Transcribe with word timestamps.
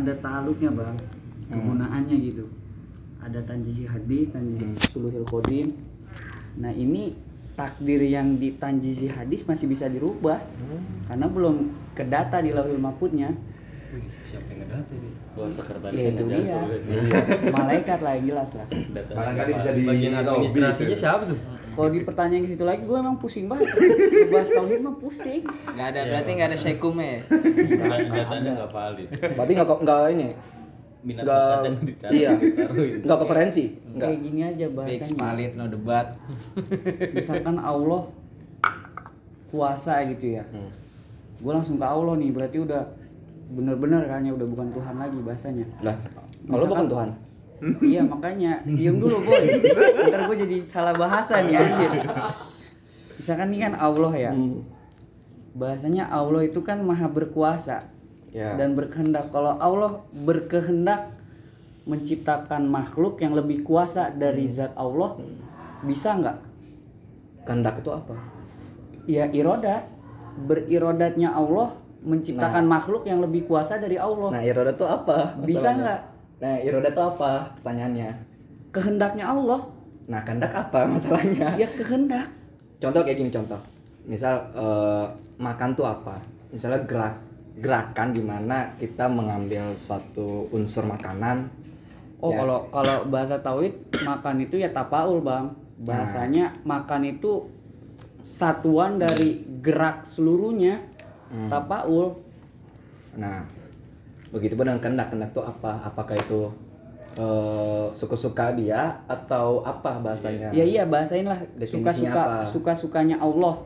ada 0.00 0.12
ta'aluknya 0.16 0.70
bang. 0.72 0.96
Kegunaannya 1.50 2.16
gitu. 2.24 2.44
Ada 3.20 3.44
tanjisi 3.44 3.84
hadis 3.84 4.32
tanjisi 4.32 4.64
Hmm. 4.64 4.80
suluhil 4.90 5.28
kodim 5.28 5.76
nah 6.58 6.74
ini 6.74 7.14
takdir 7.54 8.02
yang 8.02 8.40
di 8.40 8.56
tanjisi 8.58 9.06
hadis 9.06 9.44
masih 9.44 9.68
bisa 9.68 9.86
dirubah. 9.86 10.40
Karena 11.06 11.26
belum 11.28 11.68
kedata 11.92 12.40
di 12.40 12.50
lauhul 12.50 12.80
mahfudnya 12.80 13.36
Wih, 13.90 14.06
siapa 14.30 14.46
yang 14.54 14.58
ngedata 14.62 14.92
ini? 14.94 15.10
Wah, 15.34 15.50
sekretaris 15.50 15.98
ya 15.98 16.10
itu 16.14 16.24
dia. 16.30 16.60
Malaikat 17.58 17.98
lah 18.02 18.12
yang 18.14 18.26
jelas 18.30 18.50
lah. 18.54 18.66
Barangkali 19.10 19.50
bisa 19.58 19.70
di 19.74 19.82
bagian 19.82 20.12
administrasinya 20.22 20.96
siapa 20.96 21.24
tuh? 21.26 21.38
kalau 21.70 21.96
di 21.96 22.02
pertanyaan 22.02 22.44
ke 22.44 22.48
situ 22.52 22.64
lagi 22.66 22.82
gue 22.84 22.98
emang 22.98 23.16
pusing 23.16 23.46
banget. 23.48 23.72
Bahas 24.34 24.48
tauhid 24.52 24.80
mah 24.84 24.96
pusing. 25.00 25.42
Nggak 25.46 25.86
ada 25.96 26.00
berarti 26.12 26.30
nggak 26.36 26.48
ada 26.52 26.58
syekumnya 26.58 27.06
ya. 27.08 27.20
datanya 28.10 28.50
nggak 28.60 28.70
valid. 28.74 29.08
Berarti 29.08 29.52
nggak 29.56 29.68
nggak 29.80 30.00
ini 30.12 30.28
minat 31.00 31.24
nggak 31.24 31.40
bakat 31.40 31.64
yang 31.64 31.78
ditaruh 31.88 32.84
iya. 32.84 33.16
Konferensi 33.16 33.64
nggak 33.96 34.10
kayak 34.12 34.20
gini 34.20 34.40
aja 34.44 34.66
Fix 34.68 34.76
bahasanya 34.76 35.16
valid 35.16 35.52
no 35.56 35.64
debat. 35.72 36.06
misalkan 37.16 37.56
Allah 37.56 38.02
kuasa 39.48 40.04
gitu 40.12 40.36
ya. 40.36 40.44
Hmm. 40.52 40.70
gue 41.40 41.52
langsung 41.56 41.80
ke 41.80 41.86
Allah 41.88 42.20
nih 42.20 42.36
berarti 42.36 42.60
udah 42.60 42.84
bener-bener 43.50 44.06
kan 44.06 44.22
ya 44.22 44.32
udah 44.34 44.46
bukan 44.46 44.68
Tuhan 44.70 44.94
lagi 44.96 45.18
bahasanya. 45.22 45.66
Lah 45.82 45.96
kalau 46.46 46.66
bukan 46.70 46.86
Tuhan? 46.86 47.10
Iya 47.84 48.00
makanya 48.08 48.64
diem 48.64 48.96
dulu 48.96 49.20
boy. 49.20 49.44
Ntar 50.08 50.20
gue 50.32 50.36
jadi 50.48 50.56
salah 50.64 50.96
bahasa 50.96 51.44
nih 51.44 51.60
anjir. 51.60 51.92
Misalkan 53.20 53.52
nih 53.52 53.60
kan 53.68 53.74
Allah 53.76 54.12
ya. 54.16 54.32
Hmm. 54.32 54.64
bahasanya 55.50 56.06
Allah 56.06 56.46
itu 56.46 56.62
kan 56.62 56.78
maha 56.78 57.10
berkuasa 57.10 57.82
ya. 58.30 58.54
dan 58.54 58.78
berkehendak. 58.78 59.34
Kalau 59.34 59.58
Allah 59.58 60.06
berkehendak 60.14 61.10
menciptakan 61.90 62.70
makhluk 62.70 63.18
yang 63.18 63.34
lebih 63.34 63.66
kuasa 63.66 64.14
dari 64.14 64.46
zat 64.46 64.70
Allah 64.78 65.18
bisa 65.82 66.16
nggak? 66.16 66.38
Kehendak 67.44 67.82
itu 67.82 67.90
apa? 67.90 68.14
Ya 69.10 69.26
irodat. 69.28 69.90
Berirodatnya 70.30 71.34
Allah 71.34 71.74
menciptakan 72.00 72.64
makhluk 72.64 73.04
yang 73.04 73.20
lebih 73.20 73.44
kuasa 73.44 73.76
dari 73.76 74.00
Allah. 74.00 74.32
Nah 74.32 74.42
iroda 74.42 74.72
itu 74.72 74.86
apa? 74.88 75.36
Bisa 75.44 75.76
nggak 75.76 76.00
nah 76.40 76.56
iroda 76.64 76.88
itu 76.88 77.02
apa 77.04 77.30
pertanyaannya? 77.60 78.10
Kehendaknya 78.72 79.24
Allah. 79.28 79.60
Nah 80.08 80.20
kehendak 80.24 80.52
apa 80.56 80.86
masalahnya? 80.96 81.54
Ya 81.60 81.68
kehendak. 81.68 82.28
Contoh 82.80 83.04
kayak 83.04 83.18
gini 83.20 83.30
contoh. 83.30 83.60
Misal 84.08 84.40
eh, 84.56 85.04
makan 85.36 85.76
tuh 85.76 85.84
apa? 85.84 86.16
Misalnya 86.50 86.80
gerak 86.88 87.14
gerakan 87.60 88.16
di 88.16 88.22
mana 88.24 88.72
kita 88.80 89.04
mengambil 89.10 89.76
suatu 89.76 90.48
unsur 90.56 90.88
makanan. 90.88 91.50
Oh 92.20 92.32
Ya. 92.32 92.44
kalau 92.44 92.58
kalau 92.72 92.96
bahasa 93.08 93.40
tauhid 93.40 93.76
makan 94.00 94.44
itu 94.44 94.56
ya 94.56 94.72
tapaul 94.72 95.20
bang. 95.20 95.52
Bahasanya 95.80 96.60
makan 96.68 97.08
itu 97.08 97.48
satuan 98.20 99.00
dari 99.00 99.44
gerak 99.64 100.04
seluruhnya 100.04 100.84
Hmm. 101.30 101.46
tapaul 101.46 102.18
Nah, 103.10 103.42
begitu 104.30 104.54
pun 104.54 104.70
dengan 104.70 104.78
kehendak 104.78 105.10
kehendak 105.10 105.30
itu 105.34 105.42
apa? 105.42 105.82
Apakah 105.82 106.14
itu 106.14 106.46
eh, 107.18 107.86
suka-suka 107.90 108.54
dia 108.54 109.02
atau 109.10 109.66
apa 109.66 109.98
bahasanya? 109.98 110.54
ya 110.54 110.62
iya 110.62 110.86
bahasain 110.86 111.26
lah 111.26 111.34
suka-suka 111.58 112.46
suka-sukanya 112.46 113.18
Allah 113.18 113.58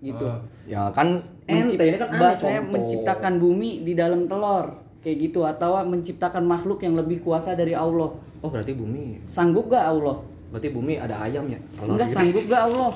gitu 0.00 0.26
Oh. 0.26 0.38
Ya 0.66 0.90
kan 0.90 1.22
ente 1.46 1.78
ini 1.82 1.98
kan 1.98 2.10
bahasanya 2.14 2.66
contoh. 2.66 2.72
menciptakan 2.78 3.34
bumi 3.38 3.84
di 3.86 3.92
dalam 3.94 4.26
telur 4.26 4.74
kayak 5.04 5.16
gitu 5.30 5.46
atau 5.46 5.76
menciptakan 5.86 6.42
makhluk 6.46 6.82
yang 6.82 6.94
lebih 6.98 7.22
kuasa 7.22 7.54
dari 7.54 7.74
Allah 7.74 8.10
Oh 8.40 8.48
berarti 8.48 8.72
bumi, 8.72 9.20
sanggup 9.28 9.68
gak 9.68 9.84
Allah 9.86 10.18
berarti 10.50 10.72
bumi 10.72 10.96
ada 10.98 11.20
ayam 11.22 11.46
ya? 11.46 11.60
Enggak 11.84 12.10
gitu. 12.10 12.16
sanggup 12.16 12.44
gak 12.48 12.62
Allah 12.72 12.90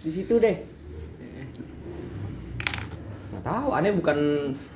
di 0.00 0.10
situ 0.10 0.34
deh 0.36 0.56
Nggak 3.40 3.56
tahu, 3.56 3.68
aneh 3.72 3.92
bukan 3.96 4.18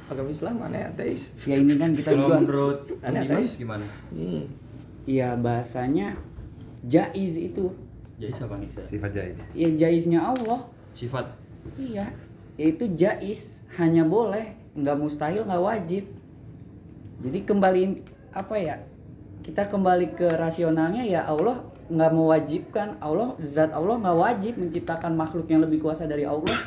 agama 0.08 0.28
Islam, 0.32 0.56
aneh 0.64 0.82
ateis. 0.88 1.36
ya 1.44 1.60
ini 1.60 1.76
kan 1.76 1.92
kita 1.92 2.16
Kalau 2.16 2.32
juga 2.32 2.36
menurut 2.40 2.78
Aneh, 3.04 3.28
Tais. 3.28 3.60
gimana? 3.60 3.84
Hmm. 4.08 4.48
Iya 5.04 5.36
bahasanya 5.36 6.16
jaiz 6.88 7.36
itu 7.36 7.68
jadi 8.16 8.32
siapa 8.32 8.56
nih? 8.56 8.70
Sifat 8.88 9.10
jais. 9.12 9.36
ya 9.52 9.68
jaiznya 9.68 10.20
Allah 10.22 10.64
Sifat 10.96 11.28
iya 11.76 12.08
yaitu 12.56 12.88
jaiz 12.94 13.52
hanya 13.76 14.06
boleh 14.06 14.54
nggak 14.72 14.96
mustahil 14.96 15.44
nggak 15.44 15.60
wajib 15.60 16.04
jadi 17.20 17.38
kembaliin 17.44 18.00
apa 18.32 18.54
ya 18.56 18.76
kita 19.44 19.68
kembali 19.68 20.16
ke 20.16 20.28
rasionalnya 20.40 21.04
ya 21.04 21.26
Allah 21.26 21.64
nggak 21.90 22.12
mewajibkan 22.16 22.96
Allah 22.96 23.36
zat 23.44 23.76
Allah 23.76 24.00
nggak 24.00 24.16
wajib 24.16 24.54
menciptakan 24.56 25.12
makhluk 25.20 25.44
yang 25.52 25.60
lebih 25.60 25.84
kuasa 25.84 26.08
dari 26.08 26.24
Allah 26.24 26.64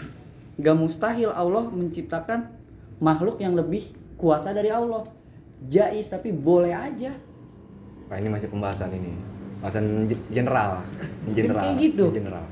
nggak 0.58 0.76
mustahil 0.76 1.30
Allah 1.30 1.66
menciptakan 1.66 2.50
makhluk 2.98 3.38
yang 3.38 3.54
lebih 3.54 3.86
kuasa 4.16 4.52
dari 4.52 4.70
Allah 4.70 5.06
jaiz 5.64 6.08
tapi 6.08 6.30
boleh 6.32 6.74
aja 6.74 7.14
Nah 8.08 8.16
ini 8.16 8.32
masih 8.32 8.48
pembahasan 8.48 8.88
ini, 8.90 9.12
pembahasan 9.60 10.08
ge- 10.08 10.28
general, 10.32 10.80
general, 11.38 11.60
kayak 11.62 11.76
gitu. 11.78 12.06
general. 12.10 12.46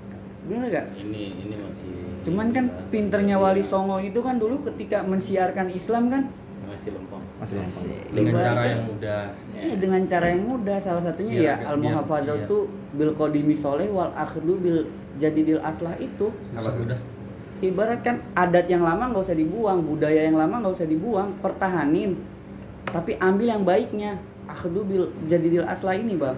bener 0.46 0.68
gak? 0.70 0.86
ini 1.00 1.22
ini 1.40 1.56
masih 1.58 1.90
Cuman 2.22 2.50
kan 2.50 2.66
pinternya 2.90 3.38
Wali 3.38 3.62
Songo 3.62 3.98
itu 3.98 4.18
kan 4.20 4.36
dulu 4.36 4.62
ketika 4.64 5.02
mensiarkan 5.02 5.70
Islam 5.70 6.10
kan 6.10 6.24
masih 6.66 6.92
lempeng 6.92 7.24
Masih 7.40 7.56
lempeng. 7.58 7.88
dengan 8.12 8.34
cara 8.36 8.62
yang 8.68 8.82
mudah. 8.84 9.22
ya 9.56 9.74
dengan 9.80 10.02
cara 10.06 10.26
yang 10.28 10.44
mudah 10.44 10.78
salah 10.78 11.02
satunya 11.02 11.32
Biar 11.32 11.46
ya 11.56 11.56
al 11.64 11.78
muhafadzah 11.80 12.38
tuh 12.46 12.68
bil 12.92 13.14
qadimi 13.14 13.56
soleh 13.56 13.88
wal 13.88 14.12
akhdu 14.12 14.54
bil 14.56 14.80
jadidil 15.16 15.64
aslah 15.64 15.96
itu 15.98 16.30
Apa 16.52 16.70
udah? 16.76 17.00
Ibaratkan 17.60 18.20
adat 18.36 18.68
yang 18.68 18.84
lama 18.84 19.12
nggak 19.12 19.24
usah 19.32 19.38
dibuang 19.38 19.80
budaya 19.84 20.28
yang 20.28 20.36
lama 20.36 20.60
nggak 20.60 20.76
usah 20.76 20.88
dibuang 20.88 21.32
pertahanin 21.40 22.20
tapi 22.92 23.16
ambil 23.20 23.48
yang 23.56 23.64
baiknya 23.64 24.20
akhdu 24.46 24.84
bil 24.84 25.04
jadidil 25.28 25.64
aslah 25.66 25.96
ini 25.96 26.16
bang 26.16 26.38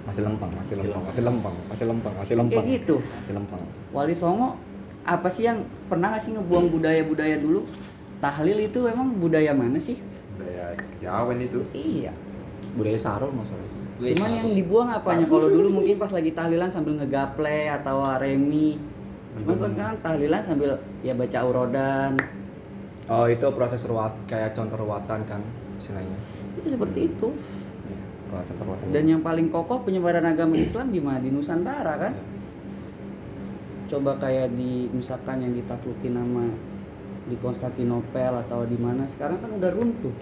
Masih 0.00 0.26
lempeng, 0.26 0.50
masih 0.58 0.74
lempeng, 0.74 1.02
masih 1.06 1.22
lempeng, 1.22 1.54
masih 1.70 1.86
lempeng, 1.86 2.14
masih 2.18 2.34
lempeng. 2.34 2.64
kayak 2.66 2.82
gitu 2.82 2.96
Masih 2.98 3.34
lempeng. 3.38 3.62
Wali 3.94 4.14
Songo 4.18 4.58
apa 5.06 5.28
sih 5.30 5.46
yang 5.46 5.62
pernah 5.86 6.10
nggak 6.10 6.22
sih 6.26 6.32
ngebuang 6.34 6.66
budaya-budaya 6.74 7.36
dulu 7.38 7.62
tahlil 8.18 8.58
itu 8.58 8.90
emang 8.90 9.14
budaya 9.22 9.54
mana 9.54 9.78
sih 9.78 10.02
Budaya 10.34 10.74
Jawa 10.98 11.30
itu. 11.38 11.62
iya 11.72 12.10
Budaya 12.74 12.98
sarung 12.98 13.38
masalah 13.38 13.62
itu. 13.62 13.76
Wih, 14.00 14.16
Cuman 14.16 14.30
yang 14.32 14.50
dibuang 14.56 14.88
apanya? 14.90 15.24
Kalau 15.28 15.48
dulu 15.52 15.68
mungkin 15.68 15.94
pas 16.00 16.10
lagi 16.10 16.32
tahlilan 16.32 16.72
sambil 16.72 16.96
ngegaple 16.96 17.68
atau 17.68 18.00
remi. 18.16 18.80
Cuman 19.38 19.54
kalau 19.62 19.70
sekarang 19.70 19.98
tahlilan 20.02 20.42
sambil 20.42 20.70
ya 21.06 21.14
baca 21.14 21.38
urodan. 21.46 22.12
Oh 23.10 23.26
itu 23.30 23.46
proses 23.54 23.82
ruat 23.86 24.14
kayak 24.26 24.54
contoh 24.58 24.78
ruatan 24.86 25.20
kan 25.26 25.40
istilahnya. 25.78 26.18
Itu 26.58 26.68
seperti 26.74 27.00
itu. 27.10 27.28
Iya, 27.86 28.02
Ruatan 28.30 28.54
ruatan. 28.66 28.86
Dan 28.90 29.04
yang 29.06 29.22
paling 29.22 29.50
kokoh 29.50 29.82
penyebaran 29.86 30.26
agama 30.26 30.58
Islam 30.58 30.90
di 30.90 31.00
mana? 31.02 31.18
Di 31.22 31.30
Nusantara 31.30 31.94
kan? 31.98 32.14
Coba 33.90 34.18
kayak 34.22 34.54
di 34.54 34.86
misalkan 34.94 35.42
yang 35.42 35.54
ditaklukin 35.54 36.14
nama 36.14 36.46
di 37.26 37.34
Konstantinopel 37.38 38.42
atau 38.46 38.66
di 38.66 38.78
mana 38.78 39.06
sekarang 39.06 39.38
kan 39.42 39.50
udah 39.58 39.70
runtuh. 39.74 40.14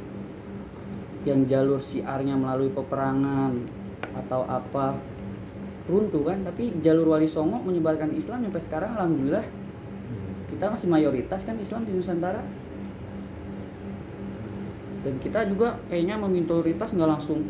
Yang 1.25 1.40
jalur 1.49 1.81
siarnya 1.84 2.37
melalui 2.37 2.72
peperangan 2.72 3.52
atau 4.25 4.44
apa 4.49 4.96
runtuh 5.88 6.23
kan 6.23 6.38
tapi 6.44 6.76
jalur 6.85 7.17
wali 7.17 7.25
songo 7.25 7.58
menyebarkan 7.64 8.12
Islam 8.12 8.44
sampai 8.44 8.62
sekarang 8.62 8.90
alhamdulillah 8.93 9.46
kita 10.52 10.64
masih 10.69 10.88
mayoritas 10.93 11.40
kan 11.49 11.56
Islam 11.56 11.88
di 11.88 11.93
Nusantara 11.96 12.44
dan 15.06 15.14
kita 15.25 15.49
juga 15.49 15.81
kayaknya 15.88 16.20
meminoritas 16.20 16.93
nggak 16.93 17.08
langsung 17.08 17.40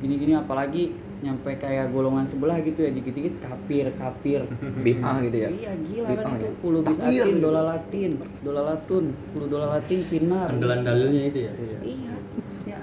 gini-gini 0.00 0.32
apalagi 0.38 0.96
nyampe 1.24 1.48
kayak 1.56 1.90
golongan 1.96 2.28
sebelah 2.28 2.60
gitu 2.60 2.84
ya 2.84 2.92
dikit-dikit 2.92 3.40
kafir 3.40 3.88
kafir 3.96 4.40
Bid'ah 4.84 5.16
gitu 5.24 5.36
ya. 5.36 5.48
iya 5.48 5.72
gila 5.72 6.08
kan 6.12 6.24
itu 6.36 6.44
ya. 6.44 6.52
puluh 6.60 6.80
Takbir 6.84 7.00
bid'atin 7.08 7.28
gitu. 7.32 7.44
dolar 7.44 7.64
latin 7.64 8.10
dolar 8.44 8.64
latun 8.68 9.04
puluh 9.32 9.48
dolar 9.48 9.68
latin 9.80 10.00
finar 10.04 10.48
Andalan 10.52 10.80
dalilnya 10.84 11.22
itu 11.28 11.38
ya. 11.48 11.52
iya 11.84 12.14
ya 12.68 12.80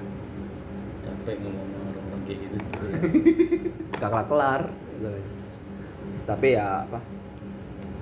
capek 1.05 1.35
ngomong 1.45 1.67
sama 1.69 1.89
orang 1.93 2.21
kayak 2.25 2.37
gitu 2.41 2.57
Gak 4.03 4.11
kelar 4.11 4.27
kelar. 4.27 4.61
Tapi 6.27 6.47
ya 6.59 6.83
apa? 6.83 6.99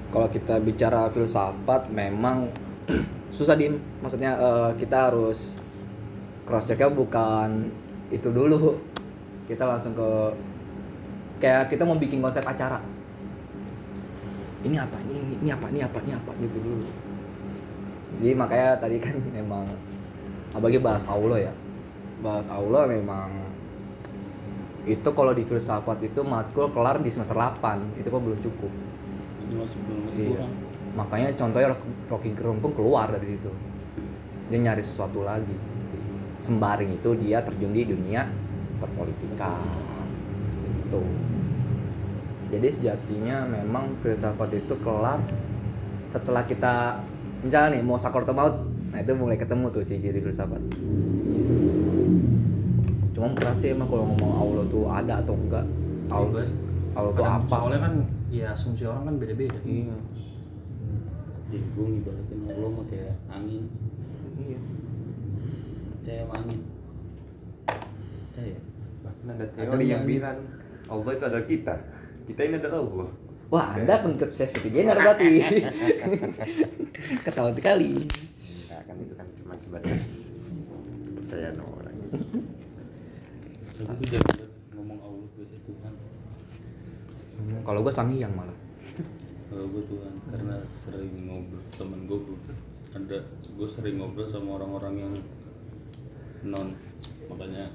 Kalau 0.09 0.27
kita 0.33 0.57
bicara 0.57 1.13
filsafat 1.13 1.94
memang 1.94 2.50
susah 3.38 3.53
dim. 3.53 3.77
Maksudnya 4.01 4.33
eh, 4.33 4.71
kita 4.81 5.13
harus 5.13 5.53
cross 6.50 6.65
checknya 6.65 6.89
bukan 6.89 7.69
itu 8.09 8.33
dulu. 8.33 8.81
Kita 9.45 9.69
langsung 9.69 9.94
ke 9.94 10.09
kayak 11.38 11.69
kita 11.69 11.86
mau 11.86 12.01
bikin 12.01 12.18
konsep 12.18 12.42
acara. 12.42 12.81
Ini 14.65 14.81
apa? 14.81 14.97
Ini 15.06 15.38
ini 15.38 15.50
apa? 15.54 15.69
Ini 15.69 15.86
apa? 15.86 15.97
Ini 16.01 16.12
apa? 16.18 16.31
Gitu 16.42 16.57
dulu. 16.57 16.89
Jadi 18.25 18.33
makanya 18.33 18.81
tadi 18.81 18.97
kan 18.97 19.21
memang 19.38 19.69
apalagi 20.57 20.81
bahas 20.81 21.06
Allah 21.06 21.45
ya 21.45 21.54
bahas 22.21 22.45
Allah 22.54 22.86
memang 22.86 23.41
itu 24.83 25.10
kalau 25.13 25.31
di 25.31 25.44
filsafat 25.44 26.01
itu 26.01 26.22
matkul 26.22 26.74
kelar 26.74 26.98
di 26.98 27.10
semester 27.10 27.38
8 27.38 28.01
itu 28.01 28.07
kok 28.07 28.18
belum 28.18 28.39
cukup. 28.39 28.72
Masih 29.51 29.80
belum 29.86 30.00
masih 30.10 30.22
Iya. 30.22 30.31
kurang. 30.36 30.54
makanya 30.92 31.31
contohnya 31.39 31.72
Rocky- 31.72 31.95
Rocky 32.12 32.30
Gerung 32.36 32.60
pun 32.60 32.75
keluar 32.75 33.07
dari 33.07 33.39
itu 33.39 33.51
dia 34.50 34.60
nyari 34.60 34.83
sesuatu 34.83 35.24
lagi. 35.24 35.56
Sembaring 36.38 37.00
itu 37.00 37.16
dia 37.16 37.39
terjun 37.39 37.72
di 37.72 37.88
dunia 37.88 38.28
perpolitikan 38.75 39.62
itu 40.83 41.01
jadi 42.51 42.68
sejatinya 42.68 43.48
memang 43.48 43.95
filsafat 44.04 44.51
itu 44.51 44.75
kelar 44.83 45.24
setelah 46.12 46.44
kita 46.44 47.00
misalnya 47.39 47.80
nih 47.80 47.83
mau 47.88 47.95
sakor 47.95 48.28
atau 48.28 48.36
maut. 48.36 48.56
Nah 48.92 49.00
itu 49.00 49.16
mulai 49.16 49.39
ketemu 49.39 49.72
tuh 49.72 49.88
ciri-ciri 49.88 50.19
filsafat 50.19 50.60
cuma 53.21 53.38
berat 53.38 53.53
sih 53.62 53.69
emang 53.69 53.85
kalau 53.85 54.09
ngomong 54.09 54.33
Allah 54.33 54.63
tuh 54.65 54.89
ada 54.89 55.13
atau 55.21 55.38
enggak 55.38 55.62
Allah, 56.09 56.41
Allah 56.97 57.12
tuh 57.13 57.21
apa 57.21 57.53
Soalnya 57.53 57.79
kan 57.85 57.94
ya 58.33 58.45
asumsi 58.50 58.81
orang 58.89 59.03
kan 59.06 59.15
beda-beda. 59.21 59.62
iya 59.62 59.94
Jadi 61.53 61.68
gue 61.77 61.85
ngibaratin 61.85 62.39
Allah 62.50 62.69
mah 62.73 62.85
kayak 62.89 63.13
angin. 63.29 63.63
iya 64.41 64.57
Percaya 65.94 66.21
sama 66.25 66.33
angin. 66.41 66.59
Percaya. 68.25 68.57
Bahkan 69.06 69.25
ada 69.38 69.45
teori 69.53 69.85
yang 69.85 70.03
bilang 70.09 70.38
Allah 70.89 71.12
itu 71.13 71.23
adalah 71.29 71.45
kita. 71.45 71.75
Kita 72.25 72.41
ini 72.41 72.56
adalah 72.57 72.79
Allah. 72.81 73.09
Wah, 73.53 73.68
Anda 73.77 74.01
pengikut 74.01 74.31
sesi 74.33 74.57
beginner 74.65 74.97
berarti. 74.97 75.45
Ketawa 77.29 77.53
sekali. 77.53 78.01
Enggak 78.01 78.81
kan 78.89 78.95
itu 78.97 79.13
kan 79.13 79.27
cuma 79.38 79.53
sebatas 79.62 80.33
kepercayaan 81.06 81.62
orang. 81.62 81.95
Gue 83.81 84.07
jangan 84.07 84.36
ngomong 84.78 85.00
Allah 85.01 85.28
Tuhan. 85.66 85.94
Kalau 87.66 87.80
gue 87.81 87.94
sang 87.94 88.12
hyang 88.13 88.33
malah. 88.33 88.57
Kalau 89.50 89.66
gue 89.68 89.83
Tuhan 89.89 90.13
karena 90.31 90.56
sering 90.86 91.12
ngobrol 91.28 91.63
temen 91.75 92.00
gue 92.07 92.19
ada 92.92 93.18
gue 93.28 93.68
sering 93.72 93.95
ngobrol 94.00 94.28
sama 94.31 94.60
orang-orang 94.60 94.95
yang 95.07 95.13
non 96.48 96.72
makanya 97.28 97.68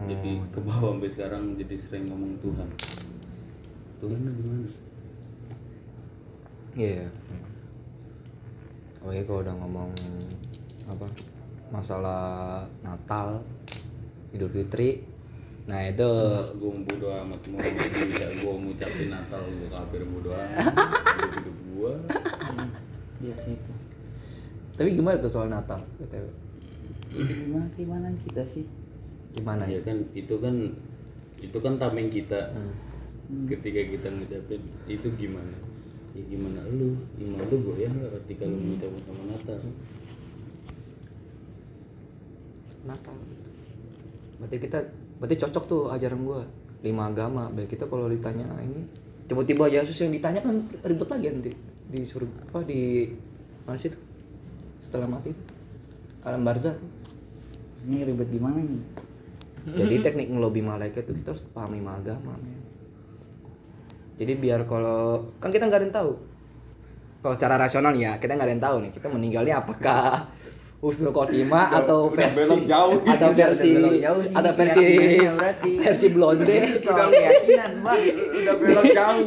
jadi 0.00 0.32
Oh. 0.40 0.48
ke 0.48 0.60
bawah 0.64 0.96
sampai 0.96 1.10
sekarang 1.12 1.44
jadi 1.60 1.76
sering 1.76 2.08
ngomong 2.08 2.40
Tuhan 2.40 2.68
Tuhan 4.00 4.16
ada 4.16 4.32
di 4.32 4.44
mana 4.48 4.68
Iya. 6.70 7.04
Oh 9.02 9.10
iya 9.12 9.22
kalau 9.28 9.42
udah 9.44 9.54
ngomong 9.60 9.90
apa 10.88 11.06
masalah 11.68 12.22
Natal, 12.80 13.42
Idul 14.30 14.46
Fitri, 14.48 15.02
nah 15.66 15.82
itu 15.82 16.06
gue 16.54 16.70
mau 16.70 16.82
bodo 16.84 17.08
amat 17.10 17.40
mau 17.50 17.58
bisa 17.58 18.26
gue 18.30 18.52
ngucapin 18.62 19.08
Natal 19.10 19.42
gue 19.42 19.68
kafir 19.68 20.02
bodo 20.04 20.30
amat 20.30 20.70
hidup 21.34 21.56
gue 21.68 21.92
Iya 23.20 23.34
sih 23.36 23.52
itu. 23.52 23.72
tapi 24.74 24.96
gimana 24.96 25.20
tuh 25.20 25.28
soal 25.28 25.50
Natal? 25.50 25.82
BTW? 25.98 26.24
Itu 27.12 27.32
gimana 27.36 27.66
keimanan 27.74 28.14
kita 28.22 28.42
sih? 28.44 28.64
Gimana 29.34 29.66
ya 29.66 29.76
ya? 29.76 29.80
kan 29.84 29.98
itu 30.14 30.34
kan 30.38 30.54
itu 31.36 31.58
kan 31.58 31.74
tameng 31.76 32.08
kita 32.08 32.50
Hmm. 32.50 32.72
Hmm. 33.26 33.46
ketika 33.46 33.78
kita 33.78 34.08
ngucapin 34.10 34.58
itu 34.86 35.06
gimana 35.14 35.54
ya 36.10 36.22
gimana 36.26 36.66
lu 36.66 36.98
iman 37.18 37.46
lu 37.46 37.56
goyah 37.62 37.86
nggak 37.88 38.10
ketika 38.24 38.42
lu 38.42 38.58
ngucapin 38.58 39.00
sama 39.04 39.22
Natal 39.30 39.58
Natal. 42.80 43.16
Berarti 44.40 44.56
kita 44.56 44.78
berarti 45.20 45.36
cocok 45.36 45.64
tuh 45.68 45.82
ajaran 45.92 46.24
gua 46.24 46.40
lima 46.80 47.12
agama. 47.12 47.52
Baik 47.52 47.76
kita 47.76 47.84
kalau 47.84 48.08
ditanya 48.08 48.48
ini 48.64 48.88
tiba-tiba 49.28 49.68
Yesus 49.70 49.94
yang 50.00 50.10
ditanya 50.10 50.40
kan 50.42 50.66
ribet 50.82 51.06
lagi 51.06 51.26
nanti 51.30 51.52
di 51.90 52.00
surga 52.02 52.50
apa 52.50 52.66
di 52.66 53.12
mana 53.62 53.78
sih 53.78 53.92
tuh 53.92 54.02
setelah 54.82 55.06
mati 55.06 55.30
itu 55.30 55.44
alam 56.24 56.42
barzah 56.42 56.72
tuh. 56.72 56.90
Ini 57.84 58.08
ribet 58.08 58.28
gimana 58.32 58.60
nih? 58.60 58.82
Jadi 59.76 59.94
teknik 60.00 60.32
ngelobi 60.32 60.64
malaikat 60.64 61.04
itu 61.04 61.20
kita 61.20 61.36
harus 61.36 61.44
pahami 61.52 61.84
lima 61.84 62.00
agama. 62.00 62.32
men. 62.40 62.60
Jadi 64.16 64.32
biar 64.36 64.64
kalau 64.64 65.28
kan 65.36 65.52
kita 65.52 65.68
nggak 65.68 65.80
ada 65.80 65.86
yang 65.88 65.96
tahu. 65.96 66.12
Kalau 67.20 67.34
secara 67.36 67.60
rasional 67.60 67.92
ya 67.96 68.16
kita 68.16 68.36
nggak 68.36 68.48
ada 68.48 68.54
yang 68.56 68.64
tahu 68.64 68.76
nih 68.84 68.92
kita 68.96 69.06
meninggalnya 69.12 69.54
apakah 69.60 70.32
husnul 70.80 71.12
khotimah 71.12 71.76
atau 71.76 72.08
udah 72.08 72.28
versi 72.32 72.40
belok 72.40 72.64
jauh. 72.64 72.98
atau 73.04 73.28
versi 73.30 73.72
jauh 74.00 74.20
sih 74.24 74.32
atau 74.32 74.52
versi 74.56 74.84
versi 75.76 76.06
blonde 76.08 76.56
soal 76.80 77.08
keyakinan 77.08 77.72
bang. 77.80 78.00
Udah 78.34 78.54
belok 78.56 78.86
jauh. 78.90 79.24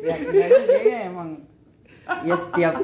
Keyakinannya 0.00 0.58
kayaknya 0.62 0.98
emang 1.06 1.30
ya 2.22 2.34
setiap 2.36 2.74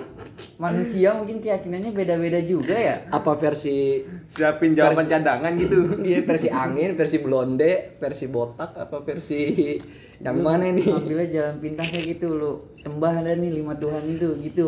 manusia 0.57 1.11
mungkin 1.13 1.39
keyakinannya 1.39 1.91
beda-beda 1.91 2.39
juga 2.41 2.75
ya. 2.75 2.97
apa 3.11 3.35
versi 3.35 4.03
Siapin 4.27 4.75
jawaban 4.75 5.07
Versi- 5.07 5.13
cadangan 5.13 5.53
gitu. 5.55 5.79
dia 5.99 6.23
versi 6.29 6.49
angin 6.49 6.95
versi 6.95 7.19
blonde 7.19 7.99
versi 7.99 8.27
botak 8.27 8.75
apa 8.75 9.03
versi 9.03 9.75
yang 10.19 10.39
Lu 10.39 10.47
mana 10.47 10.67
nih 10.67 10.87
Ambilnya 10.89 11.27
jalan 11.31 11.57
pintas 11.59 11.87
kayak 11.89 12.07
gitu 12.11 12.35
lu 12.35 12.53
sembah 12.75 13.23
ada 13.23 13.35
nih 13.35 13.55
lima 13.55 13.79
Tuhan 13.79 14.03
itu 14.03 14.35
gitu. 14.41 14.67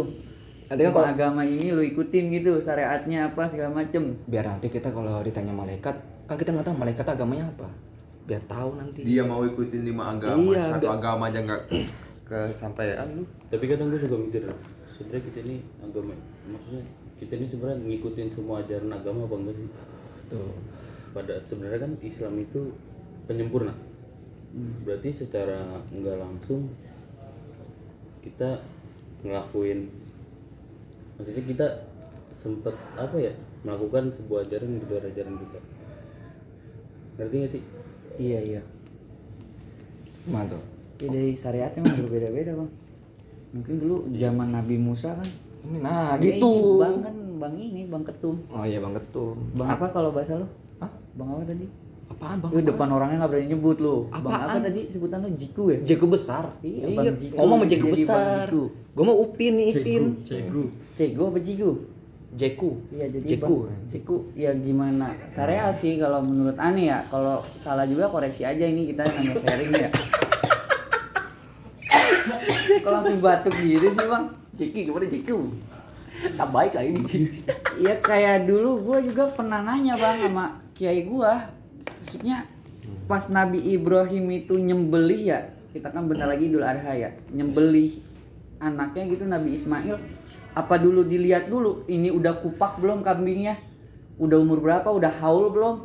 Nanti 0.70 0.86
kan 0.86 0.92
kalau 0.94 1.08
agama 1.10 1.42
ini 1.42 1.66
lu 1.68 1.82
ikutin 1.82 2.30
gitu 2.30 2.56
syariatnya 2.56 3.26
apa 3.26 3.42
segala 3.44 3.74
macem. 3.74 4.14
biar 4.24 4.46
nanti 4.46 4.70
kita 4.70 4.88
kalau 4.88 5.18
ditanya 5.20 5.50
malaikat 5.50 5.98
kan 6.24 6.38
kita 6.38 6.54
nggak 6.54 6.62
tahu 6.64 6.76
malaikat 6.78 7.02
agamanya 7.04 7.50
apa. 7.50 7.66
Biar 8.22 8.38
tahu 8.46 8.78
nanti. 8.78 9.02
Dia 9.02 9.26
mau 9.26 9.42
ikutin 9.42 9.82
lima 9.82 10.14
agama, 10.14 10.38
Iya, 10.38 10.70
satu 10.70 10.86
biar- 10.86 10.94
agama 10.94 11.24
aja 11.26 11.40
nggak 11.42 11.62
kesampaian. 12.22 13.06
Lu. 13.10 13.26
tapi 13.50 13.64
kadang 13.66 13.90
gue 13.90 13.98
juga 13.98 14.16
mikir 14.16 14.42
sebenarnya 14.94 15.22
kita 15.26 15.38
ini 15.42 15.56
agama 15.82 16.14
maksudnya 16.46 16.82
kita 17.18 17.32
ini 17.34 17.46
sebenarnya 17.50 17.78
ngikutin 17.82 18.28
semua 18.30 18.62
ajaran 18.62 18.90
agama 18.94 19.20
apa 19.26 19.34
enggak 19.34 19.54
sih? 19.58 19.68
Tuh 20.30 20.54
pada 21.10 21.34
sebenarnya 21.42 21.80
kan 21.82 21.92
Islam 21.98 22.34
itu 22.38 22.60
penyempurna. 23.26 23.74
Berarti 24.86 25.10
secara 25.10 25.82
nggak 25.90 26.16
langsung 26.22 26.70
kita 28.22 28.62
ngelakuin 29.26 29.90
maksudnya 31.20 31.44
kita 31.44 31.66
sempet 32.32 32.72
apa 32.96 33.16
ya 33.20 33.32
melakukan 33.60 34.08
sebuah 34.10 34.48
ajaran 34.48 34.80
di 34.80 34.84
luar 34.88 35.04
ajaran 35.04 35.34
kita 35.36 35.60
ngerti 37.16 37.34
nggak 37.36 37.52
sih 37.52 37.62
iya 38.16 38.40
iya 38.40 38.62
gimana 40.24 40.48
tuh 40.50 40.62
Ya 40.96 41.08
dari 41.08 41.32
syariatnya 41.32 41.80
emang 41.80 41.96
berbeda-beda 42.04 42.52
bang. 42.52 42.70
Mungkin 43.56 43.74
dulu 43.80 43.96
zaman 44.12 44.52
Nabi 44.52 44.76
Musa 44.76 45.16
kan. 45.16 45.24
ini 45.64 45.80
nah 45.80 46.20
Ya, 46.20 46.28
gitu 46.28 46.44
ini 46.44 46.76
bang 46.76 46.96
kan 47.00 47.16
bang 47.40 47.54
ini 47.56 47.82
bang 47.88 48.04
ketum. 48.04 48.36
oh 48.48 48.64
iya 48.64 48.78
bang 48.78 48.92
ketum 48.96 49.36
Bang 49.56 49.68
apa 49.72 49.88
kalau 49.88 50.12
bahasa 50.12 50.36
lu? 50.36 50.44
Hah? 50.76 50.92
Bang 51.16 51.28
apa 51.32 51.48
tadi? 51.48 51.64
Apaan 52.20 52.36
bang 52.38 52.50
Lu 52.52 52.60
depan 52.62 52.88
orangnya 52.90 53.16
nggak 53.18 53.32
berani 53.32 53.48
nyebut 53.48 53.76
lu. 53.78 53.96
Bang 54.06 54.20
apa 54.20 54.28
Apaan? 54.46 54.60
tadi 54.62 54.80
sebutan 54.86 55.18
lu 55.20 55.32
Jiku 55.32 55.62
ya? 55.66 55.78
jago 55.82 56.06
besar 56.06 56.44
Iya, 56.60 56.84
iya 56.84 56.96
Bang 57.02 57.16
Jiku. 57.16 57.34
ngomong 57.34 57.58
sama 57.58 57.64
Jadi 57.66 57.80
Bang 57.80 57.92
besar 57.96 58.44
Jiku. 58.46 58.62
gue 58.68 59.04
mau 59.06 59.16
upin 59.18 59.52
nih 59.54 59.66
ipin 59.72 60.04
Cegu. 60.20 60.62
Cego 60.92 61.22
apa 61.26 61.38
Jigu? 61.40 61.70
Jeku 62.30 62.70
Iya 62.90 63.06
jadi 63.08 63.24
Jiku. 63.26 63.56
Bang 63.64 63.80
Jiku 63.88 64.16
ya 64.34 64.50
gimana? 64.52 65.16
Syariat 65.28 65.72
sih 65.72 65.96
kalau 65.96 66.20
menurut 66.20 66.54
aneh 66.56 66.86
ya. 66.86 67.08
Kalau 67.08 67.40
salah 67.58 67.82
juga 67.84 68.06
koreksi 68.06 68.44
aja 68.44 68.62
ini 68.62 68.86
kita 68.86 69.02
hanya 69.02 69.32
sharing 69.34 69.72
ya. 69.74 69.88
Kok 72.80 72.90
langsung 72.90 73.18
batuk 73.18 73.54
gitu 73.56 73.88
sih 73.88 74.04
bang? 74.04 74.24
Jeki 74.52 74.80
gimana 74.84 75.08
Jeku 75.08 75.38
tak 76.30 76.52
baik 76.52 76.76
lah 76.76 76.84
ini 76.84 77.00
Iya 77.74 77.96
kayak 77.96 78.44
dulu 78.44 78.76
gue 78.82 79.08
juga 79.08 79.32
pernah 79.32 79.58
nanya 79.58 79.96
bang 79.96 80.20
sama 80.20 80.44
kiai 80.70 81.00
gue 81.02 81.32
Maksudnya 82.00 82.48
pas 83.04 83.28
Nabi 83.28 83.60
Ibrahim 83.60 84.24
itu 84.32 84.56
nyembelih 84.56 85.22
ya 85.28 85.40
Kita 85.70 85.92
kan 85.92 86.08
bentar 86.08 86.26
lagi 86.26 86.48
Idul 86.48 86.64
Adha 86.64 86.96
ya 86.96 87.12
Nyembelih 87.30 87.92
anaknya 88.60 89.04
gitu 89.12 89.24
Nabi 89.28 89.54
Ismail 89.54 90.00
Apa 90.56 90.80
dulu 90.80 91.04
dilihat 91.04 91.46
dulu 91.46 91.84
ini 91.86 92.10
udah 92.10 92.40
kupak 92.42 92.82
belum 92.82 93.06
kambingnya? 93.06 93.54
Udah 94.18 94.36
umur 94.42 94.58
berapa? 94.58 94.90
Udah 94.90 95.12
haul 95.22 95.54
belum? 95.54 95.76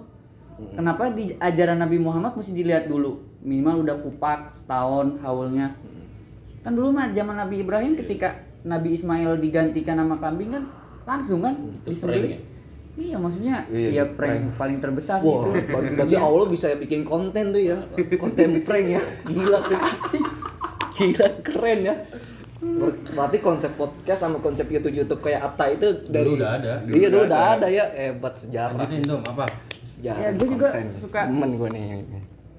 Kenapa 0.74 1.12
di 1.12 1.36
ajaran 1.38 1.84
Nabi 1.84 2.00
Muhammad 2.00 2.34
mesti 2.40 2.56
dilihat 2.56 2.88
dulu? 2.88 3.20
Minimal 3.46 3.86
udah 3.86 3.96
kupak 4.02 4.50
setahun 4.50 5.20
haulnya. 5.22 5.76
Kan 6.66 6.74
dulu 6.74 6.96
mah 6.96 7.14
zaman 7.14 7.38
Nabi 7.38 7.62
Ibrahim 7.62 7.94
ketika 7.94 8.42
Nabi 8.66 8.98
Ismail 8.98 9.38
digantikan 9.38 10.02
sama 10.02 10.18
kambing 10.18 10.50
kan 10.50 10.64
langsung 11.06 11.46
kan 11.46 11.54
disembelih. 11.86 12.42
Iya 12.96 13.16
maksudnya 13.16 13.68
Iya, 13.68 13.90
ya 13.92 14.04
prank. 14.08 14.16
prank 14.16 14.44
paling 14.56 14.78
terbesar 14.80 15.20
Wah, 15.20 15.52
gitu. 15.52 15.68
ber- 15.68 15.92
berarti 15.94 16.16
Allah 16.16 16.46
bisa 16.48 16.72
bikin 16.74 17.04
konten 17.04 17.52
tuh 17.52 17.60
ya, 17.60 17.78
konten 18.16 18.64
prank 18.64 18.88
ya, 18.90 19.04
gila 19.26 19.60
tuh, 19.60 19.76
gila 20.94 21.28
keren 21.44 21.80
ya. 21.84 21.96
Ber- 22.58 22.96
Berarti 23.12 23.38
konsep 23.40 23.76
podcast 23.76 24.20
sama 24.22 24.40
konsep 24.40 24.66
YouTube 24.66 24.96
YouTube 24.96 25.20
kayak 25.22 25.44
Atta 25.46 25.68
itu 25.70 26.08
dari 26.08 26.24
Dulu 26.26 26.40
udah 26.40 26.52
ada. 26.56 26.74
Iya 26.82 27.08
dulu 27.10 27.24
udah 27.28 27.42
ada 27.54 27.68
ya 27.68 27.86
hebat 27.92 28.34
sejarah. 28.34 28.80
Lanjutin 28.80 29.04
dong 29.04 29.24
apa? 29.24 29.44
Sejarah. 29.84 30.18
Ya, 30.18 30.30
gua 30.32 30.48
juga 30.48 30.68
konten. 30.72 30.88
suka- 30.98 31.26
Demen 31.28 31.52
gue 31.54 31.70
nih. 31.70 31.86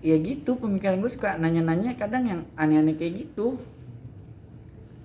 ya 0.04 0.16
gitu 0.16 0.50
pemikiran 0.54 1.00
gue 1.00 1.10
suka 1.10 1.34
nanya-nanya 1.34 1.96
kadang 1.96 2.22
yang 2.22 2.40
aneh-aneh 2.54 2.94
kayak 2.94 3.24
gitu 3.24 3.56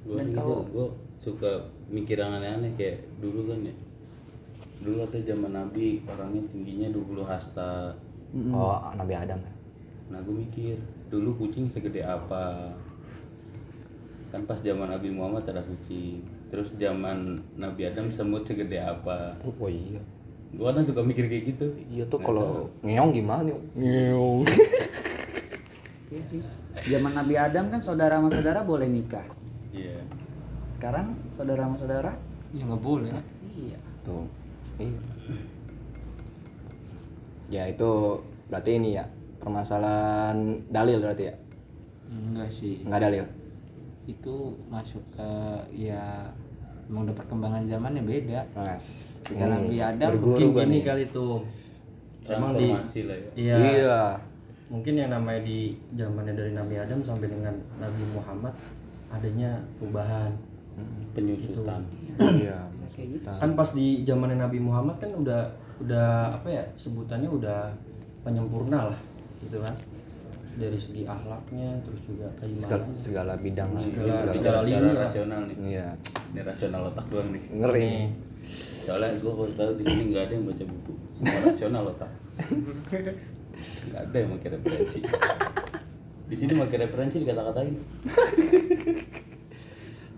gue 0.03 0.13
Dan 0.13 0.29
gitu 0.29 0.37
kalau- 0.37 0.65
gue 0.67 0.87
suka 1.19 1.51
mikir 1.87 2.19
yang 2.19 2.35
aneh-aneh 2.35 2.75
kayak 2.75 3.01
dulu 3.17 3.47
kan 3.47 3.63
ya 3.63 3.73
dulu 4.81 5.05
katanya 5.05 5.25
zaman 5.29 5.51
nabi 5.53 5.85
orangnya 6.05 6.41
tingginya 6.47 6.87
20 6.89 7.21
hasta 7.23 7.93
Oh, 8.31 8.79
Nabi 8.95 9.11
Adam. 9.13 9.37
ya? 9.37 9.51
nah 10.07 10.19
gue 10.19 10.35
mikir 10.37 10.75
dulu 11.07 11.35
kucing 11.37 11.67
segede 11.67 11.99
apa 12.01 12.71
kan 14.27 14.43
pas 14.43 14.59
zaman 14.59 14.87
Nabi 14.87 15.07
Muhammad 15.09 15.43
ada 15.45 15.59
kucing 15.61 16.19
terus 16.47 16.71
zaman 16.75 17.39
Nabi 17.53 17.85
Adam 17.85 18.07
semut 18.09 18.43
segede 18.43 18.75
apa 18.77 19.35
Oh 19.41 19.67
iya. 19.67 19.99
gue 20.49 20.65
kadang 20.65 20.83
suka 20.83 20.99
mikir 21.01 21.27
kayak 21.27 21.43
gitu 21.49 21.67
Iya 21.87 22.03
tuh 22.07 22.19
kalau 22.19 22.67
ngeong 22.81 23.11
gimana 23.13 23.43
nih? 23.45 23.55
Ngeong. 23.73 24.43
Iya 26.09 26.21
sih 26.25 26.41
zaman 26.85 27.11
Nabi 27.13 27.35
Adam 27.35 27.65
kan 27.67 27.79
saudara 27.79 28.15
sama 28.15 28.27
saudara 28.29 28.59
boleh 28.61 28.87
nikah 28.87 29.23
iya 29.71 29.99
sekarang 30.71 31.15
saudara 31.29 31.67
sama 31.67 31.77
saudara 31.77 32.11
Ya 32.51 32.63
nggak 32.63 32.79
boleh. 32.81 33.11
iya 33.53 33.79
Tuh. 34.01 34.27
Iya. 34.79 35.01
Ya 37.51 37.63
itu 37.67 37.89
berarti 38.47 38.71
ini 38.79 38.95
ya 38.95 39.05
permasalahan 39.43 40.63
dalil 40.71 41.03
berarti 41.03 41.23
ya? 41.27 41.35
Enggak 42.07 42.49
sih. 42.55 42.79
Enggak 42.87 43.01
dalil. 43.09 43.25
Itu 44.07 44.55
masuk 44.71 45.03
ke 45.15 45.29
ya 45.75 46.31
emang 46.87 47.07
udah 47.07 47.15
perkembangan 47.15 47.67
zamannya 47.67 48.03
beda. 48.03 48.41
Mas. 48.55 49.15
Sekarang 49.27 49.67
Adam 49.71 50.09
berguru 50.15 50.51
Mungkin 50.51 50.67
gini 50.67 50.77
nih. 50.79 50.83
kali 50.83 51.03
tuh. 51.11 51.43
Emang 52.31 52.55
di 52.55 52.69
lah 52.71 53.17
ya 53.17 53.31
iya, 53.35 53.55
Iya. 53.59 53.99
mungkin 54.71 54.93
yang 54.95 55.11
namanya 55.11 55.41
di 55.43 55.75
zamannya 55.99 56.31
dari 56.37 56.51
Nabi 56.55 56.75
Adam 56.79 57.03
sampai 57.03 57.27
dengan 57.27 57.59
Nabi 57.75 58.03
Muhammad 58.15 58.53
adanya 59.11 59.59
perubahan. 59.75 60.31
penyusutan 61.11 61.83
Iya. 62.17 62.57
kayak 62.91 63.07
gitu. 63.15 63.27
Kan 63.29 63.49
pas 63.53 63.69
di 63.71 64.03
zamannya 64.03 64.37
Nabi 64.37 64.59
Muhammad 64.59 64.97
kan 64.97 65.11
udah 65.11 65.41
udah 65.79 66.09
apa 66.35 66.47
ya 66.47 66.63
sebutannya 66.75 67.27
udah 67.27 67.71
penyempurna 68.21 68.91
lah 68.91 68.99
gitu 69.39 69.59
kan. 69.59 69.73
Dari 70.51 70.75
segi 70.75 71.07
akhlaknya 71.07 71.79
terus 71.81 72.01
juga 72.05 72.27
Segala, 72.35 72.83
keimanan. 72.83 72.91
Segala 72.91 73.33
bidang 73.39 73.69
lah. 73.71 73.81
Segala- 73.81 74.11
Segala- 74.11 74.33
secara 74.35 74.59
lini 74.61 74.91
lah. 74.91 75.01
rasional 75.07 75.41
nih. 75.47 75.57
Iya. 75.57 75.87
ini 76.31 76.39
rasional 76.41 76.81
otak 76.87 77.05
doang 77.07 77.29
nih. 77.31 77.43
Ngeri. 77.51 77.93
soalnya 78.81 79.13
gue 79.15 79.29
kalau 79.29 79.51
tahu 79.53 79.71
di 79.77 79.83
sini 79.85 80.03
nggak 80.09 80.23
ada 80.25 80.33
yang 80.33 80.45
baca 80.45 80.63
buku. 80.65 80.93
Semua 81.15 81.39
rasional 81.45 81.83
otak. 81.87 82.11
Nggak 83.61 84.01
ada 84.01 84.15
yang 84.17 84.29
pakai 84.35 84.49
referensi. 84.51 84.99
Di 86.27 86.35
sini 86.35 86.51
pakai 86.57 86.77
referensi 86.81 87.15
dikata-katain 87.21 87.73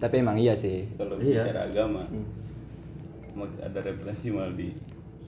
Tapi 0.03 0.19
emang 0.19 0.35
iya 0.35 0.51
sih. 0.51 0.83
kalau 0.99 1.15
Iya. 1.15 1.47
bicara 1.47 1.63
agama 1.63 2.03
Hmm. 2.11 2.27
ada 3.57 3.79
referensi 3.79 4.27
malah 4.29 4.51
di 4.51 4.69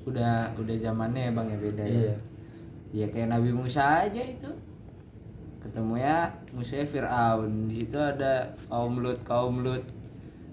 Udah 0.06 0.52
udah 0.54 0.76
zamannya 0.78 1.22
ya 1.26 1.32
bang 1.32 1.48
ya 1.48 1.58
beda 1.58 1.84
ya. 1.84 1.96
iya 1.96 2.16
Ya 2.94 3.06
kayak 3.10 3.32
Nabi 3.32 3.52
Musa 3.52 4.04
aja 4.04 4.22
itu. 4.22 4.52
Ketemu 5.60 5.94
ya 5.98 6.28
musuhnya 6.52 6.86
Fir'aun. 6.86 7.68
Di 7.68 7.82
situ 7.82 7.98
ada 7.98 8.46
kaum 8.70 9.02
Lut, 9.02 9.18
kaum 9.26 9.64
Lut. 9.66 9.82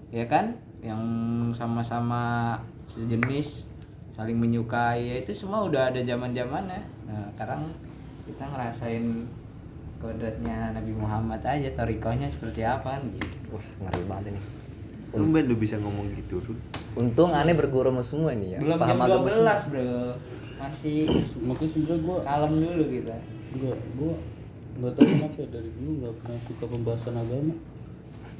Ya 0.09 0.25
kan? 0.25 0.57
Yang 0.79 0.99
sama-sama 1.53 2.55
sejenis 2.89 3.63
saling 4.13 4.35
menyukai 4.35 5.03
ya 5.03 5.15
itu 5.19 5.31
semua 5.31 5.63
udah 5.63 5.89
ada 5.89 6.01
zaman-zamannya. 6.01 6.81
Nah, 7.07 7.27
sekarang 7.33 7.61
kita 8.25 8.43
ngerasain 8.45 9.05
kodratnya 10.03 10.75
Nabi 10.75 10.91
Muhammad 10.91 11.41
aja 11.47 11.69
torikonya 11.71 12.27
seperti 12.27 12.67
apa 12.67 12.99
gitu. 12.99 13.55
Wah, 13.55 13.65
ngeri 13.87 14.03
banget 14.03 14.25
ini. 14.35 14.41
Tumben 15.15 15.43
lu 15.47 15.55
bisa 15.55 15.79
ngomong 15.79 16.11
gitu, 16.19 16.43
Rul. 16.43 16.59
Untung 16.99 17.31
aneh 17.31 17.55
berguru 17.55 17.95
sama 17.95 18.03
semua 18.03 18.31
nih 18.35 18.57
ya. 18.57 18.59
Belum 18.59 18.77
jam 18.83 18.99
agama 18.99 19.23
12 19.23 19.31
semua. 19.31 19.55
bro 19.71 19.91
Masih 20.59 20.97
makanya 21.43 21.69
sebenarnya 21.71 21.97
gue 22.03 22.17
kalem 22.23 22.53
dulu 22.59 22.83
kita 22.87 23.15
nggak 23.53 23.77
gue 23.99 24.13
nggak 24.81 24.91
tahu 24.97 25.05
kenapa 25.05 25.37
ya, 25.37 25.47
dari 25.53 25.69
dulu 25.77 25.91
nggak 26.01 26.13
pernah 26.17 26.39
suka 26.49 26.65
pembahasan 26.65 27.15
agama 27.19 27.53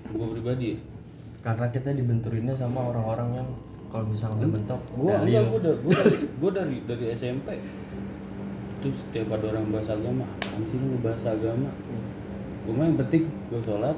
gue 0.10 0.28
pribadi 0.34 0.66
ya 0.74 0.78
karena 1.44 1.68
kita 1.70 1.90
dibenturinnya 1.94 2.56
sama 2.58 2.80
orang-orang 2.90 3.30
yang 3.44 3.50
kalau 3.94 4.06
misalnya 4.10 4.42
udah 4.42 4.50
bentok 4.58 4.82
gue 4.98 5.14
enggak 5.14 5.44
gue 5.46 5.60
dari 5.62 5.78
gue 5.78 5.94
dari, 5.94 6.18
gua 6.42 6.52
dari 6.56 6.78
dari 6.90 7.06
SMP 7.14 7.48
terus 8.84 8.98
setiap 9.02 9.28
ada 9.32 9.46
orang 9.50 9.66
bahas 9.70 9.88
agama 9.88 10.28
apaan 10.28 10.64
sih 10.66 10.76
lu 10.76 10.86
ngebahas 10.92 11.24
agama? 11.30 11.70
Gue 12.62 12.74
mah 12.74 12.86
yang 12.86 12.98
penting 12.98 13.24
gue 13.26 13.62
sholat. 13.62 13.96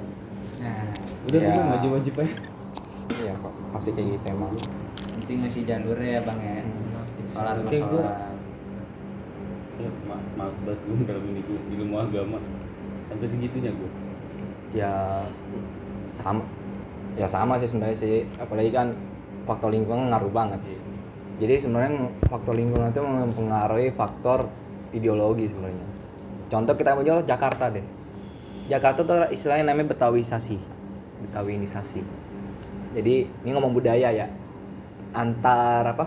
Nah 0.55 0.85
udah 1.25 1.39
Ya. 1.39 1.49
gue 1.51 1.65
wajib 1.67 1.89
wajib 1.91 2.13
aja. 2.15 2.35
Iya 3.15 3.33
kok, 3.35 3.53
pasti 3.71 3.89
kayak 3.91 4.07
gitu 4.13 4.25
emang. 4.29 4.53
penting 5.15 5.37
masih 5.41 5.61
jalurnya 5.63 6.09
ya 6.11 6.21
bang 6.21 6.39
ya. 6.39 6.57
Sholat 7.31 7.53
sama 7.55 7.65
Oke, 7.65 7.77
gua- 7.79 7.89
sholat. 7.89 8.17
Ya, 9.75 9.89
ma 10.03 10.15
males 10.35 10.57
banget 10.61 10.79
gue 10.81 10.95
dalam 11.09 11.23
ini 11.25 11.41
gue 11.41 11.59
ilmu 11.75 11.95
agama. 11.97 12.37
Sampai 13.05 13.27
segitunya 13.27 13.71
gue 13.71 13.89
Ya 14.71 14.93
sama. 16.13 16.45
Ya 17.15 17.25
sama 17.25 17.57
sih 17.57 17.65
sebenarnya 17.65 17.97
sih. 17.97 18.15
Apalagi 18.35 18.69
kan 18.69 18.93
faktor 19.43 19.69
lingkungan 19.69 20.09
ngaruh 20.09 20.29
banget. 20.29 20.61
Jadi 21.35 21.53
sebenarnya 21.59 21.91
faktor 22.23 22.53
lingkungan 22.53 22.89
itu 22.89 23.01
mempengaruhi 23.01 23.89
faktor 23.91 24.47
ideologi 24.95 25.51
sebenarnya. 25.51 25.85
Contoh 26.47 26.73
kita 26.79 26.95
ambil 26.95 27.21
Jakarta 27.27 27.67
deh. 27.67 27.83
Jakarta 28.71 29.03
tuh 29.05 29.27
istilahnya 29.29 29.69
namanya 29.69 29.93
Betawisasi. 29.93 30.57
Betawinisasi. 31.27 32.01
Jadi 32.95 33.27
ini 33.27 33.49
ngomong 33.51 33.75
budaya 33.75 34.09
ya. 34.09 34.27
Antar 35.11 35.83
apa? 35.95 36.05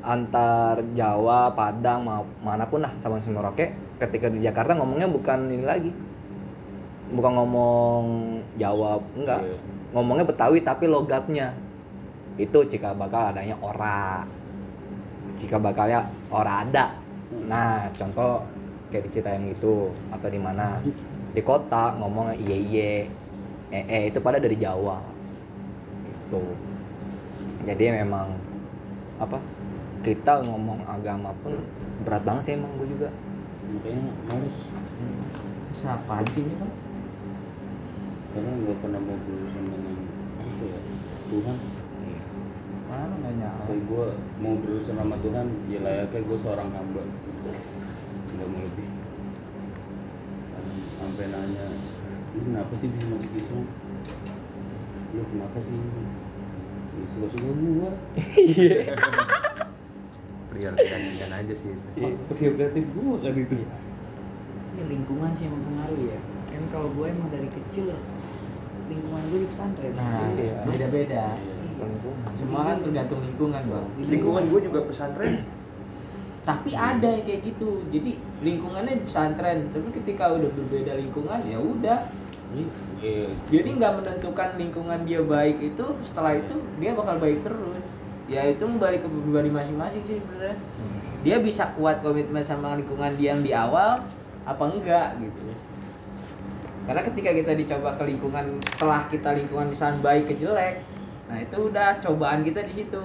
Antar 0.00 0.80
Jawa 0.96 1.52
Padang 1.52 2.08
mau 2.08 2.24
mana 2.40 2.64
pun 2.64 2.80
lah 2.80 2.96
sama 2.96 3.20
Merauke 3.20 3.76
ketika 4.00 4.32
di 4.32 4.40
Jakarta 4.40 4.72
ngomongnya 4.78 5.10
bukan 5.10 5.50
ini 5.50 5.66
lagi. 5.66 5.92
Bukan 7.10 7.32
ngomong 7.36 8.04
Jawa 8.56 9.02
enggak. 9.18 9.42
Iya. 9.42 9.56
ngomongnya 9.90 10.24
Betawi 10.24 10.62
tapi 10.62 10.86
logatnya. 10.86 11.52
Itu 12.38 12.64
jika 12.64 12.94
bakal 12.94 13.34
adanya 13.34 13.58
ora. 13.60 14.24
Jika 15.36 15.58
bakalnya 15.58 16.06
ora 16.30 16.64
ada 16.64 17.09
nah 17.46 17.86
contoh 17.94 18.42
kayak 18.90 19.06
di 19.06 19.10
Citayam 19.14 19.46
gitu 19.50 19.94
atau 20.10 20.28
di 20.30 20.40
mana? 20.40 20.82
Di 21.30 21.42
kota 21.46 21.94
ngomong 21.98 22.34
iye 22.38 22.56
iye. 22.58 22.92
Eh, 23.70 23.84
eh 23.86 24.02
itu 24.10 24.18
pada 24.18 24.42
dari 24.42 24.58
Jawa. 24.58 24.98
Itu 26.06 26.42
jadi 27.66 28.02
memang 28.02 28.34
apa 29.20 29.38
kita 30.02 30.42
ngomong 30.48 30.82
agama 30.88 31.30
pun 31.44 31.54
berat 32.02 32.24
banget 32.24 32.42
sih 32.50 32.54
emang 32.58 32.72
gue 32.80 32.88
juga. 32.88 33.10
Makanya 33.70 34.02
males 34.26 34.58
Siapa 35.70 36.26
sih 36.34 36.42
ini 36.42 36.54
bang? 36.58 36.72
karena 38.30 38.50
nggak 38.62 38.78
pernah 38.78 39.00
mau 39.02 39.18
berurusan 39.26 39.64
dengan 39.66 39.96
apa 40.38 40.62
ya 40.62 40.80
Tuhan 41.30 41.56
Mana 43.00 43.14
nggak 43.16 43.34
nyala. 43.40 43.64
Gue 43.88 44.06
mau 44.44 44.54
berurusan 44.60 44.92
sama 44.92 45.16
Tuhan 45.24 45.46
ya 45.72 45.80
layaknya 45.80 46.20
gue 46.20 46.38
seorang 46.44 46.68
hamba. 46.68 47.02
Nggak 48.36 48.48
mau 48.52 48.60
lebih. 48.60 48.88
Sampai 51.00 51.24
nanya 51.32 51.64
lu 52.30 52.40
kenapa 52.44 52.72
sih 52.76 52.92
bisa 52.92 53.04
masuk 53.08 53.32
Islam? 53.32 53.64
Lu 55.16 55.22
kenapa 55.32 55.58
sih? 55.64 55.76
Ya, 56.90 57.04
suka-suka 57.16 57.50
gua. 57.56 57.90
Prioritaskan 60.52 61.30
aja 61.32 61.54
sih. 61.56 61.72
Iya, 61.96 62.12
prerogatif 62.28 62.84
gua 62.92 63.14
kan 63.24 63.32
itu. 63.32 63.56
Ya 64.76 64.84
lingkungan 64.84 65.30
sih 65.34 65.48
yang 65.48 65.54
mempengaruhi 65.56 66.06
ya. 66.12 66.20
Kan 66.52 66.62
kalau 66.68 66.92
gue 66.92 67.06
emang 67.08 67.32
dari 67.32 67.48
kecil 67.48 67.96
lingkungan 68.92 69.22
gue 69.32 69.38
di 69.40 69.48
pesantren. 69.48 69.92
Nah 69.96 70.28
Iya. 70.36 70.54
beda-beda 70.68 71.24
Semua 72.36 72.60
kan 72.72 72.76
tergantung 72.82 73.20
lingkungan 73.24 73.62
bang. 73.62 73.86
Lingkungan 74.08 74.42
gue 74.48 74.60
juga 74.68 74.80
pesantren. 74.84 75.44
Tapi 76.44 76.70
ada 76.72 77.08
yang 77.08 77.24
kayak 77.24 77.40
gitu. 77.46 77.84
Jadi 77.92 78.16
lingkungannya 78.44 79.04
pesantren. 79.04 79.68
Tapi 79.70 79.88
ketika 80.02 80.32
udah 80.32 80.50
berbeda 80.50 80.92
lingkungan 80.96 81.40
ya 81.46 81.58
udah. 81.60 81.98
Iya, 82.98 83.30
Jadi 83.46 83.78
nggak 83.78 84.02
menentukan 84.02 84.58
lingkungan 84.58 85.06
dia 85.06 85.22
baik 85.22 85.62
itu 85.62 85.86
Setelah 86.02 86.34
itu 86.34 86.58
dia 86.82 86.98
bakal 86.98 87.22
baik 87.22 87.46
terus. 87.46 87.78
Ya 88.26 88.42
itu 88.50 88.66
kembali 88.66 88.98
ke 88.98 89.06
pribadi 89.06 89.50
masing-masing 89.54 90.02
sih 90.06 90.18
sebenarnya. 90.18 90.58
Dia 91.22 91.36
bisa 91.38 91.70
kuat 91.78 92.02
komitmen 92.02 92.42
sama 92.42 92.74
lingkungan 92.74 93.14
dia 93.14 93.36
yang 93.36 93.42
di 93.46 93.52
awal 93.54 94.02
Apa 94.42 94.64
enggak 94.66 95.20
gitu. 95.22 95.38
Karena 96.90 97.02
ketika 97.06 97.30
kita 97.30 97.52
dicoba 97.54 97.94
ke 97.94 98.02
lingkungan 98.08 98.58
setelah 98.66 99.06
kita 99.06 99.30
lingkungan 99.36 99.70
misalnya 99.70 100.02
baik 100.02 100.26
ke 100.26 100.34
jelek 100.42 100.82
nah 101.30 101.38
itu 101.38 101.56
udah 101.70 102.02
cobaan 102.02 102.42
kita 102.42 102.66
di 102.66 102.72
situ. 102.82 103.02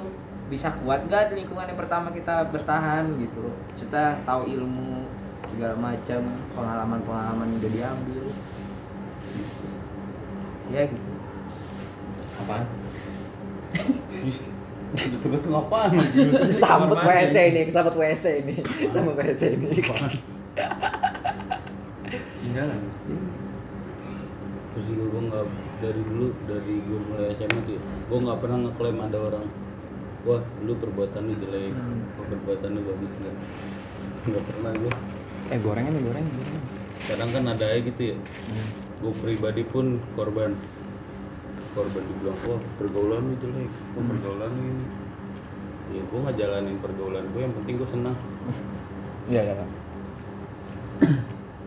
Bisa 0.50 0.74
kuat 0.82 1.06
gak 1.10 1.34
di 1.34 1.42
lingkungan 1.42 1.70
yang 1.70 1.78
pertama 1.78 2.10
kita 2.10 2.50
bertahan 2.50 3.14
gitu? 3.22 3.54
Kita 3.78 4.18
tahu 4.26 4.50
ilmu 4.50 5.06
segala 5.54 5.78
macam 5.78 6.22
pengalaman 6.58 7.00
pengalaman 7.06 7.48
udah 7.62 7.72
diambil. 7.72 8.26
Ya 10.74 10.82
gitu. 10.90 11.12
Apaan? 12.42 12.66
Betul-betul 14.96 15.52
apaan? 15.54 15.92
Sambut 16.64 17.00
WC 17.04 17.36
ini, 17.52 17.62
sambut 17.68 17.96
WC 18.00 18.26
ini, 18.46 18.56
sambut 18.96 19.16
WC 19.20 19.42
ini. 19.60 19.84
tinggalan? 22.40 22.80
Terus 24.72 24.86
juga 24.88 25.04
gue 25.12 25.22
nggak 25.28 25.46
dari 25.86 26.02
dulu 26.02 26.28
dari 26.50 26.76
gue 26.82 27.00
mulai 27.14 27.30
SMA 27.38 27.62
tuh 27.62 27.78
gue 27.78 28.18
nggak 28.26 28.40
pernah 28.42 28.58
ngeklaim 28.66 28.98
ada 29.06 29.18
orang 29.22 29.46
wah 30.26 30.42
lu 30.66 30.74
perbuatan 30.82 31.30
lu 31.30 31.34
jelek 31.38 31.78
wah 32.18 32.26
perbuatan 32.26 32.70
lu 32.74 32.82
bagus. 32.90 33.14
Nggak. 33.22 33.36
Nggak 34.26 34.44
pernah 34.50 34.72
gue 34.74 34.94
Eh 35.54 35.62
gorengan 35.62 35.94
nih 35.94 36.02
goreng, 36.10 36.26
kadang 37.06 37.30
kan 37.30 37.44
ada 37.54 37.66
aja 37.70 37.78
gitu 37.86 38.02
ya. 38.02 38.18
Gue 38.98 39.14
pribadi 39.22 39.62
pun 39.62 40.02
korban. 40.18 40.58
Korban 41.78 42.02
dibilang 42.02 42.40
wah 42.50 42.58
pergaulan 42.82 43.22
lu 43.30 43.36
jelek 43.38 43.70
wah 43.94 44.04
pergaulan 44.10 44.50
lu 44.50 44.64
ini. 44.66 44.86
Ya 45.94 46.02
gue 46.02 46.18
nggak 46.18 46.38
jalanin 46.42 46.78
pergaulan 46.82 47.24
gue 47.30 47.42
yang 47.46 47.54
penting 47.62 47.74
gue 47.78 47.90
senang. 47.90 48.18
Iya 49.26 49.42
iya. 49.42 49.54
iya. 49.58 49.66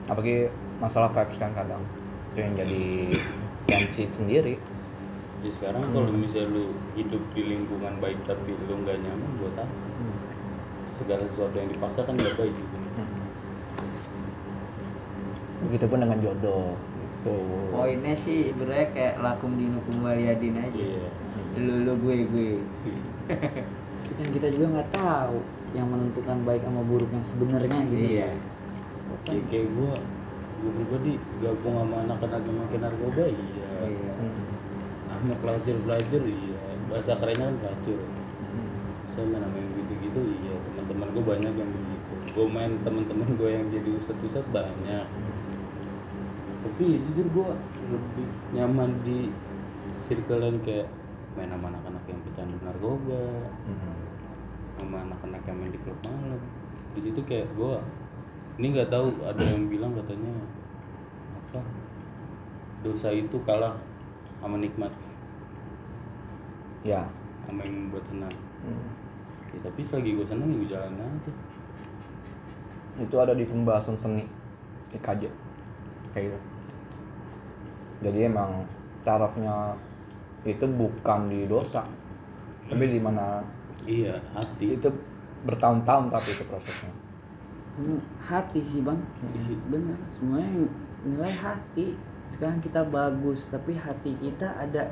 Apalagi 0.07 0.47
masalah 0.79 1.11
vibes 1.11 1.43
kan 1.43 1.51
kadang 1.59 1.83
itu 2.39 2.47
yang 2.47 2.55
jadi 2.55 2.85
tensi 3.69 4.09
sendiri. 4.17 4.57
jadi 5.39 5.51
sekarang 5.61 5.93
kalau 5.93 6.11
misalnya 6.17 6.57
lu 6.57 6.73
hidup 6.97 7.23
di 7.37 7.43
lingkungan 7.47 7.95
baik 8.01 8.19
tapi 8.25 8.57
lu 8.57 8.75
nggak 8.81 8.97
nyaman 8.97 9.31
buat 9.39 9.55
apa? 9.61 9.77
Segala 10.97 11.23
sesuatu 11.31 11.55
yang 11.55 11.71
dipaksa 11.71 12.01
kan 12.03 12.17
nggak 12.17 12.35
baik 12.41 12.55
gitu. 12.57 12.77
Begitupun 15.69 15.99
dengan 16.01 16.19
jodoh. 16.25 16.75
Tuh. 17.19 17.75
poinnya 17.75 18.15
sih 18.15 18.55
sebenarnya 18.55 18.95
kayak 18.95 19.15
lakum 19.19 19.59
dinukum 19.59 20.07
waliyadin 20.07 20.55
aja. 20.55 20.71
Iya. 20.79 21.09
Lu 21.59 21.75
lu 21.83 21.93
gue 21.99 22.15
gue. 22.31 22.51
Kan 24.17 24.29
kita 24.33 24.49
juga 24.55 24.67
nggak 24.79 24.91
tahu 24.95 25.43
yang 25.77 25.91
menentukan 25.91 26.39
baik 26.47 26.63
sama 26.63 26.81
buruk 26.87 27.11
yang 27.11 27.27
sebenarnya 27.27 27.79
gitu. 27.91 28.07
Iya. 28.17 28.31
Kan 29.27 29.35
Ya, 29.35 29.43
kayak 29.51 29.67
gue 29.67 29.93
gue 30.59 30.73
pribadi 30.75 31.13
gabung 31.39 31.75
sama 31.79 31.97
anak-anak 32.07 32.43
yang 32.43 32.59
makin 32.59 32.81
narkoba 32.83 33.25
iya. 33.31 33.67
Iya. 33.87 34.13
Sama 35.09 35.35
pelajar-pelajar 35.39 36.23
iya. 36.27 36.59
Bahasa 36.91 37.13
kerennya 37.17 37.47
kan 37.47 37.57
pelacur. 37.63 38.01
Saya 39.15 39.25
main 39.31 39.43
sama 39.43 39.57
yang 39.59 39.73
gitu-gitu 39.79 40.21
iya. 40.43 40.57
Teman-teman 40.67 41.09
gue 41.15 41.25
banyak 41.25 41.55
yang 41.55 41.71
begitu. 41.71 42.15
Gue 42.35 42.47
main 42.51 42.73
teman-teman 42.83 43.29
gue 43.39 43.51
yang 43.51 43.67
jadi 43.71 43.91
ustadz-ustadz 44.03 44.51
banyak. 44.51 45.07
Tapi 46.59 46.85
jujur 47.11 47.27
gue 47.31 47.49
lebih 47.89 48.29
nyaman 48.59 48.91
di 49.07 49.31
circle 50.11 50.43
yang 50.43 50.59
kayak 50.67 50.89
main 51.39 51.55
sama 51.55 51.71
anak-anak 51.71 52.03
yang 52.11 52.21
pecandu 52.27 52.57
narkoba 52.67 53.23
sama 54.79 54.97
anak-anak 55.11 55.43
yang 55.47 55.57
main 55.59 55.73
di 55.75 55.81
klub 55.83 55.99
malam. 56.07 56.41
Di 56.95 57.01
situ 57.03 57.21
kayak 57.27 57.47
gue 57.55 57.75
ini 58.59 58.67
nggak 58.75 58.91
tahu 58.91 59.07
ada 59.23 59.43
yang 59.43 59.71
bilang 59.71 59.95
katanya 59.95 60.35
apa 61.39 61.63
dosa 62.83 63.09
itu 63.15 63.39
kalah 63.47 63.75
sama 64.39 64.59
nikmat 64.59 64.91
Ya. 66.87 67.03
sama 67.45 67.67
yang 67.67 67.87
membuat 67.87 68.07
senang 68.07 68.35
Hmm. 68.59 68.91
ya, 69.55 69.59
tapi 69.63 69.87
selagi 69.87 70.19
gue 70.19 70.27
senang 70.27 70.51
ya 70.51 70.57
gue 70.59 70.69
jalan 70.69 70.93
aja 70.99 71.33
Itu 72.99 73.15
ada 73.23 73.31
di 73.31 73.47
pembahasan 73.47 73.95
seni 73.95 74.27
IKJ. 74.91 75.31
Kayak 76.11 76.35
gitu. 76.35 76.39
Jadi 78.03 78.19
emang 78.27 78.67
tarafnya 79.07 79.79
itu 80.43 80.67
bukan 80.67 81.31
di 81.31 81.47
dosa, 81.47 81.87
tapi 82.67 82.91
di 82.91 82.99
mana 82.99 83.39
iya 83.87 84.19
hati 84.35 84.75
itu 84.75 84.91
bertahun-tahun 85.47 86.11
tapi 86.11 86.29
itu 86.35 86.43
prosesnya. 86.51 86.91
Hmm, 87.79 88.03
hati 88.21 88.59
sih 88.59 88.83
bang. 88.83 88.99
Bener 89.71 89.95
semuanya 90.11 90.67
nilai 91.07 91.31
hati. 91.31 91.95
Sekarang 92.29 92.59
kita 92.59 92.83
bagus 92.85 93.49
tapi 93.49 93.73
hati 93.73 94.19
kita 94.19 94.51
ada 94.53 94.91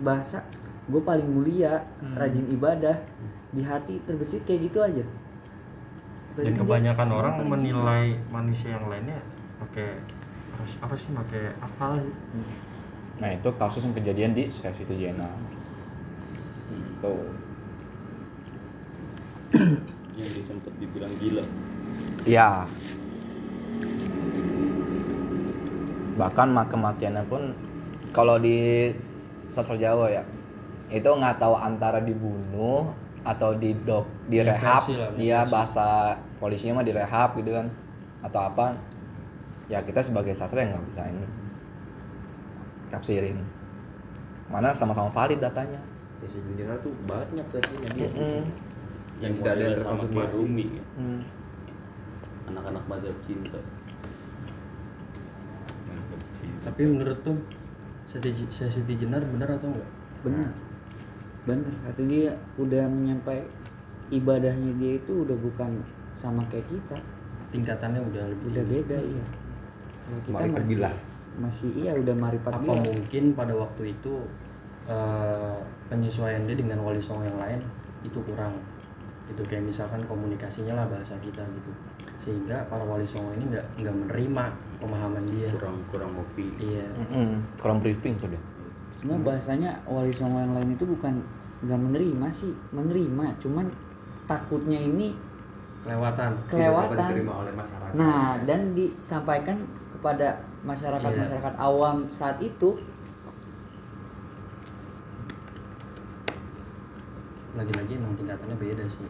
bahasa. 0.00 0.40
Gue 0.88 1.04
paling 1.04 1.28
mulia 1.28 1.84
Hmm. 2.00 2.16
rajin 2.16 2.48
ibadah. 2.48 2.96
Di 3.48 3.60
hati 3.60 4.00
terbesit 4.02 4.44
kayak 4.44 4.72
gitu 4.72 4.80
aja. 4.80 5.04
Berarti 6.32 6.48
dan 6.48 6.56
kebanyakan 6.56 7.08
orang 7.12 7.34
menilai 7.44 8.04
manusia 8.28 8.72
yang 8.72 8.88
lainnya 8.88 9.20
pakai 9.58 10.00
apa- 10.54 10.80
apa 10.84 10.94
sih 10.96 11.10
pakai 11.12 11.44
akal 11.58 11.92
sih? 12.00 12.14
Nah 13.18 13.28
itu 13.34 13.48
kasus 13.58 13.82
yang 13.82 13.92
kejadian 13.92 14.32
di 14.32 14.48
sesi 14.48 14.86
itu 14.86 14.94
Jena. 14.96 15.28
Tuh. 17.02 17.28
yang 20.18 20.30
disempet 20.34 20.72
dibilang 20.76 21.14
gila 21.18 21.44
Ya. 22.26 22.66
Bahkan 26.18 26.48
ma- 26.50 26.66
kematiannya 26.66 27.24
pun 27.24 27.54
kalau 28.10 28.36
di 28.36 28.90
sastra 29.48 29.78
Jawa 29.78 30.10
ya 30.10 30.22
itu 30.90 31.06
nggak 31.06 31.38
tahu 31.38 31.54
antara 31.56 32.02
dibunuh 32.02 32.90
atau 33.22 33.54
di 33.54 33.72
dok 33.86 34.04
direhab 34.26 34.82
dia 35.16 35.44
depresi. 35.44 35.52
bahasa 35.52 35.86
polisinya 36.36 36.80
mah 36.80 36.86
direhab 36.86 37.36
gitu 37.36 37.54
kan 37.54 37.66
atau 38.20 38.40
apa 38.44 38.64
ya 39.68 39.80
kita 39.80 40.00
sebagai 40.00 40.32
sastra 40.32 40.64
yang 40.64 40.76
nggak 40.76 40.86
bisa 40.90 41.02
ini 41.06 41.26
tafsirin 42.88 43.36
mana 44.48 44.72
sama-sama 44.72 45.12
valid 45.12 45.38
datanya 45.38 45.80
Sesi 46.18 46.40
general 46.58 46.82
tuh 46.82 46.90
banyak 47.06 47.46
versinya 47.52 47.88
dia. 47.94 48.08
Mm-mm. 48.10 48.42
Yang 49.18 49.32
Tidak 49.38 49.52
ada 49.52 49.64
yang 49.74 49.80
sama. 49.82 50.02
Rumi 50.06 50.66
ya. 50.78 50.84
Hmm. 50.98 51.22
anak-anak 52.48 52.84
mazhab 52.88 53.16
cinta. 53.28 53.60
Tapi 56.64 56.82
menurut 56.88 57.20
tuh 57.20 57.36
sesi 58.08 58.32
sesi 58.48 58.80
jenar 58.96 59.20
benar 59.20 59.60
atau 59.60 59.68
enggak? 59.68 59.90
Bener 60.24 60.48
bener 61.44 61.72
kata 61.84 62.00
dia 62.04 62.36
udah 62.60 62.84
menyampai 62.88 63.40
ibadahnya 64.12 64.76
dia 64.76 65.00
itu 65.00 65.28
udah 65.28 65.36
bukan 65.36 65.84
sama 66.16 66.40
kayak 66.48 66.64
kita. 66.72 66.96
Tingkatannya 67.52 68.00
udah 68.00 68.24
lebih 68.32 68.46
udah 68.52 68.64
beda 68.64 68.96
iya. 68.96 69.24
Kalau 70.08 70.20
kita 70.24 70.40
Marifat 70.40 70.64
masih 70.64 70.78
masih 71.38 71.70
iya 71.78 71.92
udah 71.94 72.14
marifat 72.18 72.52
apa 72.58 72.72
mungkin 72.82 73.24
pada 73.38 73.54
waktu 73.54 73.94
itu 73.94 74.26
eh, 74.90 75.56
penyesuaian 75.86 76.42
dia 76.50 76.56
dengan 76.58 76.82
wali 76.82 76.98
songo 76.98 77.24
yang 77.24 77.38
lain 77.38 77.60
itu 78.02 78.18
kurang 78.26 78.58
itu 79.28 79.42
kayak 79.44 79.64
misalkan 79.64 80.00
komunikasinya 80.08 80.74
lah 80.74 80.86
bahasa 80.88 81.14
kita 81.20 81.44
gitu. 81.44 81.70
Sehingga 82.24 82.64
para 82.68 82.84
wali 82.84 83.04
songo 83.04 83.32
ini 83.36 83.52
nggak 83.52 83.66
nggak 83.80 83.94
menerima 84.04 84.44
pemahaman 84.80 85.24
dia. 85.28 85.48
Kurang 85.52 85.76
kurang 85.88 86.10
kopi 86.12 86.48
iya. 86.60 86.86
Mm-mm. 86.96 87.40
kurang 87.60 87.78
briefing 87.80 88.16
tuh 88.18 88.28
dia 88.32 88.40
sebenarnya 88.98 89.22
bahasanya 89.22 89.70
wali 89.86 90.10
songo 90.10 90.42
yang 90.42 90.52
lain 90.58 90.74
itu 90.74 90.84
bukan 90.84 91.22
nggak 91.64 91.80
menerima 91.80 92.26
sih. 92.32 92.52
Menerima 92.74 93.26
cuman 93.40 93.66
takutnya 94.26 94.78
ini 94.80 95.14
kelewatan. 95.84 96.30
Kelewatan. 96.50 97.08
Diterima 97.08 97.32
oleh 97.40 97.52
masyarakat. 97.54 97.92
nah 97.96 98.36
dan 98.44 98.76
disampaikan 98.76 99.56
kepada 99.94 100.42
masyarakat 100.62 101.10
Iya. 101.10 101.20
masyarakat 101.24 101.54
awam 101.56 102.04
saat 102.10 102.36
itu 102.42 102.76
lagi-lagi 107.58 107.92
emang 107.92 108.14
tingkatannya 108.14 108.56
beda 108.56 108.84
sih 108.86 109.04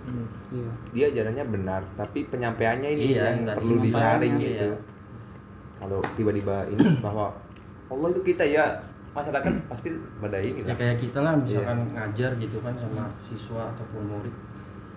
iya 0.50 0.70
dia 0.90 1.04
ajarannya 1.10 1.44
benar, 1.46 1.82
tapi 1.94 2.18
penyampaiannya 2.26 2.88
ini 2.90 3.02
Iya, 3.10 3.22
yang 3.28 3.40
tadi 3.44 3.58
perlu 3.58 3.76
disaring 3.78 4.34
iya. 4.36 4.48
gitu. 4.48 4.68
Kalau 5.78 5.98
tiba-tiba 6.14 6.56
ini 6.66 6.82
bahwa 7.04 7.26
Allah 7.86 8.08
itu 8.10 8.20
kita 8.26 8.44
ya 8.44 8.64
masyarakat 9.10 9.52
pasti 9.70 9.88
pada 10.18 10.38
ini 10.38 10.60
ya 10.60 10.66
lah. 10.66 10.76
kayak 10.76 10.96
kita 10.98 11.18
lah 11.18 11.32
misalkan 11.36 11.78
Iya. 11.78 11.92
ngajar 11.94 12.30
gitu 12.36 12.56
kan 12.58 12.74
sama 12.74 13.04
siswa 13.24 13.62
ataupun 13.70 14.02
murid 14.06 14.34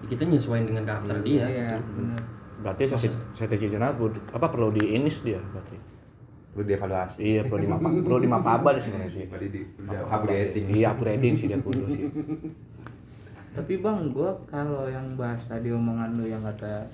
ya 0.02 0.06
kita 0.10 0.22
nyesuaiin 0.26 0.66
dengan 0.66 0.84
karakter 0.84 1.16
dia 1.22 1.46
iya 1.46 1.70
benar 1.78 2.22
berarti 2.62 2.84
sesi 2.90 3.10
jenazah 3.60 3.94
perlu 3.94 4.10
apa 4.30 4.46
perlu 4.48 4.70
diinis 4.72 5.22
dia 5.22 5.42
berarti 5.48 5.78
Perlu 6.52 6.68
dievaluasi. 6.68 7.18
iya 7.18 7.42
perlu 7.42 7.64
dimapa 7.64 7.88
perlu 7.88 8.20
dimapaba 8.20 8.70
di 8.76 8.82
sebenarnya 8.84 9.10
sih 9.10 9.26
Tadi 9.26 9.48
di 9.48 9.62
upgrading. 9.88 10.66
iya 10.68 10.88
upgrading 10.92 11.34
sih 11.34 11.48
dia 11.48 11.58
kudu 11.58 11.86
sih 11.88 12.06
tapi 13.52 13.84
bang 13.84 14.16
gue 14.16 14.32
kalau 14.48 14.88
yang 14.88 15.20
bahas 15.20 15.44
tadi 15.44 15.76
omongan 15.76 16.16
lu 16.16 16.24
yang 16.24 16.40
kata 16.40 16.88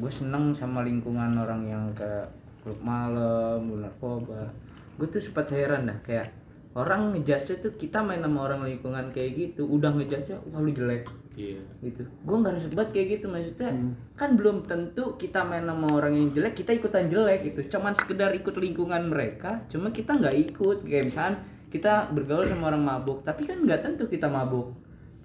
gue 0.00 0.08
seneng 0.08 0.56
sama 0.56 0.80
lingkungan 0.80 1.36
orang 1.36 1.68
yang 1.68 1.84
ke 1.92 2.24
klub 2.64 2.80
malam 2.80 3.68
narkoba. 3.68 4.48
Gue 4.96 5.08
tuh 5.08 5.20
sempat 5.20 5.52
heran 5.52 5.88
dah 5.88 5.98
kayak 6.04 6.32
orang 6.72 7.12
ngejudge 7.12 7.60
tuh 7.60 7.72
kita 7.76 8.00
main 8.00 8.24
sama 8.24 8.48
orang 8.48 8.64
lingkungan 8.64 9.12
kayak 9.12 9.36
gitu. 9.36 9.68
Udah 9.68 9.92
ngejudge 9.92 10.32
wah 10.52 10.60
lu 10.64 10.72
jelek. 10.72 11.04
Iya. 11.36 11.60
Gitu. 11.84 12.08
Gue 12.24 12.36
nggak 12.36 12.52
harus 12.56 12.66
banget 12.72 12.90
kayak 12.96 13.06
gitu 13.20 13.26
maksudnya 13.28 13.70
kan 14.16 14.30
belum 14.40 14.64
tentu 14.64 15.20
kita 15.20 15.44
main 15.44 15.68
sama 15.68 15.88
orang 15.92 16.16
yang 16.16 16.28
jelek 16.32 16.64
kita 16.64 16.72
ikutan 16.76 17.12
jelek 17.12 17.52
gitu. 17.52 17.76
Cuman 17.76 17.92
sekedar 17.92 18.32
ikut 18.32 18.56
lingkungan 18.56 19.08
mereka 19.08 19.64
cuma 19.68 19.92
kita 19.92 20.16
nggak 20.16 20.36
ikut. 20.48 20.84
Kayak 20.84 21.12
misalnya 21.12 21.36
kita 21.70 22.08
bergaul 22.10 22.48
sama 22.48 22.72
orang 22.72 22.82
mabuk 22.82 23.22
tapi 23.22 23.46
kan 23.46 23.62
nggak 23.62 23.84
tentu 23.84 24.10
kita 24.10 24.26
mabuk 24.26 24.74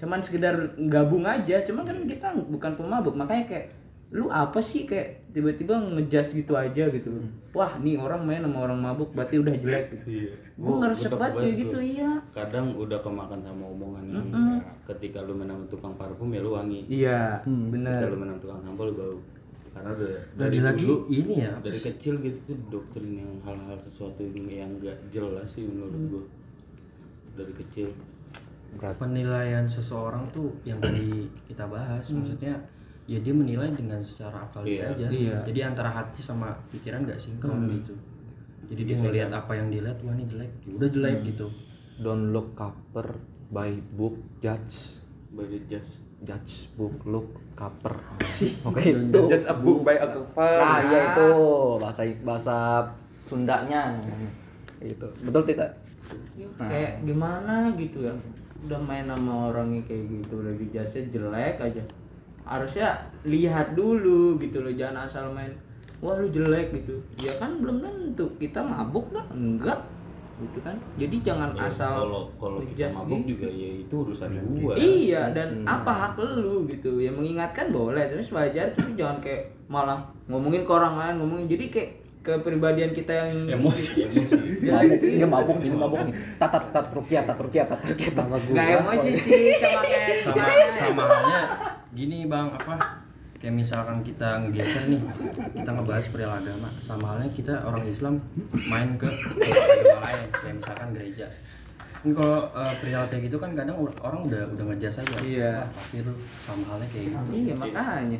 cuman 0.05 0.21
sekedar 0.21 0.53
gabung 0.85 1.25
aja 1.25 1.65
cuman 1.65 1.81
kan 1.81 1.97
kita 2.05 2.27
bukan 2.45 2.71
pemabuk. 2.77 3.17
Makanya 3.17 3.49
kayak 3.49 3.65
lu 4.13 4.29
apa 4.29 4.61
sih? 4.61 4.85
Kayak 4.85 5.25
tiba-tiba 5.33 5.75
ngejudge 5.81 6.37
gitu 6.37 6.53
aja 6.53 6.87
gitu. 6.87 7.09
Wah 7.51 7.75
nih 7.75 7.97
orang 7.97 8.21
main 8.21 8.39
sama 8.39 8.63
orang 8.63 8.79
mabuk 8.79 9.09
berarti 9.11 9.41
udah 9.41 9.51
jelek. 9.51 9.85
Gitu. 9.91 10.05
Iya. 10.07 10.33
Gue 10.55 10.71
nggak 10.71 10.87
harus 10.87 11.01
banget 11.09 11.33
kayak 11.35 11.55
gitu 11.57 11.77
iya. 11.81 12.09
Kadang 12.31 12.65
udah 12.77 12.99
kemakan 13.01 13.39
sama 13.41 13.65
omongan 13.65 14.03
yang 14.07 14.27
Mm-mm. 14.29 14.57
ketika 14.85 15.19
lu 15.19 15.33
main 15.33 15.49
sama 15.49 15.65
tukang 15.65 15.93
parfum 15.97 16.29
ya 16.29 16.39
lu 16.39 16.53
wangi. 16.53 16.85
Iya 16.85 17.41
Hmm. 17.43 17.73
ketika 17.73 18.05
lu 18.05 18.15
main 18.15 18.29
sama 18.29 18.39
tukang 18.39 18.59
sampah 18.61 18.85
lu 18.85 18.93
bau 18.93 19.17
karena 19.75 19.89
udah 19.91 20.07
Lagi 20.39 20.59
lagi 20.63 20.83
dulu, 20.87 20.95
ini 21.11 21.33
ya 21.35 21.51
dari 21.59 21.75
sih? 21.75 21.91
kecil 21.91 22.13
gitu 22.23 22.39
tuh 22.47 22.57
doktrin 22.71 23.11
yang 23.19 23.31
hal-hal 23.43 23.75
sesuatu 23.83 24.23
yang 24.23 24.71
gak 24.79 24.95
jelas 25.11 25.51
sih 25.51 25.67
menurut 25.67 25.91
Hmm. 25.91 26.07
gua. 26.07 26.23
Dari 27.35 27.53
kecil 27.57 27.87
penilaian 28.77 29.65
seseorang 29.65 30.27
tuh 30.31 30.51
yang 30.63 30.77
tadi 30.79 31.25
kita 31.47 31.65
bahas 31.65 32.03
maksudnya 32.09 32.55
ya 33.05 33.21
dia 33.21 33.33
menilai 33.33 33.69
dengan 33.71 34.01
secara 34.01 34.43
akal 34.43 34.65
Iya. 34.65 34.91
aja. 34.91 35.07
Iya. 35.07 35.37
jadi 35.45 35.59
antara 35.69 35.89
hati 35.89 36.19
sama 36.19 36.57
pikiran 36.73 37.05
nggak 37.05 37.21
sinkron 37.21 37.65
Hmm. 37.65 37.73
gitu. 37.77 37.93
Jadi 38.65 38.81
dia 38.81 38.95
ngelihat 38.97 39.29
kan? 39.29 39.41
apa 39.45 39.51
yang 39.53 39.67
dilihat 39.69 39.97
wah 40.01 40.13
ini 40.13 40.25
jelek. 40.25 40.51
Ya 40.65 40.71
udah 40.73 40.89
jelek 40.89 41.15
gitu. 41.23 41.47
Don't 42.01 42.33
look 42.33 42.57
cover 42.57 43.13
by 43.53 43.77
book 43.93 44.17
judge. 44.41 44.97
Body 45.29 45.61
just 45.69 46.01
judge. 46.25 46.73
Book 46.73 46.97
look 47.05 47.29
cover. 47.53 47.93
Oke. 48.65 48.81
Itu 48.89 49.21
Judge 49.29 49.45
a 49.45 49.53
book 49.53 49.85
by 49.85 50.01
a 50.01 50.07
cover. 50.09 50.57
nah 50.57 50.81
ya 50.81 51.13
itu. 51.13 51.29
Bahasa 51.77 52.01
bahasa 52.25 52.57
Sundanya. 53.29 53.93
Itu 54.81 55.05
betul 55.21 55.45
tidak? 55.45 55.77
Nah. 56.57 56.69
kayak 56.69 57.01
gimana 57.01 57.73
gitu 57.73 58.05
ya 58.05 58.13
udah 58.65 58.79
main 58.81 59.05
sama 59.05 59.49
orang 59.49 59.71
yang 59.71 59.85
kayak 59.85 60.03
gitu 60.09 60.33
udah 60.37 60.53
dijudge 60.55 61.07
jelek 61.09 61.55
aja. 61.59 61.83
Harusnya 62.41 62.87
lihat 63.23 63.73
dulu 63.73 64.37
gitu 64.37 64.61
loh 64.61 64.69
jangan 64.69 65.05
asal 65.05 65.29
main 65.29 65.49
wah 65.99 66.13
lu 66.15 66.27
jelek 66.27 66.73
gitu. 66.73 66.97
Ya 67.19 67.33
kan 67.35 67.57
belum 67.57 67.81
tentu 67.81 68.25
kita 68.37 68.61
mabuk 68.61 69.09
nggak 69.09 69.27
enggak 69.31 69.79
gitu 70.35 70.59
kan. 70.61 70.75
Jadi 70.99 71.15
jangan 71.23 71.55
Ya, 71.55 71.65
asal 71.65 71.93
kalau 71.95 72.23
kalau 72.35 72.59
kita 72.59 72.91
mabuk 72.91 73.23
gitu. 73.23 73.29
juga 73.33 73.47
ya 73.49 73.69
itu 73.79 73.95
urusan 73.95 74.29
gua. 74.59 74.73
Iya 74.75 75.21
dan 75.31 75.63
Hmm. 75.63 75.65
apa 75.65 75.91
hak 75.91 76.15
lu 76.19 76.67
gitu. 76.67 76.99
Ya 76.99 77.09
mengingatkan 77.09 77.71
boleh 77.71 78.05
terus 78.05 78.29
wajar 78.29 78.69
tapi 78.73 78.93
jangan 78.93 79.17
kayak 79.17 79.49
malah 79.65 79.97
ngomongin 80.27 80.61
ke 80.61 80.71
orang 80.71 80.95
lain 80.95 81.15
ngomongin. 81.17 81.47
Jadi 81.47 81.65
kayak 81.71 81.91
kepribadian 82.25 82.91
kita 82.91 83.13
yang 83.13 83.61
emosi. 83.61 84.09
Emosi. 84.09 84.37
Ya, 84.65 84.81
dia 84.81 85.27
mabuk 85.29 85.61
dia 85.61 85.77
mabuk 85.77 86.01
nih. 86.09 86.13
Tat 86.41 86.49
tat 86.49 86.65
tat 86.73 86.87
rukiat 86.89 87.29
tat 87.29 87.37
rukiat 87.37 87.69
tat 87.69 87.81
rukiat 87.85 88.13
tat. 88.17 88.25
Nggak 88.25 88.67
emosi 88.81 89.09
sih 89.13 89.53
cuma 89.61 89.81
kayak 89.85 90.25
sama 90.25 90.43
sama 90.73 91.03
halnya 91.05 91.41
gini 91.93 92.25
bang 92.25 92.49
apa? 92.49 93.05
Kayak 93.37 93.61
misalkan 93.61 94.01
kita 94.01 94.41
ngegeser 94.41 94.89
nih 94.89 95.01
kita 95.53 95.69
ngebahas 95.69 96.05
perihal 96.09 96.33
agama. 96.33 96.69
Sama 96.81 97.05
halnya 97.13 97.29
kita 97.29 97.53
orang 97.61 97.85
Islam 97.85 98.17
main 98.65 98.97
ke 98.97 99.05
agama 99.05 100.01
lain 100.01 100.25
kayak 100.33 100.55
misalkan 100.57 100.87
gereja. 100.97 101.27
Kan 102.01 102.11
kalau 102.13 102.49
eh, 102.49 102.73
perihal 102.81 103.05
kayak 103.05 103.23
gitu 103.29 103.37
kan 103.37 103.53
kadang 103.53 103.77
or- 103.77 104.01
orang 104.01 104.25
udah 104.25 104.49
udah 104.49 104.65
ngejas 104.73 104.97
aja. 104.97 105.17
Iya. 105.21 105.53
"Wah, 105.61 105.77
pasti 105.77 105.97
lu 106.01 106.13
sama 106.41 106.63
halnya 106.73 106.87
kayak 106.89 107.05
gitu. 107.13 107.29
Iya 107.31 107.53
makanya 107.53 108.19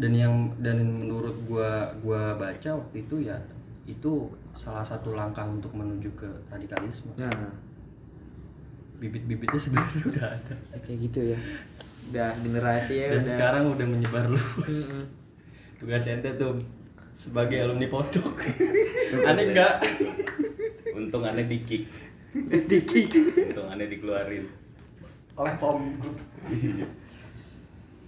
dan 0.00 0.12
yang 0.16 0.34
dan 0.64 0.80
menurut 0.80 1.36
gua 1.44 1.92
gua 2.00 2.32
baca 2.40 2.80
waktu 2.80 3.04
itu 3.04 3.28
ya 3.28 3.36
itu 3.84 4.32
salah 4.56 4.84
satu 4.84 5.12
langkah 5.12 5.44
untuk 5.44 5.76
menuju 5.76 6.08
ke 6.16 6.28
radikalisme. 6.48 7.12
Nah 7.20 7.52
bibit-bibitnya 8.96 9.60
sebenarnya 9.60 10.02
udah 10.16 10.26
ada. 10.40 10.54
Kayak 10.88 10.98
gitu 11.04 11.20
ya. 11.36 11.38
Udah 12.10 12.28
generasi 12.40 12.94
ya 12.96 13.06
dan 13.12 13.22
udah. 13.24 13.32
sekarang 13.36 13.64
udah 13.76 13.86
menyebar 13.86 14.24
luas. 14.32 14.76
Mm-mm. 14.88 15.04
tugas 15.80 16.04
ente 16.04 16.36
tuh 16.36 16.60
sebagai 17.16 17.60
alumni 17.60 17.88
pondok. 17.88 18.40
Aneh 19.28 19.52
enggak 19.52 19.84
untung 20.96 21.28
aneh 21.28 21.44
di 21.44 21.60
kick. 21.64 21.84
Dikik 22.32 23.12
untung 23.52 23.68
aneh 23.68 23.84
dikeluarin. 23.88 24.48
Oleh 25.36 25.54
pom 25.60 25.80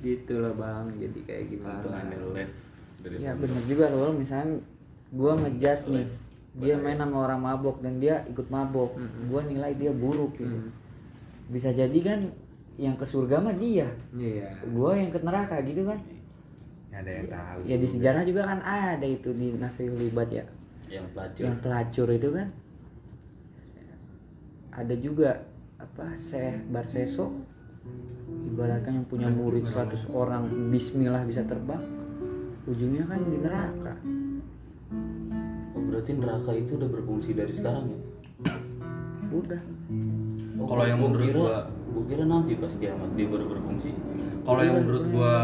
gitu 0.02 0.42
loh 0.42 0.54
bang. 0.58 0.86
Jadi 0.98 1.18
kayak 1.24 1.42
untung 1.62 1.94
aneh 1.94 2.18
gimana 2.18 2.34
left 2.34 2.54
dari 3.02 3.16
ya 3.22 3.32
bener 3.38 3.62
juga 3.70 3.86
loh. 3.94 4.10
Misalnya 4.12 4.58
gua 5.14 5.32
ngejudge 5.38 5.84
nih 5.88 6.06
dia 6.52 6.76
main 6.76 7.00
sama 7.00 7.16
orang 7.24 7.40
mabok 7.40 7.80
dan 7.80 8.02
dia 8.02 8.26
ikut 8.28 8.50
mabok. 8.50 8.98
Gua 9.30 9.40
nilai 9.46 9.72
dia 9.78 9.94
buruk 9.94 10.36
gitu. 10.36 10.68
Bisa 11.48 11.70
jadi 11.72 11.98
kan 12.02 12.20
yang 12.76 12.98
ke 12.98 13.06
surga 13.06 13.38
mah 13.40 13.54
dia. 13.56 13.88
Iya. 14.12 14.58
Gua 14.74 14.98
yang 14.98 15.14
ke 15.14 15.22
neraka 15.22 15.62
gitu 15.62 15.86
kan. 15.86 15.98
Ya, 16.92 17.00
ada 17.00 17.08
yang 17.08 17.28
tahu. 17.32 17.60
ya 17.64 17.76
di 17.80 17.88
sejarah 17.88 18.22
juga 18.28 18.44
kan 18.44 18.60
ada 18.60 19.06
itu 19.08 19.32
di 19.32 19.56
Nasihul 19.56 19.96
Libat 19.96 20.28
ya. 20.28 20.44
Yang 20.92 21.06
pelacur. 21.16 21.40
Yang 21.40 21.56
pelacur 21.64 22.08
itu 22.12 22.28
kan. 22.36 22.48
Ada 24.72 24.94
juga 25.00 25.30
apa 25.80 26.16
Syekh 26.16 26.68
Barseso 26.68 27.32
ibaratkan 28.44 28.92
yang 28.94 29.06
punya 29.06 29.28
murid 29.28 29.64
100 29.64 30.10
orang 30.10 30.42
Bismillah 30.68 31.22
bisa 31.22 31.42
terbang 31.42 31.82
ujungnya 32.64 33.04
kan 33.04 33.18
di 33.20 33.38
neraka. 33.38 33.94
Oh 35.72 35.82
berarti 35.82 36.10
neraka 36.12 36.50
itu 36.52 36.76
udah 36.76 36.88
berfungsi 36.88 37.30
dari 37.32 37.50
sekarang 37.50 37.84
ya? 37.86 37.98
Udah. 39.32 39.62
Oh, 40.56 40.66
Kalau 40.68 40.84
yang 40.84 40.98
gua 40.98 41.08
menurut 41.08 41.26
kira, 41.26 41.38
gua- 41.38 41.64
gua 41.66 42.04
kira 42.06 42.24
nanti 42.24 42.52
pas 42.54 42.72
kiamat 42.72 43.10
dia 43.12 43.26
baru 43.26 43.44
berfungsi. 43.48 43.90
Kalau 44.42 44.60
yang 44.60 44.76
menurut 44.78 45.04
gua 45.08 45.34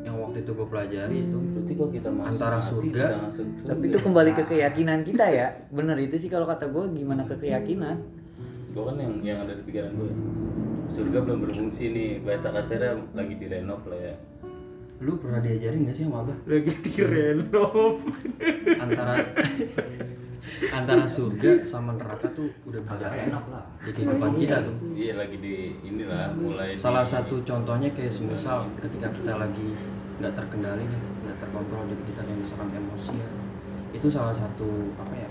yang 0.00 0.16
waktu 0.18 0.38
itu 0.40 0.50
gua 0.52 0.66
pelajari 0.66 1.16
itu 1.22 1.38
berarti 1.38 1.72
kalau 1.72 1.90
kita 1.90 2.08
masuk 2.10 2.30
Antara 2.30 2.58
surga, 2.60 3.04
tapi 3.64 3.84
itu 3.86 3.98
kembali 3.98 4.30
ke 4.34 4.42
keyakinan 4.46 4.98
kita 5.02 5.26
ya. 5.28 5.48
Bener 5.70 5.96
itu 5.96 6.16
sih 6.16 6.28
kalau 6.28 6.44
kata 6.44 6.68
gue 6.68 6.84
gimana 6.92 7.24
ke 7.24 7.36
keyakinan 7.38 8.00
gua 8.70 8.82
kan 8.90 8.96
yang 8.98 9.14
yang 9.20 9.38
ada 9.42 9.52
di 9.54 9.62
pikiran 9.66 9.90
gue 9.92 10.10
surga 10.90 11.18
belum 11.22 11.38
berfungsi 11.46 11.84
nih. 11.90 12.10
Bahasa 12.22 12.50
kasarnya 12.50 12.98
lagi 13.14 13.34
direnov 13.34 13.82
lah 13.86 14.00
ya. 14.00 14.14
Lu 15.00 15.16
pernah 15.16 15.40
diajarin 15.40 15.88
gak 15.88 15.96
sih 15.96 16.04
sama 16.04 16.22
abah? 16.26 16.36
Lagi 16.44 16.72
direnov. 16.84 17.94
Antara 18.78 19.14
antara 20.78 21.04
surga 21.06 21.64
sama 21.64 21.96
neraka 21.96 22.28
tuh 22.34 22.52
udah 22.68 22.80
beda. 22.84 23.08
Enak 23.08 23.44
lah. 23.48 23.64
Di 23.80 23.90
kehidupan 23.90 24.30
kita 24.36 24.56
tuh. 24.60 24.76
Iya 24.92 25.12
lagi 25.16 25.36
di 25.38 25.54
inilah 25.82 26.34
mulai 26.36 26.76
di- 26.76 26.82
salah 26.82 27.06
satu 27.06 27.40
contohnya 27.42 27.88
kayak 27.90 28.12
semisal 28.12 28.68
ketika 28.82 29.08
kita 29.14 29.34
lagi 29.34 29.68
nggak 30.20 30.36
terkendali 30.36 30.84
nih 30.84 31.00
nggak 31.24 31.36
terkontrol 31.40 31.80
diri 31.88 32.02
kita 32.12 32.20
kayak 32.20 32.38
misalkan 32.44 32.68
emosi 32.76 33.12
ya. 33.16 33.28
itu 33.96 34.06
salah 34.12 34.36
satu 34.36 34.68
apa 35.00 35.14
ya 35.16 35.29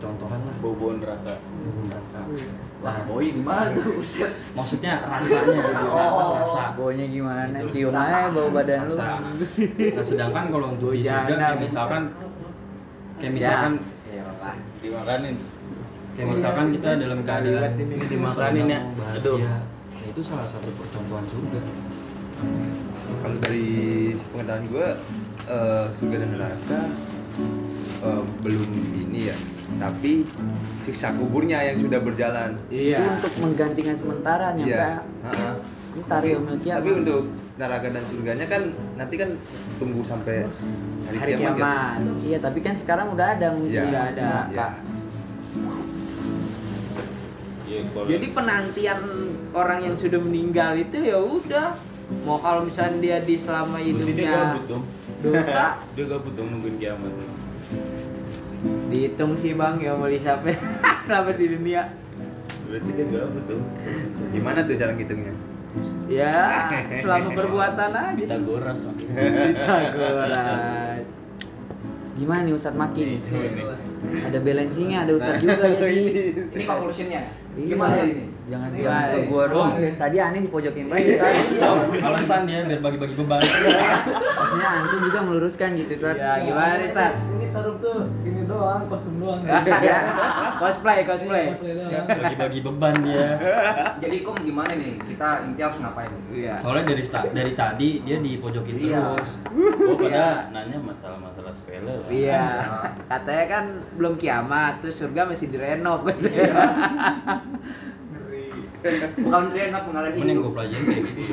percontohan 0.00 0.40
lah. 0.40 0.56
Bau 0.64 0.90
neraka. 0.96 1.34
Hubungan 1.44 1.84
neraka. 1.92 2.20
Lah 2.80 2.96
boy 3.04 3.28
gimana 3.28 3.76
tuh? 3.76 3.92
Buset. 4.00 4.32
maksudnya 4.56 5.04
rasanya 5.04 5.60
gitu 5.60 5.84
oh. 6.00 6.40
Rasa 6.40 6.72
baunya 6.72 7.06
gimana? 7.12 7.52
Cium 7.68 7.92
aja 7.92 8.32
bau 8.32 8.48
badan 8.48 8.88
lu. 8.88 8.96
Nah 8.96 10.04
sedangkan 10.04 10.44
kalau 10.48 10.72
untuk 10.72 10.96
di 10.96 11.04
kayak 11.04 11.60
misalkan 11.60 12.02
kayak 13.20 13.32
misalkan 13.36 13.72
ya 14.08 14.24
lah 14.24 14.56
dimakanin 14.80 15.36
kayak 16.16 16.28
misalkan 16.32 16.66
kita 16.72 16.88
dalam 16.96 17.20
keadaan 17.20 17.70
Ini 17.76 18.04
dimakanin 18.08 18.64
ya. 18.72 18.80
Aduh. 19.20 19.38
Nah, 19.44 19.60
itu 20.08 20.20
salah 20.24 20.48
satu 20.48 20.72
percontohan 20.80 21.24
surga 21.28 21.60
Kalau 23.20 23.36
dari 23.44 23.68
pengetahuan 24.32 24.64
gue, 24.72 24.88
eh, 25.44 25.84
surga 26.00 26.16
dan 26.24 26.30
neraka 26.32 26.80
eh, 28.00 28.22
belum 28.40 28.70
ya, 28.96 28.99
tapi 29.80 30.28
siksa 30.82 31.16
kuburnya 31.16 31.64
yang 31.64 31.80
sudah 31.80 31.98
berjalan. 31.98 32.60
itu 32.68 33.00
untuk 33.00 33.32
menggantikan 33.40 33.96
sementara 33.96 34.52
nyampe 34.52 34.68
Iya. 34.70 35.00
Ha-ha. 35.24 35.50
ini 35.90 36.02
tario 36.04 36.38
milkia 36.38 36.74
Tapi 36.76 36.90
untuk 36.94 37.22
neraka 37.56 37.88
dan 37.88 38.04
surganya 38.04 38.46
kan 38.46 38.62
nanti 38.94 39.14
kan 39.16 39.30
tunggu 39.76 40.00
sampai 40.02 40.44
hari, 41.02 41.16
hari 41.18 41.30
kiamat. 41.34 41.56
kan? 41.56 41.56
kiamat 41.56 41.98
iya 42.22 42.38
tapi 42.38 42.58
kan 42.60 42.74
sekarang 42.74 43.10
udah 43.10 43.26
ada 43.34 43.48
mungkin 43.50 43.72
Iya. 43.72 43.84
udah 43.86 44.02
ada 44.06 44.28
Iya. 44.46 44.68
Iya, 47.62 47.80
kalau 47.88 48.06
jadi 48.06 48.26
penantian 48.28 49.00
orang 49.52 49.78
yang 49.80 49.94
sudah 49.94 50.18
meninggal 50.18 50.74
itu 50.74 50.96
ya 51.00 51.18
udah 51.18 51.68
mau 52.20 52.36
kalau 52.36 52.66
misalnya 52.66 52.98
dia 52.98 53.18
di 53.20 53.38
selama 53.38 53.78
hidupnya 53.78 54.58
dosa 55.20 55.78
dia 55.94 56.04
gabut 56.04 56.32
dong 56.34 56.50
nungguin 56.50 56.76
kiamat 56.76 57.14
dihitung 58.88 59.36
sih 59.36 59.52
bang 59.52 59.76
yang 59.80 59.98
beli 59.98 60.18
siapa 60.18 60.52
sampai 61.04 61.34
di 61.34 61.46
dunia 61.48 61.90
berarti 62.68 62.90
dia 62.92 63.06
gabut 63.08 63.42
tuh 63.48 63.60
gimana 64.30 64.58
tuh 64.62 64.74
cara 64.76 64.92
ngitungnya 64.94 65.34
ya 66.06 66.34
selama 67.02 67.28
perbuatan 67.32 67.90
aja 67.94 68.18
kita 68.18 68.34
sih 68.36 68.42
goras 68.42 68.78
Bang. 68.84 68.96
Pitagoras. 68.98 71.02
Gimana 72.20 72.44
nih 72.44 72.52
Ustadz 72.52 72.76
Maki? 72.76 73.00
Ini, 73.00 73.16
ini. 73.16 73.62
Ada 74.28 74.38
balancingnya, 74.44 75.08
ada 75.08 75.12
Ustadz 75.16 75.40
juga 75.40 75.56
jadi. 75.56 76.04
ini 76.52 76.64
conclusionnya 76.68 77.22
Iya. 77.56 77.66
gimana 77.74 77.96
ini 78.06 78.24
Jangan 78.50 78.68
Gimana 78.68 78.82
jangan 78.82 79.06
ke 79.06 79.14
ini? 79.16 79.28
gua 79.30 79.44
doang. 79.46 79.70
Dari 79.72 79.94
Tadi 79.94 80.16
aneh 80.18 80.40
dipojokin 80.42 80.84
banget 80.84 81.06
tadi. 81.16 81.56
alasan 82.00 82.40
dia 82.44 82.58
biar 82.64 82.80
bagi-bagi 82.80 83.14
beban 83.14 83.40
Maksudnya 84.32 84.68
antum 84.74 84.98
juga 85.00 85.18
meluruskan 85.22 85.68
gitu 85.76 85.92
Ustadz. 85.94 86.18
ya 86.18 86.32
gimana 86.42 86.72
nih 86.76 86.88
Stat? 86.88 87.12
Ini 87.30 87.46
sarup 87.46 87.78
tuh 87.78 88.10
ini 88.22 88.42
doang, 88.44 88.82
kostum 88.86 89.14
doang. 89.16 89.40
Ya. 89.46 89.98
cosplay 90.58 91.04
cosplay 91.04 91.54
bagi-bagi 92.10 92.60
beban 92.60 92.94
dia 93.00 93.28
Jadi 93.98 94.16
kom 94.20 94.34
gimana 94.36 94.72
nih? 94.72 94.98
Kita 95.00 95.46
inti 95.46 95.60
harus 95.60 95.78
ngapain? 95.78 96.10
iya 96.30 96.58
soalnya 96.58 96.84
dari 96.86 97.02
dari 97.30 97.52
tadi 97.54 97.88
dia 98.02 98.18
dipojokin 98.18 98.74
Iya. 98.76 99.14
terus 99.14 99.30
gua 99.78 99.94
pada 99.96 100.10
Iya. 100.10 100.28
nanya 100.50 100.78
masalah-masalah 100.80 101.52
sepele 101.52 101.94
iya 102.08 102.44
katanya 103.06 103.44
kan 103.46 103.64
belum 103.94 104.14
kiamat 104.16 104.80
terus 104.80 104.96
surga 104.96 105.22
masih 105.24 105.46
direnov 105.48 106.02
Bukan 108.80 109.42
dia 109.52 109.62
enak 109.68 109.82
pengalaman 109.84 110.16
isu. 110.16 110.40
gue 110.40 110.52
pelajarin 110.56 110.84
kayak 110.88 111.04
gitu 111.04 111.32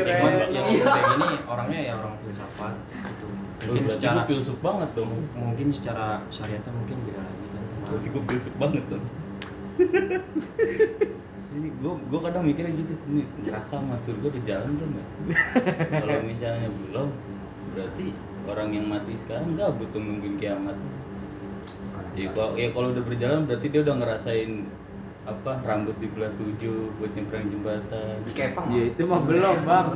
ya 0.04 0.20
yang 0.52 0.66
kayak 0.68 1.06
gini 1.16 1.36
orangnya 1.48 1.80
ya 1.80 1.92
orang 1.96 2.14
filsafat 2.20 2.74
gitu. 2.92 3.26
Lu 3.30 3.72
mungkin 3.72 3.82
berarti 3.88 3.96
secara 3.96 4.20
filsuf 4.28 4.58
banget 4.60 4.90
dong. 4.92 5.10
mungkin 5.32 5.68
secara 5.72 6.06
syariatnya 6.28 6.72
mungkin 6.76 6.96
beda 7.08 7.20
lagi 7.24 7.46
kan. 7.48 7.64
Berarti 7.88 8.06
gua 8.12 8.22
filsuf 8.28 8.54
banget 8.60 8.84
dong. 8.92 9.04
Ini 11.56 11.68
gua 11.82 11.94
gua 12.12 12.20
kadang 12.30 12.44
mikirnya 12.46 12.72
gitu 12.78 12.94
ini 13.10 13.26
neraka 13.42 13.74
sama 13.74 13.96
surga 14.04 14.28
di 14.30 14.40
jalan 14.44 14.70
kan 14.76 14.90
ya? 14.92 15.04
Kalau 16.04 16.20
misalnya 16.22 16.68
belum 16.68 17.08
berarti 17.74 18.06
orang 18.44 18.68
yang 18.76 18.86
mati 18.86 19.16
sekarang 19.16 19.56
nggak 19.56 19.72
butuh 19.80 20.00
nungguin 20.00 20.36
kiamat. 20.36 20.76
Ya 22.18 22.26
kalau 22.34 22.58
ya 22.58 22.68
kalau 22.74 22.90
udah 22.90 23.04
berjalan 23.06 23.46
berarti 23.46 23.66
dia 23.70 23.80
udah 23.86 23.94
ngerasain 24.02 24.66
apa 25.30 25.52
rambut 25.62 25.96
di 25.96 26.06
belah 26.08 26.32
tujuh 26.34 26.90
buat 26.96 27.10
nyebrang 27.12 27.46
jembatan 27.46 28.14
Dikepang. 28.24 28.66
ya 28.68 28.82
itu 28.86 29.02
mah 29.04 29.20
belum 29.20 29.58
bang 29.62 29.86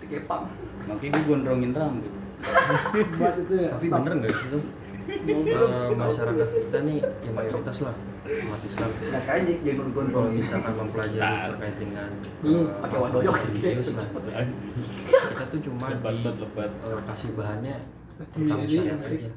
Dikepang. 0.00 0.42
makanya 0.84 1.10
gue 1.12 1.24
gondrongin 1.24 1.72
rambut 1.72 2.12
Buat 3.14 3.34
itu 3.38 3.54
ya. 3.54 3.68
tapi 3.70 3.86
bener 3.88 4.12
nggak 4.16 4.32
sih 4.32 4.48
tuh 4.50 4.64
Eh, 5.10 5.90
masyarakat 5.90 6.48
kita 6.60 6.78
nih 6.80 7.02
ya 7.02 7.30
mayoritas 7.32 7.82
lah 7.82 7.94
umat 8.22 8.62
Islam 8.62 8.90
Nah 9.02 9.18
sekarang 9.18 9.42
jadi 9.42 9.58
jadi 9.58 9.74
kalau 9.74 9.90
gondrong. 9.90 10.26
misalkan 10.30 10.72
mempelajari 10.76 11.18
terkait 11.48 11.76
dengan 11.80 12.08
Belum. 12.38 12.62
eh, 12.62 12.78
Pakai 12.78 12.98
wadoyok. 13.00 13.34
religius 13.42 13.88
lah 13.90 14.06
kita 15.02 15.44
tuh 15.48 15.60
cuma 15.62 15.84
lebat 15.88 16.12
di 16.12 16.18
lebat 16.20 16.36
lebat 16.38 16.70
eh, 16.70 17.00
kasih 17.04 17.28
bahannya 17.34 17.76
tentang 18.28 18.58
syariat 18.62 19.00
aja 19.00 19.30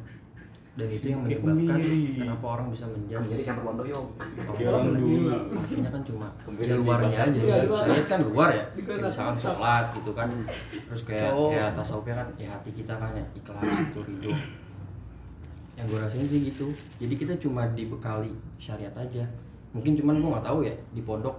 dan 0.73 0.89
itu 0.89 1.05
yang 1.05 1.21
menyebabkan 1.21 1.77
kenapa 2.17 2.45
orang 2.49 2.67
bisa 2.73 2.89
menjudge 2.89 3.29
Jadi 3.29 3.43
campur. 3.45 3.77
Kayak 4.57 4.71
orang 4.73 4.89
dulu 4.97 5.29
Artinya 5.53 5.89
kan 5.93 6.01
cuma 6.01 6.27
Kembali 6.41 6.65
di 6.65 6.73
luarnya 6.81 7.17
aja. 7.29 7.39
Luar. 7.69 7.83
Syariat 7.85 8.07
kan 8.09 8.19
luar 8.25 8.49
ya. 8.49 8.65
Kayak 8.81 8.99
misalkan 9.05 9.37
sholat 9.37 9.85
gitu 9.93 10.11
kan. 10.17 10.27
Terus 10.73 11.01
kayak 11.05 11.29
kayak 11.29 11.69
tasawufnya 11.77 12.15
kan 12.17 12.27
ya 12.41 12.49
hati 12.49 12.71
kita 12.73 12.93
kan 12.97 13.13
ya 13.13 13.25
ikhlas 13.37 13.61
itu 13.85 13.99
ridho. 14.01 14.31
Yang 15.77 15.85
gue 15.93 15.99
rasain 16.01 16.25
sih 16.25 16.39
gitu. 16.41 16.67
Jadi 16.97 17.13
kita 17.21 17.33
cuma 17.37 17.69
dibekali 17.69 18.33
syariat 18.57 18.93
aja. 18.97 19.29
Mungkin 19.77 19.93
cuman 19.93 20.25
gue 20.25 20.29
nggak 20.33 20.45
tahu 20.45 20.65
ya 20.65 20.73
di 20.89 21.05
pondok 21.05 21.37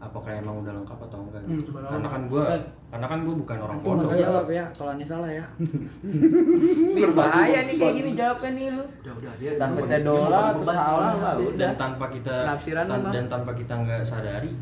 apakah 0.00 0.32
emang 0.32 0.64
udah 0.64 0.72
lengkap 0.80 0.96
atau 0.96 1.20
enggak 1.20 1.44
Hmm, 1.44 1.60
gitu. 1.60 1.68
coba 1.76 1.92
karena 1.92 2.08
kan 2.08 2.22
gue. 2.24 2.44
Karena 2.90 3.06
kan 3.06 3.18
gue 3.22 3.34
bukan 3.38 3.58
orang 3.60 3.78
bakal 3.78 4.10
jawab 4.12 4.46
ya, 4.50 4.64
kalau 4.74 4.90
aneh 4.92 5.06
salah 5.06 5.30
ya. 5.30 5.44
bahaya 7.14 7.58
nih 7.62 7.74
kayak 7.78 7.94
gini 7.94 8.10
jawabnya 8.12 8.50
nih 8.50 8.66
lu. 8.68 8.82
Udah 8.82 9.14
udah 9.14 9.32
dia. 9.38 9.50
takutnya 9.56 9.98
dola 10.02 10.38
atau 10.50 10.64
salah 10.66 11.14
lah 11.14 11.34
dan 11.54 11.70
tanpa 11.78 12.06
kita 12.10 12.34
tan- 12.66 13.12
dan 13.14 13.24
tanpa 13.30 13.52
kita 13.54 13.74
nggak 13.78 14.02
sadari 14.02 14.52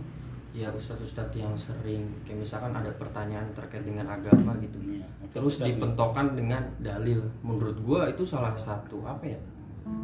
ya 0.52 0.68
ustadz-ustadz 0.68 1.38
yang 1.38 1.54
sering 1.54 2.02
kayak 2.26 2.42
misalkan 2.42 2.74
ada 2.74 2.90
pertanyaan 2.98 3.46
terkait 3.54 3.86
dengan 3.86 4.10
agama 4.10 4.58
gitu 4.58 4.74
Iya, 4.82 5.06
terus 5.30 5.54
Ustadz. 5.54 5.70
dipentokkan 5.70 6.34
dengan 6.34 6.66
dalil. 6.78 7.22
Menurut 7.40 7.78
gua 7.80 8.10
itu 8.10 8.26
salah 8.26 8.58
satu 8.58 9.06
apa 9.06 9.22
ya 9.24 9.38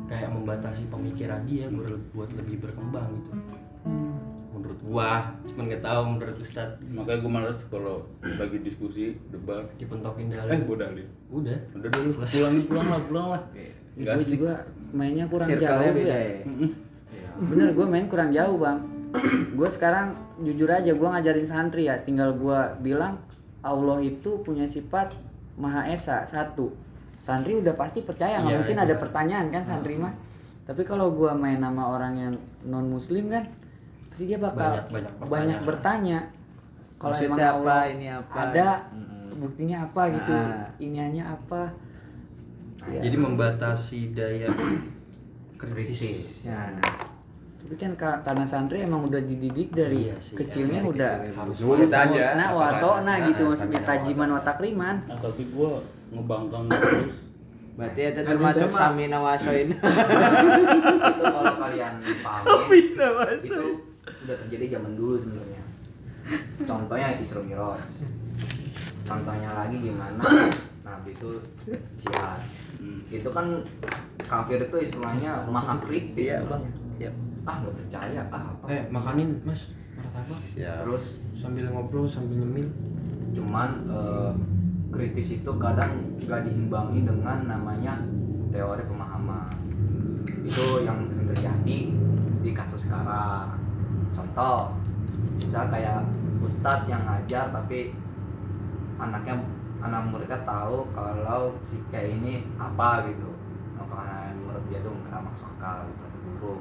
kayak 0.06 0.30
membatasi 0.30 0.86
pemikiran 0.88 1.42
dia 1.44 1.66
buat 2.14 2.30
lebih 2.32 2.62
berkembang 2.62 3.04
gitu. 3.18 3.30
Menurut 4.54 4.78
gua 4.86 5.34
cuman 5.54 5.70
nggak 5.70 5.86
tahu 5.86 6.00
menurut 6.18 6.36
ustadz. 6.42 6.82
Makanya 6.90 7.18
gue 7.22 7.30
malas 7.30 7.58
kalau 7.70 8.02
lagi 8.26 8.58
diskusi 8.58 9.14
debat. 9.30 9.62
Dipentokin 9.78 10.34
eh 10.34 10.42
dalil 10.42 10.60
gue 10.66 10.78
dalil 10.82 11.06
udah 11.30 11.58
udah 11.78 11.90
dulu 11.94 12.10
pulang 12.26 12.54
pulang 12.66 12.88
lah 12.90 13.00
pulang 13.06 13.26
lah. 13.38 13.42
Nggak 13.94 14.14
Gue 14.18 14.26
juga 14.26 14.52
mainnya 14.90 15.24
kurang 15.30 15.54
jauh 15.54 15.94
ya. 15.94 16.18
ya? 16.18 16.42
Bener 17.38 17.68
gue 17.70 17.86
main 17.86 18.06
kurang 18.10 18.34
jauh 18.34 18.58
bang. 18.58 18.78
gue 19.58 19.68
sekarang 19.70 20.18
jujur 20.42 20.66
aja 20.66 20.90
gue 20.90 21.08
ngajarin 21.08 21.46
santri 21.46 21.86
ya. 21.86 22.02
Tinggal 22.02 22.34
gue 22.34 22.58
bilang 22.82 23.22
Allah 23.62 24.02
itu 24.02 24.42
punya 24.42 24.66
sifat 24.66 25.14
maha 25.54 25.86
esa 25.86 26.26
satu. 26.26 26.74
Santri 27.22 27.54
udah 27.54 27.78
pasti 27.78 28.02
percaya 28.02 28.42
nggak 28.42 28.50
Iya, 28.50 28.58
mungkin 28.58 28.76
itu. 28.82 28.84
ada 28.90 28.94
pertanyaan 28.98 29.46
kan 29.54 29.62
santri 29.62 29.94
mah. 29.94 30.10
Tapi 30.66 30.82
kalau 30.82 31.14
gue 31.14 31.30
main 31.38 31.62
sama 31.62 31.94
orang 31.94 32.14
yang 32.18 32.34
non 32.66 32.90
muslim 32.90 33.30
kan 33.30 33.46
pasti 34.14 34.30
dia 34.30 34.38
bakal 34.38 34.70
Banyak- 34.70 34.86
banyak 34.86 35.12
banyak 35.18 35.26
pertanyaan. 35.58 35.62
bertanya. 35.66 36.18
Kalau 36.94 37.10
emang 37.10 37.18
Maksudnya 37.26 37.42
apa, 37.44 37.58
Allah 37.58 37.82
ini 37.90 38.06
apa? 38.08 38.32
ada 38.38 38.68
Mm-mm. 38.86 39.26
buktinya 39.36 39.76
apa 39.82 40.02
gitu, 40.08 40.32
Ah. 40.32 40.66
iniannya 40.78 41.24
apa. 41.26 41.62
Ya. 42.84 43.00
jadi 43.00 43.16
membatasi 43.18 44.12
daya 44.12 44.48
kritis. 45.56 46.44
Nah, 46.44 46.78
Tapi 47.58 47.74
kan 47.74 47.92
ka- 47.94 48.20
karena 48.22 48.44
santri 48.44 48.84
emang 48.84 49.02
udah 49.02 49.18
dididik 49.18 49.72
dari 49.72 50.06
Iya 50.06 50.20
sih, 50.20 50.36
kecilnya 50.36 50.78
dari 50.78 50.92
udah 50.92 51.12
kecilnya. 51.16 51.32
harus 51.34 51.56
Dulu 51.58 51.74
ditanya. 51.80 52.26
nah 52.34 52.48
wato 52.52 52.92
nah 53.00 53.16
gitu 53.24 53.40
Nah, 53.40 53.48
maksudnya 53.50 53.80
tanya 53.80 53.88
tajiman 53.98 54.28
wa 54.30 54.42
takriman. 54.42 54.96
nah 55.02 55.16
tapi 55.18 55.42
gue 55.44 55.72
ngebangkang 56.12 56.64
terus 56.68 57.14
berarti 57.74 58.00
Kan 58.12 58.24
termasuk 58.28 58.68
tema. 58.68 58.78
samina 58.84 59.18
wasoin. 59.18 59.68
itu 59.72 59.80
kalau 61.24 61.54
kalian 61.58 61.94
pahamin 62.20 62.86
itu 63.40 63.60
udah 64.24 64.36
terjadi 64.40 64.78
zaman 64.78 64.92
dulu 64.94 65.14
sebenarnya. 65.16 65.62
Contohnya 66.64 67.20
Isra 67.20 67.44
Miraj 67.44 67.84
contohnya 69.04 69.50
lagi 69.52 69.76
gimana? 69.78 70.24
Nabi 70.82 71.12
itu 71.12 71.30
siat 72.00 72.40
Hmm. 72.74 73.00
itu 73.06 73.30
kan 73.30 73.62
kafir 74.18 74.58
itu 74.60 74.76
istilahnya 74.76 75.46
maha 75.46 75.78
kritis 75.80 76.26
Iya, 76.26 76.42
Bang. 76.44 76.66
Siap. 76.98 77.14
ah 77.46 77.54
nggak 77.62 77.74
percaya. 77.80 78.22
Ah 78.28 78.42
apa? 78.50 78.64
Eh 78.66 78.82
makanin 78.90 79.40
mas. 79.46 79.70
Martabak 79.94 80.40
Siap. 80.52 80.82
terus 80.82 81.04
sambil 81.38 81.70
ngobrol 81.70 82.04
sambil 82.04 82.42
nyemil. 82.42 82.68
cuman 83.30 83.70
eh, 83.88 84.32
kritis 84.90 85.38
itu 85.38 85.52
kadang 85.56 86.06
gak 86.22 86.46
diimbangi 86.46 87.02
dengan 87.02 87.46
namanya 87.46 87.98
teori 88.50 88.84
pemahaman. 88.84 89.54
Itu 90.44 90.82
yang 90.82 91.02
sering 91.06 91.30
terjadi 91.30 91.78
di 92.42 92.50
kasus 92.52 92.84
sekarang 92.84 93.54
contoh 94.34 94.74
misal 95.38 95.70
kayak 95.70 96.02
ustadz 96.42 96.90
yang 96.90 97.06
ngajar 97.06 97.54
tapi 97.54 97.94
anaknya 98.98 99.38
anak 99.78 100.10
muridnya 100.10 100.42
tahu 100.42 100.90
kalau 100.90 101.54
si 101.70 101.78
kayak 101.94 102.18
ini 102.18 102.42
apa 102.58 103.06
gitu. 103.06 103.30
Nah, 103.78 103.86
karena 103.86 104.34
menurut 104.34 104.64
dia 104.66 104.82
tuh 104.82 104.90
nggak 104.90 105.22
masuk 105.22 105.46
akal 105.54 105.86
gitu 105.86 106.02
atau 106.02 106.52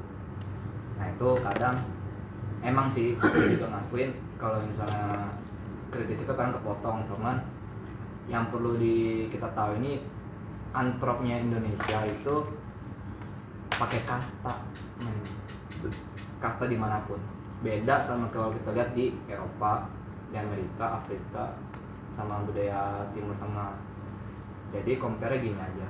nah 0.94 1.06
itu 1.10 1.28
kadang 1.42 1.76
emang 2.62 2.86
sih 2.86 3.18
saya 3.18 3.50
juga 3.58 3.66
ngakuin 3.66 4.14
kalau 4.38 4.62
misalnya 4.62 5.34
kritis 5.90 6.22
itu 6.22 6.30
kadang 6.30 6.54
kepotong. 6.54 7.10
Cuman 7.10 7.42
yang 8.30 8.46
perlu 8.54 8.78
di 8.78 9.26
kita 9.34 9.50
tahu 9.50 9.82
ini 9.82 9.98
antropnya 10.70 11.42
Indonesia 11.42 12.06
itu 12.06 12.34
pakai 13.66 13.98
kasta 14.06 14.62
kasta 16.38 16.70
di 16.70 16.78
mana 16.78 17.02
pun 17.02 17.33
beda 17.64 18.04
sama 18.04 18.28
kalau 18.28 18.52
kita 18.52 18.76
lihat 18.76 18.92
di 18.92 19.16
Eropa 19.24 19.88
di 20.28 20.36
Amerika 20.36 21.00
Afrika 21.00 21.56
sama 22.12 22.44
budaya 22.44 23.08
Timur 23.16 23.32
Tengah. 23.40 23.72
Jadi 24.76 25.00
compare 25.00 25.40
gini 25.40 25.56
aja. 25.56 25.88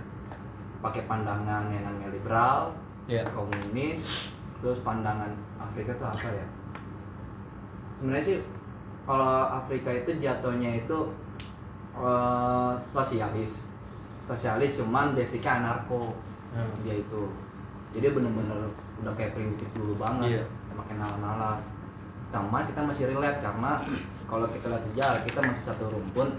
Pakai 0.79 1.03
pandangan 1.11 1.69
yang 1.75 1.83
namanya 1.83 2.15
liberal 2.15 2.77
ya 3.05 3.21
komunis 3.37 4.31
terus 4.63 4.81
pandangan 4.81 5.35
Afrika 5.59 5.99
itu 5.99 6.05
apa 6.07 6.29
ya? 6.31 6.47
Sebenarnya 7.99 8.25
sih 8.25 8.39
kalau 9.05 9.51
Afrika 9.53 9.91
itu 9.93 10.17
jatuhnya 10.23 10.79
itu 10.79 11.11
eh, 11.99 12.73
sosialis. 12.79 13.67
Sosialis 14.25 14.79
cuman 14.79 15.19
basicnya 15.19 15.59
anarko. 15.61 16.15
Hmm. 16.55 16.71
dia 16.87 17.03
itu. 17.03 17.23
Jadi 17.91 18.15
bener-bener 18.15 18.71
udah 19.03 19.13
kayak 19.19 19.35
primitif 19.35 19.67
dulu 19.75 19.99
banget. 19.99 20.39
Iya. 20.39 20.45
Makin 20.75 20.97
nalar-nalar 21.01 21.59
sama 22.35 22.67
kita 22.67 22.83
masih 22.83 23.05
relate 23.15 23.39
karena 23.39 23.87
kalau 24.31 24.47
kita 24.51 24.67
lihat 24.67 24.83
sejarah 24.91 25.21
kita 25.23 25.41
masih 25.47 25.65
satu 25.71 25.87
rumpun 25.91 26.35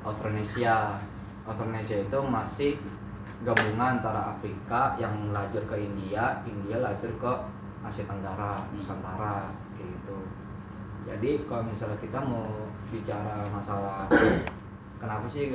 Austronesia. 0.00 0.96
Austronesia 1.44 2.08
itu 2.08 2.18
masih 2.24 2.80
gabungan 3.44 4.00
antara 4.00 4.36
Afrika 4.36 4.96
yang 5.00 5.32
lajur 5.32 5.64
ke 5.64 5.76
India 5.80 6.40
India 6.44 6.80
lajur 6.80 7.12
ke 7.16 7.32
Asia 7.84 8.04
Tenggara 8.04 8.60
Nusantara 8.76 9.48
gitu. 9.76 10.20
Jadi 11.08 11.48
kalau 11.48 11.64
misalnya 11.64 11.96
kita 12.00 12.20
mau 12.20 12.44
bicara 12.92 13.48
masalah 13.48 14.04
kenapa 15.00 15.24
sih 15.28 15.48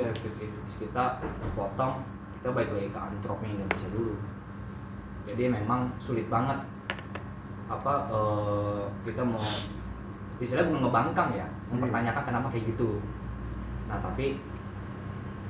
kita 0.78 1.04
terpotong 1.22 2.02
kita 2.38 2.48
balik 2.50 2.70
lagi 2.74 2.88
ke 2.90 3.00
antropi 3.02 3.46
Indonesia 3.50 3.88
dulu. 3.90 4.14
Jadi 5.26 5.42
memang 5.50 5.90
sulit 5.98 6.26
banget 6.30 6.62
apa 7.66 7.94
eh, 8.10 8.82
kita 9.10 9.22
mau 9.26 9.42
istilahnya 10.38 10.70
bukan 10.70 10.82
ngebangkang 10.86 11.30
ya 11.34 11.46
mempertanyakan 11.72 12.22
kenapa 12.22 12.48
kayak 12.54 12.70
gitu. 12.74 13.02
Nah 13.90 13.98
tapi 13.98 14.38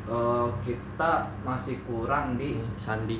eh, 0.08 0.48
kita 0.64 1.10
masih 1.44 1.76
kurang 1.84 2.40
di 2.40 2.56
Ini 2.56 2.66
Sandi. 2.80 3.18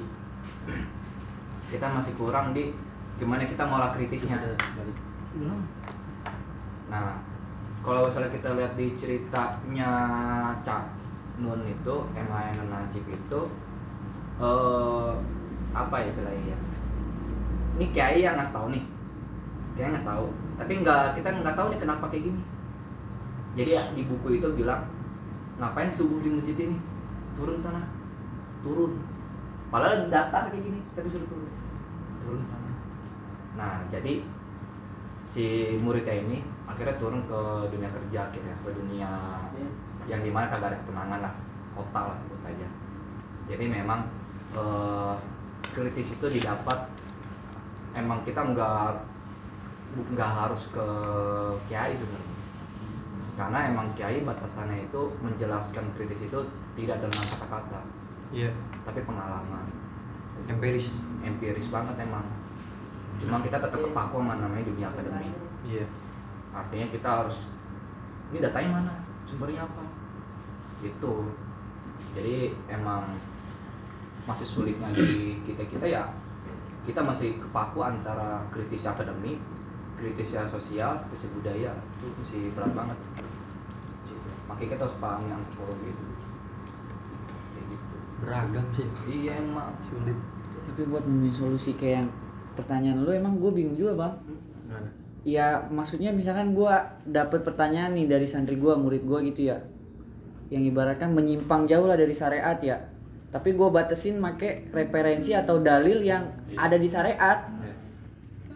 kita 1.73 1.87
masih 1.91 2.15
kurang 2.15 2.55
di 2.55 2.71
gimana 3.17 3.49
kita 3.49 3.67
ngolah 3.67 3.91
kritisnya. 3.97 4.37
Nah, 6.87 7.19
kalau 7.83 8.07
misalnya 8.07 8.31
kita 8.31 8.55
lihat 8.55 8.73
di 8.79 8.95
ceritanya 8.95 9.91
Cak 10.63 10.85
Nun 11.43 11.67
itu, 11.67 11.95
MH 12.15 12.39
Nun 12.63 12.71
Najib 12.71 13.05
itu 13.11 13.41
eh 14.37 15.13
apa 15.73 15.95
ya 16.01 16.07
istilahnya 16.09 16.53
ya? 16.53 16.59
Ini 17.77 17.85
kiai 17.93 18.25
yang 18.25 18.41
nggak 18.41 18.49
tahu 18.49 18.73
nih, 18.73 18.85
kiai 19.77 19.93
nggak 19.93 20.07
tahu. 20.09 20.27
Tapi 20.57 20.73
nggak 20.81 21.21
kita 21.21 21.29
nggak 21.29 21.57
tahu 21.57 21.67
nih 21.73 21.81
kenapa 21.81 22.05
kayak 22.09 22.25
gini. 22.33 22.43
Jadi 23.57 23.71
ya, 23.73 23.83
di 23.93 24.03
buku 24.05 24.41
itu 24.41 24.49
bilang 24.57 24.89
ngapain 25.61 25.93
subuh 25.93 26.21
di 26.25 26.33
masjid 26.33 26.57
ini? 26.57 26.77
Turun 27.37 27.61
sana, 27.61 27.85
turun. 28.65 28.97
Padahal 29.69 30.09
datar 30.09 30.49
kayak 30.49 30.65
gini, 30.65 30.81
tapi 30.97 31.09
suruh 31.13 31.29
turun, 31.29 31.53
turun 32.25 32.43
sana. 32.45 32.73
Nah, 33.57 33.85
jadi 33.93 34.25
si 35.27 35.77
muridnya 35.83 36.17
ini 36.17 36.41
akhirnya 36.65 36.97
turun 36.97 37.21
ke 37.27 37.41
dunia 37.69 37.91
kerja 37.91 38.31
akhirnya 38.31 38.57
ke 38.63 38.71
dunia 38.73 39.11
yang 40.07 40.23
di 40.23 40.31
mana 40.31 40.47
kagak 40.47 40.73
ada 40.73 40.79
ketenangan 40.81 41.21
lah 41.29 41.35
kota 41.75 42.01
lah 42.09 42.17
sebut 42.17 42.41
aja 42.47 42.69
jadi 43.51 43.65
memang 43.67 44.07
eh, 44.55 45.15
kritis 45.75 46.15
itu 46.15 46.27
didapat 46.31 46.89
emang 47.97 48.21
kita 48.29 48.45
nggak 48.53 49.01
nggak 50.13 50.31
harus 50.31 50.69
ke 50.69 50.87
kiai 51.73 51.97
sebenarnya. 51.97 52.37
Karena 53.37 53.59
emang 53.69 53.87
kiai 53.97 54.21
batasannya 54.25 54.89
itu 54.89 55.03
menjelaskan 55.25 55.85
kritis 55.97 56.29
itu 56.29 56.41
tidak 56.77 57.01
dengan 57.01 57.25
kata-kata. 57.25 57.81
Iya, 58.33 58.53
tapi 58.85 59.01
pengalaman. 59.05 59.67
Empiris. 60.47 60.93
empiris 61.25 61.67
banget 61.73 61.97
emang. 62.05 62.23
Cuma 63.17 63.41
kita 63.41 63.57
tetap 63.57 63.81
kepaku 63.81 64.21
sama 64.21 64.37
namanya 64.37 64.69
dunia 64.69 64.93
akademik 64.93 65.33
Iya. 65.67 65.89
artinya 66.53 66.87
kita 66.93 67.09
harus 67.09 67.37
ini 68.31 68.39
datanya 68.39 68.71
mana? 68.79 68.95
Sumbernya 69.27 69.65
apa? 69.67 69.83
Itu. 70.85 71.33
Jadi 72.15 72.55
emang 72.71 73.09
masih 74.29 74.47
sulitnya 74.47 74.93
di 74.95 75.41
kita 75.47 75.65
kita 75.67 75.87
ya 75.87 76.07
kita 76.87 77.03
masih 77.03 77.37
kepaku 77.43 77.83
antara 77.83 78.47
kritis 78.55 78.87
akademik 78.87 79.43
kritis 79.99 80.39
sosial 80.47 81.03
kritis 81.07 81.27
budaya 81.35 81.75
itu 81.99 82.07
masih 82.23 82.41
berat 82.55 82.73
banget 82.73 82.99
Gitu. 84.07 84.29
makanya 84.47 84.69
kita 84.75 84.83
harus 84.87 84.97
pahami 85.03 85.29
antropologi 85.31 85.91
itu 85.91 86.05
gitu. 87.67 87.97
Beragam 88.23 88.67
sih. 88.73 88.87
iya 89.11 89.35
emang 89.39 89.75
Sulit. 89.83 90.17
tapi 90.71 90.83
buat 90.89 91.05
nemuin 91.05 91.35
solusi 91.35 91.75
kayak 91.77 92.07
yang 92.07 92.09
pertanyaan 92.57 93.05
lu 93.05 93.11
emang 93.13 93.37
gue 93.37 93.51
bingung 93.53 93.77
juga 93.77 93.93
bang 93.99 94.15
Mana? 94.71 94.89
ya 95.27 95.47
maksudnya 95.69 96.11
misalkan 96.15 96.57
gue 96.57 96.75
dapet 97.07 97.43
pertanyaan 97.45 97.93
nih 97.99 98.07
dari 98.09 98.27
santri 98.31 98.57
gue 98.57 98.73
murid 98.73 99.05
gue 99.05 99.19
gitu 99.35 99.53
ya 99.53 99.59
yang 100.49 100.63
ibaratkan 100.63 101.11
menyimpang 101.11 101.67
jauh 101.67 101.85
lah 101.91 101.99
dari 101.99 102.15
syariat 102.15 102.57
ya 102.63 102.79
tapi 103.35 103.53
gue 103.53 103.69
batesin 103.69 104.19
make 104.19 104.71
referensi 104.71 105.35
atau 105.35 105.59
dalil 105.59 106.03
yang 106.03 106.31
ada 106.55 106.79
di 106.79 106.89
syariat. 106.89 107.47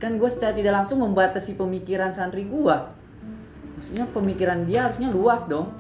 Kan 0.01 0.17
gue 0.17 0.31
secara 0.33 0.57
tidak 0.57 0.81
langsung 0.81 1.05
membatasi 1.05 1.61
pemikiran 1.61 2.17
santri 2.17 2.49
gue 2.49 3.01
maksudnya 3.91 4.07
pemikiran 4.15 4.69
dia 4.71 4.87
harusnya 4.87 5.11
luas 5.11 5.51
dong. 5.51 5.73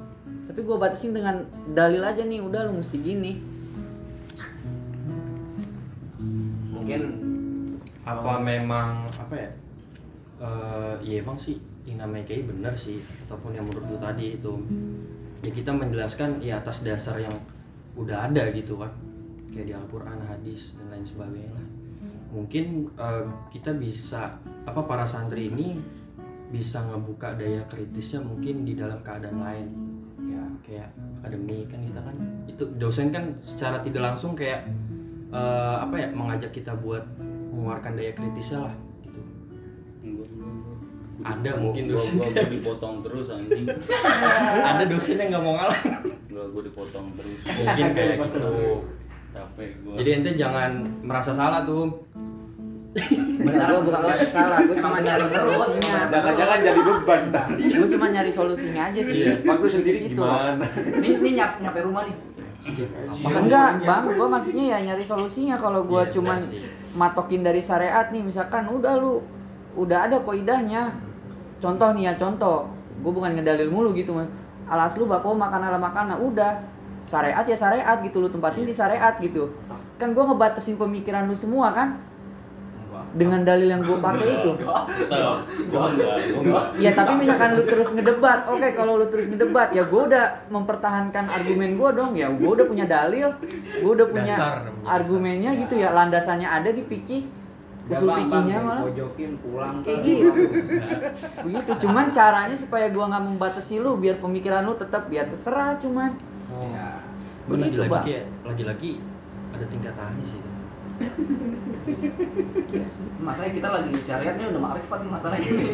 Tapi 0.50 0.66
gue 0.66 0.76
batasin 0.82 1.14
dengan 1.14 1.46
dalil 1.76 2.02
aja 2.02 2.26
nih 2.26 2.42
udah 2.42 2.66
lu 2.66 2.82
mesti 2.82 2.96
gini. 2.98 3.38
Mungkin 6.74 7.02
Apa 8.02 8.42
memang 8.42 9.06
apa 9.14 9.34
ya? 9.38 9.50
Eh, 10.42 10.94
iya 11.06 11.16
emang 11.22 11.38
sih 11.38 11.62
yang 11.86 12.02
namanya 12.02 12.34
kiai 12.34 12.42
bener 12.42 12.74
sih 12.74 12.98
ataupun 13.28 13.54
yang 13.54 13.68
menurut 13.70 13.86
lu 13.94 13.98
tadi 14.02 14.34
itu. 14.34 14.58
Ya 15.46 15.54
kita 15.54 15.70
menjelaskan 15.70 16.42
ya 16.42 16.58
atas 16.58 16.82
dasar 16.82 17.14
yang 17.22 17.36
udah 17.98 18.30
ada 18.30 18.50
gitu 18.54 18.78
kan. 18.78 18.92
Kayak 19.50 19.66
di 19.66 19.74
Al-Quran, 19.74 20.18
hadis 20.30 20.78
dan 20.78 20.86
lain 20.94 21.06
sebagainya. 21.06 21.52
Lah. 21.54 21.68
mungkin 22.30 22.86
eh, 22.94 23.26
kita 23.50 23.74
bisa 23.74 24.38
apa 24.62 24.80
para 24.86 25.02
santri 25.02 25.50
ini 25.50 25.74
bisa 26.54 26.78
ngebuka 26.78 27.34
daya 27.34 27.66
kritisnya 27.66 28.22
mungkin 28.22 28.62
di 28.62 28.78
dalam 28.78 29.02
keadaan 29.02 29.38
lain. 29.42 29.66
Ya. 30.30 30.42
Kayak 30.62 30.94
akademi 31.20 31.66
kan 31.66 31.82
kita 31.82 32.00
kan 32.06 32.16
itu 32.46 32.64
dosen 32.78 33.10
kan 33.10 33.34
secara 33.42 33.82
tidak 33.82 34.14
langsung 34.14 34.38
kayak 34.38 34.62
eh, 35.34 35.76
apa 35.82 35.94
ya 35.98 36.08
mengajak 36.14 36.54
kita 36.54 36.78
buat 36.78 37.02
mengeluarkan 37.50 37.98
daya 37.98 38.14
kritisnya 38.14 38.70
lah 38.70 38.74
gitu 39.02 39.20
Ada 41.20 41.50
mungkin 41.60 41.82
gua, 41.88 42.00
dosen. 42.00 42.12
gua, 42.16 42.28
gua 42.32 42.48
dipotong 42.48 42.94
terus 43.04 43.26
anjing. 43.28 43.64
Ada 44.70 44.84
dosen 44.88 45.16
yang 45.20 45.28
nggak 45.36 45.42
mau 45.44 45.54
ngalah. 45.60 45.80
Gua, 46.32 46.44
gua 46.48 46.62
dipotong 46.64 47.06
terus. 47.16 47.40
Mungkin 47.44 47.86
kayak 47.92 48.16
gitu. 48.24 48.50
capek 49.30 49.70
gua. 49.84 49.94
Jadi 50.00 50.08
ente 50.10 50.30
jangan 50.34 50.70
merasa 51.04 51.30
salah 51.36 51.62
tuh. 51.62 52.08
Bener 52.90 53.70
gue 53.70 53.82
bukan 53.86 54.00
merasa 54.02 54.26
salah 54.34 54.58
gue 54.66 54.74
cuma 54.74 54.98
nyari 54.98 55.26
solusinya. 55.30 56.10
Jangan-jangan 56.10 56.58
jadi 56.58 56.80
beban 56.82 57.22
dah. 57.30 57.46
gue 57.54 57.88
cuma 57.94 58.06
nyari 58.10 58.32
solusinya 58.34 58.82
aja 58.90 59.00
sih. 59.06 59.18
Pak 59.46 59.56
lu 59.62 59.68
sendiri 59.70 59.94
Di 59.94 60.02
situ. 60.10 60.18
gimana? 60.18 60.66
ini 60.98 61.08
ini 61.22 61.30
nyap 61.38 61.62
nyampe 61.62 61.86
rumah 61.86 62.02
nih. 62.10 62.16
Enggak 63.30 63.86
bang? 63.86 64.04
Gue 64.10 64.26
maksudnya 64.26 64.64
ya 64.74 64.78
nyari 64.90 65.04
solusinya 65.06 65.54
kalau 65.54 65.86
gue 65.86 66.02
Iya, 66.02 66.12
cuman 66.18 66.38
benar 66.42 66.78
matokin 66.90 67.46
dari 67.46 67.62
syariat 67.62 68.10
nih. 68.10 68.22
Misalkan 68.26 68.66
udah 68.66 68.94
lu 68.98 69.22
udah 69.78 70.10
ada 70.10 70.18
koidahnya 70.26 70.90
contoh 71.60 71.88
nih 71.94 72.10
ya 72.10 72.12
contoh. 72.18 72.66
Gue 73.00 73.12
bukan 73.14 73.36
ngedalil 73.36 73.70
mulu 73.70 73.94
gitu 73.94 74.16
mas. 74.16 74.28
Alas 74.66 74.98
lu 74.98 75.06
bako 75.06 75.38
makan 75.38 75.60
ala 75.62 75.78
makanan 75.78 76.18
udah. 76.18 76.60
Syariat 77.00 77.48
ya 77.48 77.56
syariat 77.56 77.96
gitu 78.04 78.20
lu 78.20 78.28
tempatin 78.28 78.68
di 78.68 78.76
syariat 78.76 79.16
gitu. 79.20 79.52
Kan 79.96 80.12
gue 80.12 80.24
ngebatasin 80.24 80.76
pemikiran 80.76 81.28
lu 81.28 81.36
semua 81.36 81.72
kan? 81.72 81.96
Dengan 83.10 83.42
dalil 83.42 83.66
yang 83.66 83.82
gue 83.82 83.96
pakai 83.98 84.26
itu. 84.28 84.52
Ya 86.78 86.92
tapi 86.92 87.24
misalkan 87.24 87.56
lu 87.56 87.64
terus 87.64 87.88
ngedebat, 87.90 88.46
oke 88.46 88.68
kalau 88.76 89.00
lu 89.00 89.08
terus 89.08 89.26
ngedebat 89.32 89.72
ya 89.72 89.88
gue 89.88 90.02
udah 90.12 90.46
mempertahankan 90.52 91.26
argumen 91.32 91.80
gue 91.80 91.90
dong. 91.96 92.12
Ya 92.14 92.28
gue 92.30 92.50
udah 92.50 92.66
punya 92.68 92.84
dalil, 92.86 93.34
gue 93.80 93.90
udah 93.90 94.06
punya 94.06 94.36
Dasar, 94.36 94.70
argumennya 94.86 95.56
gitu 95.58 95.80
ya 95.80 95.90
landasannya 95.90 96.46
ada 96.46 96.70
di 96.70 96.84
pikih, 96.84 97.26
usul 97.90 98.08
pikihnya 98.08 98.58
malah. 98.62 98.82
pojokin 98.86 99.30
pulang 99.38 99.76
kayak 99.82 99.98
gitu. 100.00 100.30
Begitu, 101.44 101.70
cuman 101.86 102.06
caranya 102.10 102.56
supaya 102.56 102.86
gue 102.88 103.04
nggak 103.04 103.24
membatasi 103.26 103.82
lu 103.82 103.98
biar 103.98 104.16
pemikiran 104.18 104.62
lu 104.62 104.78
tetap 104.78 105.10
biar 105.10 105.26
terserah 105.26 105.74
cuman. 105.76 106.14
ya 106.70 107.02
Gue 107.44 107.56
Begitu, 107.58 107.82
lagi-lagi 107.82 107.90
Bang. 107.90 108.04
kayak 108.06 108.24
lagi-lagi 108.46 108.90
ada 109.50 109.66
tingkatannya 109.66 110.24
sih 110.24 110.40
masalahnya 113.20 113.54
kita 113.56 113.68
lagi 113.72 113.92
syariat 114.04 114.34
ini 114.36 114.46
udah 114.52 114.62
makrifat 114.62 114.98
nih 115.00 115.10
masalahnya 115.10 115.48
ini. 115.52 115.68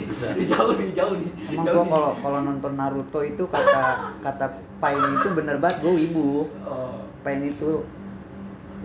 Jauh 0.47 0.73
nih 0.79 0.91
jauh 0.95 1.15
nih. 1.19 1.31
Emang 1.51 1.67
nih. 1.67 1.91
kalau 1.91 2.11
kalau 2.23 2.39
nonton 2.43 2.73
Naruto 2.79 3.21
itu 3.23 3.45
kata 3.47 3.83
kata 4.23 4.47
Pain 4.77 5.01
itu 5.01 5.29
bener 5.33 5.57
banget 5.59 5.83
gue 5.83 5.95
ibu. 5.99 6.47
Oh, 6.69 7.01
Pain 7.25 7.43
itu 7.43 7.83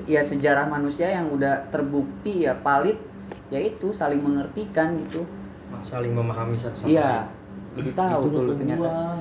ya 0.09 0.25
sejarah 0.25 0.65
manusia 0.65 1.11
yang 1.13 1.29
udah 1.29 1.69
terbukti 1.69 2.47
ya 2.49 2.57
valid 2.57 2.97
yaitu 3.51 3.91
saling 3.91 4.23
mengertikan 4.23 4.95
gitu. 4.97 5.27
Saling 5.83 6.11
memahami 6.11 6.55
satu 6.55 6.83
sama 6.83 6.87
iya 6.87 7.11
jadi 7.71 7.91
tahu 7.95 8.21
tuh 8.27 8.41
lu 8.47 8.53
ternyata. 8.55 9.19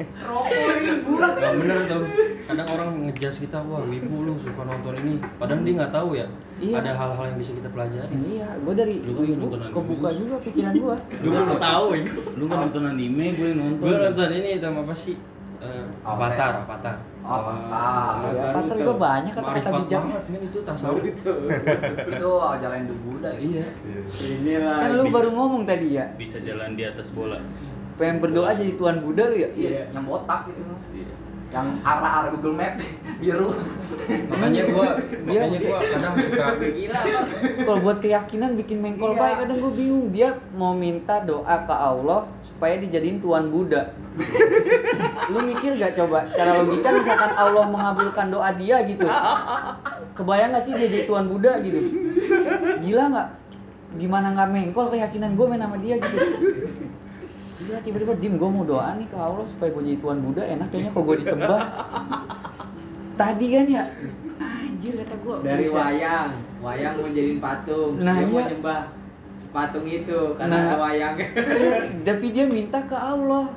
rokok 0.00 0.70
ribu 0.80 1.10
Gak 1.20 1.52
bener 1.60 1.78
tuh 1.84 2.04
kadang 2.48 2.68
orang 2.72 2.88
ngejudge 3.06 3.46
kita 3.46 3.60
wah 3.62 3.84
wibu 3.84 4.16
lu 4.24 4.34
suka 4.40 4.64
nonton 4.64 4.96
ini. 4.98 5.20
Padahal 5.36 5.60
dia 5.60 5.74
nggak 5.76 5.92
tahu 5.92 6.10
ya 6.16 6.26
Iya. 6.60 6.76
ada 6.76 6.92
hal-hal 6.92 7.24
yang 7.32 7.38
bisa 7.40 7.52
kita 7.56 7.68
pelajari. 7.72 8.12
Iya 8.20 8.48
gue 8.60 8.74
dari 8.76 8.96
Lu 9.00 9.12
kan 9.16 9.24
ibu 9.24 9.36
nonton 9.40 9.60
anime. 9.60 9.74
kebuka 9.76 10.08
juga 10.12 10.36
pikiran 10.40 10.72
gue 10.74 10.96
gue 11.20 11.30
nggak 11.30 11.62
tahu 11.62 11.86
ini. 11.96 12.08
lu 12.36 12.44
kan 12.48 12.58
nonton 12.64 12.82
anime 12.84 13.24
gue 13.32 13.46
yang 13.52 13.60
nonton. 13.60 13.84
Gue 13.84 13.96
nonton 13.96 14.28
ini 14.34 14.50
sama 14.60 14.80
apa 14.84 14.94
sih 14.96 15.16
Eh, 15.60 15.84
Avatar. 16.02 16.64
Avatar 16.64 16.96
Oh, 17.20 17.36
Avatar. 17.36 18.32
ya 18.32 18.48
patar 18.50 18.76
gue 18.80 18.96
banyak 18.96 19.32
kata-kata 19.36 19.70
bijak. 19.78 20.02
banget 20.02 20.40
itu 20.40 20.58
tasawuf 20.64 21.04
itu. 21.12 21.32
Ajaran 22.40 22.88
The 22.88 22.96
Buddha 22.98 23.30
ya? 23.30 23.38
iya. 23.38 23.66
Inilah 24.24 24.76
kan 24.80 24.90
lu 24.96 25.04
baru 25.12 25.28
ngomong 25.30 25.62
tadi 25.64 26.00
ya. 26.00 26.08
Bisa 26.16 26.40
jalan 26.40 26.74
di 26.74 26.82
atas 26.82 27.12
bola. 27.12 27.36
Pengen 27.94 28.24
berdoa 28.24 28.56
jadi 28.56 28.72
tuan 28.74 29.04
Buddha 29.04 29.28
lu 29.28 29.36
ya? 29.36 29.48
Iya 29.52 29.92
yang 29.92 30.08
botak 30.08 30.48
gitu. 30.48 30.62
Iya. 30.96 31.12
Yang 31.50 31.82
arah-arah 31.82 32.30
Google 32.38 32.54
Map 32.54 32.78
biru. 33.22 33.50
Makanya 34.30 34.62
gua 34.70 34.88
Dia 35.26 35.40
makanya 35.46 35.58
gua 35.66 35.78
kadang 35.82 36.14
suka 36.16 36.46
gila. 36.62 37.00
Kalau 37.66 37.78
buat 37.82 37.98
keyakinan 37.98 38.50
bikin 38.54 38.78
mengkol 38.78 39.12
Iya. 39.14 39.20
baik 39.20 39.36
kadang 39.44 39.58
gue 39.58 39.72
bingung. 39.74 40.04
Dia 40.14 40.28
mau 40.54 40.72
minta 40.72 41.18
doa 41.26 41.56
ke 41.66 41.74
Allah 41.74 42.30
supaya 42.40 42.78
dijadiin 42.78 43.18
tuan 43.18 43.50
Buddha. 43.50 43.90
Lu 45.30 45.42
mikir 45.42 45.74
gak 45.74 45.98
coba? 45.98 46.26
Secara 46.26 46.62
logika 46.62 46.90
misalkan 46.94 47.32
Allah 47.34 47.64
mengabulkan 47.66 48.26
doa 48.30 48.50
dia 48.54 48.82
gitu. 48.86 49.06
Kebayang 50.14 50.54
gak 50.54 50.64
sih 50.64 50.72
dia 50.78 50.86
jadi 50.86 51.04
tuan 51.06 51.26
Buddha 51.26 51.58
gitu? 51.62 51.78
Gila 52.82 53.04
nggak 53.10 53.28
gimana 53.90 54.30
nggak 54.30 54.54
mengkol 54.54 54.86
keyakinan 54.86 55.34
gue 55.34 55.46
main 55.50 55.58
sama 55.58 55.74
dia 55.82 55.98
gitu 55.98 56.14
Gila 57.60 57.78
tiba-tiba 57.80 58.12
dim 58.16 58.34
gue 58.34 58.48
mau 58.48 58.64
doa 58.64 58.96
nih 58.96 59.04
ke 59.04 59.16
Allah 59.16 59.44
supaya 59.44 59.68
gue 59.70 59.82
jadi 59.84 59.98
tuan 60.00 60.18
Buddha 60.18 60.42
enak 60.42 60.66
kayaknya 60.68 60.90
kalau 60.90 61.04
gue 61.04 61.16
disembah. 61.20 61.60
Tadi 63.14 63.46
kan 63.46 63.66
ya? 63.68 63.84
Anjir 64.40 64.92
kata 64.96 65.14
gue 65.14 65.34
dari 65.44 65.66
wayang. 65.68 66.30
Wayang 66.58 66.92
mau 66.96 67.10
jadiin 67.10 67.38
patung. 67.38 67.92
Nah, 68.00 68.14
dia 68.16 68.26
mau 68.26 68.40
iya. 68.40 68.48
nyembah 68.48 68.80
patung 69.50 69.84
itu 69.84 70.20
karena 70.40 70.54
Nah. 70.54 70.64
ada 70.64 70.76
wayang. 70.78 71.14
Tapi 72.08 72.26
dia 72.32 72.44
minta 72.48 72.80
ke 72.80 72.96
Allah. 72.96 73.52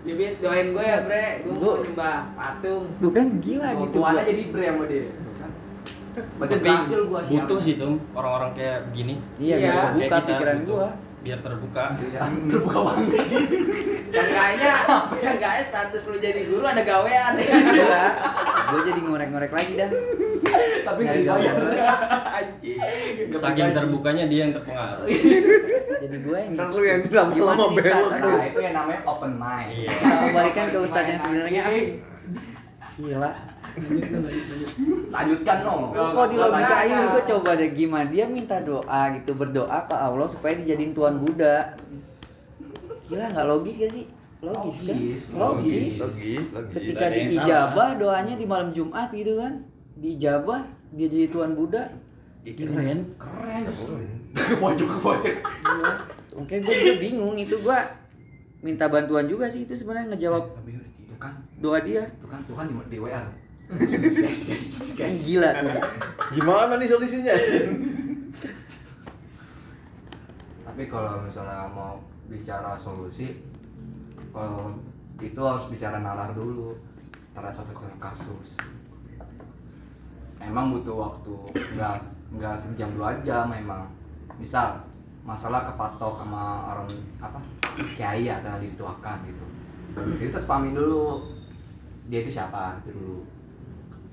Dia 0.00 0.14
bilang, 0.14 0.36
doain 0.38 0.66
gue 0.70 0.84
ya 0.86 0.98
bre. 1.02 1.26
Gue 1.42 1.50
mau 1.50 1.60
Gua- 1.60 1.78
nyembah 1.82 2.16
patung. 2.32 2.84
Tuh 3.02 3.10
kan 3.10 3.26
gila 3.36 3.66
oh, 3.66 3.80
gitu 3.82 3.96
tuannya 3.98 4.22
jadi 4.24 4.42
bre 4.48 4.64
sama 4.64 4.84
dia. 4.86 5.04
Berarti 6.10 6.54
Tapi 6.58 6.66
berhasil 6.66 7.00
gua 7.06 7.20
sih 7.22 7.32
butuh 7.32 7.58
sih 7.62 7.74
tuh 7.78 7.94
orang-orang 8.12 8.50
kayak 8.52 8.78
begini. 8.90 9.14
Iya, 9.38 9.54
Iya, 9.54 9.56
biar 9.56 9.70
Kayak 9.70 9.86
kebuka 9.86 10.02
kita 10.02 10.18
pikiran 10.28 10.56
butuh. 10.58 10.74
gua. 10.74 10.88
Biar 11.20 11.38
terbuka 11.38 11.84
Iya, 12.00 12.20
terbuka 12.50 12.78
banget 12.82 13.12
seenggaknya 14.10 14.72
seenggaknya 15.14 15.62
status 15.68 16.02
lu 16.06 16.16
jadi 16.16 16.40
guru 16.44 16.64
ada 16.64 16.80
gawean 16.80 17.36
Iya. 17.36 18.00
Gue 18.70 18.80
jadi 18.86 19.00
ngorek-ngorek 19.02 19.50
lagi 19.50 19.72
dah. 19.76 19.90
tapi 20.80 21.00
nggak 21.00 21.16
dibayar 21.20 21.54
anjing 22.32 22.78
saking 23.30 23.70
terbukanya 23.70 24.24
dia 24.26 24.40
yang 24.42 24.52
terpengaruh 24.52 25.06
Jadi 26.00 26.16
gue 26.18 26.36
yang 26.36 26.52
Ntar 26.56 26.68
lu 26.68 26.82
yang 26.82 27.00
lama-lama 27.04 27.30
Gimana 27.30 27.62
nih, 27.62 27.76
belok. 27.76 28.10
Nah 28.10 28.44
itu 28.46 28.60
yang 28.60 28.74
namanya 28.74 29.00
open 29.04 29.32
mind 29.36 29.68
Iya. 29.70 29.90
Kita 29.92 30.14
kembalikan 30.24 30.66
ke 30.66 30.78
Ustadz 30.80 31.08
yang 31.08 31.20
sebenarnya. 31.20 31.62
Gila. 32.96 33.30
Lanjutkan 35.10 35.56
no 35.66 35.74
Kok 35.92 36.26
di 36.30 36.36
logikain 36.38 36.98
gue 37.10 37.22
coba 37.34 37.50
deh 37.58 37.70
gimana 37.74 38.06
dia 38.08 38.24
minta 38.26 38.58
doa 38.62 39.02
gitu 39.18 39.32
berdoa 39.34 39.78
ke 39.86 39.94
Allah 39.94 40.26
supaya 40.30 40.54
dijadiin 40.58 40.94
tuan 40.94 41.18
Buddha. 41.18 41.74
Gila 43.10 43.26
nggak 43.30 43.46
logis 43.46 43.74
gak 43.78 43.90
sih? 43.90 44.04
Logis, 44.40 44.76
kan? 44.80 44.96
Logis, 44.96 45.22
Logis. 45.36 45.94
logis 46.00 46.44
logis 46.48 46.72
Ketika 46.72 47.06
diijabah 47.12 47.90
doanya 48.00 48.34
di 48.38 48.46
malam 48.48 48.72
Jumat 48.72 49.12
gitu 49.12 49.36
kan. 49.36 49.66
Diijabah 50.00 50.64
dia 50.94 51.06
jadi 51.10 51.26
tuan 51.28 51.52
Buddha. 51.58 51.90
keren 52.40 53.04
keren 53.20 53.62
ke 54.32 54.54
pojok 54.56 54.88
ke 54.88 54.98
pojok 55.04 55.34
Iya. 55.44 55.92
Oke, 56.40 56.54
gue 56.62 56.72
juga 56.72 56.94
bingung 56.96 57.36
itu 57.36 57.60
gue 57.60 57.78
minta 58.64 58.88
bantuan 58.88 59.28
juga 59.28 59.50
sih 59.52 59.68
itu 59.68 59.76
sebenarnya 59.76 60.16
ngejawab 60.16 60.56
itu 60.64 61.14
kan 61.20 61.36
doa 61.60 61.80
dia. 61.84 62.08
itu 62.08 62.28
kan 62.28 62.40
Tuhan 62.48 62.64
di, 62.70 62.74
di 62.96 62.98
WA 63.02 63.20
gila. 63.70 65.50
Gimana 66.34 66.74
nih 66.74 66.88
solusinya? 66.90 67.34
Tapi 70.66 70.82
kalau 70.90 71.22
misalnya 71.22 71.70
mau 71.70 72.02
bicara 72.26 72.74
solusi 72.78 73.38
kalau 74.34 74.74
itu 75.22 75.40
harus 75.42 75.66
bicara 75.70 76.02
nalar 76.02 76.34
dulu. 76.34 76.74
Terhadap 77.30 77.62
satu 77.62 77.72
kasus 78.02 78.58
emang 80.42 80.74
butuh 80.74 80.96
waktu. 80.98 81.36
Nggak 81.78 81.94
nggak 82.34 82.54
sejam 82.58 82.90
dua 82.98 83.22
jam 83.22 83.54
memang 83.54 83.86
misal 84.42 84.82
masalah 85.22 85.70
kepatok 85.70 86.26
sama 86.26 86.74
orang 86.74 86.90
apa 87.22 87.38
kiai 87.94 88.26
atau 88.26 88.58
dituakan 88.58 89.22
gitu. 89.30 89.46
Jadi 89.94 90.26
kita 90.26 90.42
spamin 90.42 90.74
dulu. 90.74 91.22
Dia 92.10 92.26
itu 92.26 92.34
siapa? 92.34 92.82
Dulu 92.82 93.39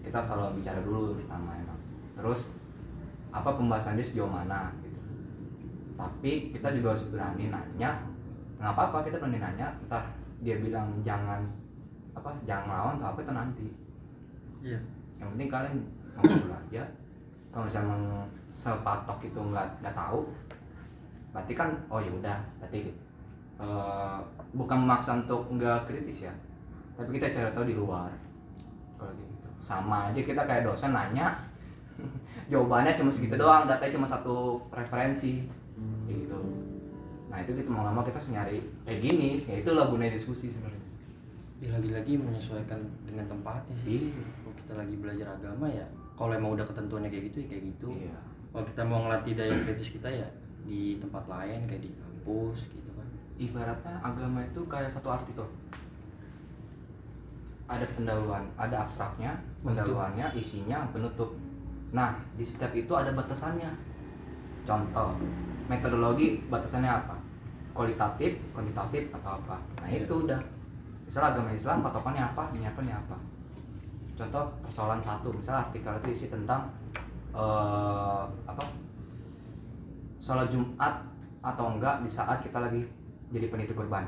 kita 0.08 0.24
selalu 0.24 0.64
bicara 0.64 0.80
dulu 0.80 1.20
pertama 1.20 1.52
emang 1.60 1.80
terus 2.16 2.48
apa 3.36 3.50
pembahasan 3.60 4.00
dia 4.00 4.08
sejauh 4.08 4.32
mana 4.32 4.72
gitu. 4.82 5.00
Tapi 6.00 6.56
kita 6.56 6.72
juga 6.80 6.96
harus 6.96 7.06
berani 7.12 7.52
nanya 7.52 8.00
nggak 8.58 8.72
apa-apa 8.74 9.06
kita 9.06 9.20
berani 9.20 9.38
nanya 9.38 9.76
entah 9.84 10.08
dia 10.40 10.56
bilang 10.58 10.90
jangan 11.04 11.44
apa 12.16 12.34
jangan 12.48 12.66
melawan 12.72 12.96
atau 12.98 13.08
apa 13.12 13.20
itu 13.22 13.34
nanti. 13.36 13.68
Iya. 14.64 14.80
Yang 15.20 15.30
penting 15.36 15.50
kalian 15.52 15.76
ngobrol 16.18 16.56
aja. 16.56 16.84
Kalau 17.52 17.64
misalnya 17.68 17.98
sepatok 18.48 19.20
itu 19.28 19.40
nggak 19.40 19.68
nggak 19.84 19.96
tahu 19.98 20.22
berarti 21.36 21.54
kan 21.54 21.70
oh 21.92 22.00
ya 22.02 22.10
udah 22.10 22.40
berarti 22.64 22.80
eh, 23.62 24.18
bukan 24.56 24.78
memaksa 24.88 25.22
untuk 25.22 25.52
nggak 25.52 25.86
kritis 25.86 26.26
ya. 26.26 26.34
Tapi 26.96 27.14
kita 27.20 27.30
cari 27.30 27.52
tahu 27.54 27.66
di 27.68 27.76
luar 27.78 28.10
kalau 28.98 29.14
gitu 29.14 29.27
sama 29.68 30.08
aja 30.08 30.24
kita 30.24 30.48
kayak 30.48 30.64
dosen 30.64 30.96
nanya 30.96 31.44
jawabannya 32.52 32.96
cuma 32.96 33.12
segitu 33.12 33.36
doang 33.36 33.68
datanya 33.68 34.00
cuma 34.00 34.08
satu 34.08 34.64
referensi. 34.72 35.44
Gitu. 36.08 36.40
Nah 37.28 37.38
itu 37.44 37.52
kita 37.52 37.68
mau 37.68 37.84
lama 37.84 38.08
kita 38.08 38.24
harus 38.24 38.32
nyari 38.32 38.58
kayak 38.88 39.00
gini 39.04 39.44
ya 39.44 39.60
itulah 39.60 39.92
gunanya 39.92 40.16
diskusi 40.16 40.48
sebenarnya. 40.48 40.86
Ya, 41.58 41.74
lagi-lagi 41.74 42.22
menyesuaikan 42.22 42.80
dengan 43.10 43.26
tempatnya 43.28 43.76
sih. 43.84 44.14
Iya. 44.14 44.24
Kalau 44.24 44.56
kita 44.56 44.74
lagi 44.78 44.96
belajar 44.96 45.28
agama 45.36 45.68
ya 45.68 45.86
kalau 46.16 46.34
emang 46.34 46.56
udah 46.56 46.66
ketentuannya 46.66 47.12
kayak 47.12 47.26
gitu 47.34 47.38
ya 47.44 47.48
kayak 47.52 47.64
gitu. 47.76 47.88
Iya. 47.92 48.18
Kalau 48.56 48.64
kita 48.64 48.82
mau 48.88 49.00
ngelatih 49.04 49.34
daya 49.36 49.54
kritis 49.68 49.90
kita 49.92 50.10
ya 50.10 50.28
di 50.64 50.98
tempat 51.04 51.28
lain 51.28 51.60
kayak 51.68 51.84
di 51.84 51.92
kampus 51.92 52.64
gitu 52.64 52.92
kan. 52.96 53.08
Ibaratnya 53.38 53.96
agama 54.02 54.40
itu 54.48 54.62
kayak 54.72 54.90
satu 54.90 55.12
arti 55.12 55.36
tuh 55.36 55.50
ada 57.68 57.84
pendahuluan 57.94 58.48
ada 58.56 58.88
abstraknya 58.88 59.36
pendahuluannya 59.60 60.32
isinya 60.40 60.88
penutup. 60.96 61.36
Nah 61.92 62.16
di 62.40 62.44
setiap 62.48 62.72
itu 62.72 62.92
ada 62.96 63.12
batasannya. 63.12 63.72
Contoh 64.64 65.16
metodologi 65.68 66.40
batasannya 66.48 66.92
apa? 66.92 67.16
Kualitatif 67.76 68.40
kuantitatif 68.56 69.12
atau 69.12 69.40
apa? 69.40 69.60
Nah 69.84 69.90
itu 69.92 70.14
udah. 70.28 70.40
Misal 71.08 71.24
agama 71.24 71.56
Islam 71.56 71.84
patokannya 71.84 72.24
apa? 72.24 72.52
Niatannya 72.52 72.96
apa? 72.96 73.16
Contoh 74.20 74.44
persoalan 74.64 75.00
satu 75.00 75.32
misal 75.32 75.64
artikel 75.64 75.94
itu 76.04 76.08
isi 76.16 76.28
tentang 76.28 76.68
eh, 77.32 78.24
apa? 78.48 78.64
Sholat 80.20 80.52
Jumat 80.52 81.08
atau 81.40 81.66
enggak 81.72 82.04
di 82.04 82.10
saat 82.12 82.44
kita 82.44 82.60
lagi 82.60 82.84
jadi 83.32 83.48
penitia 83.48 83.76
kurban. 83.76 84.08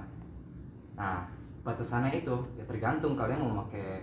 Nah, 0.99 1.23
batasannya 1.69 2.25
itu 2.25 2.35
ya 2.57 2.65
tergantung 2.65 3.13
kalian 3.13 3.45
mau 3.45 3.61
pakai 3.65 4.01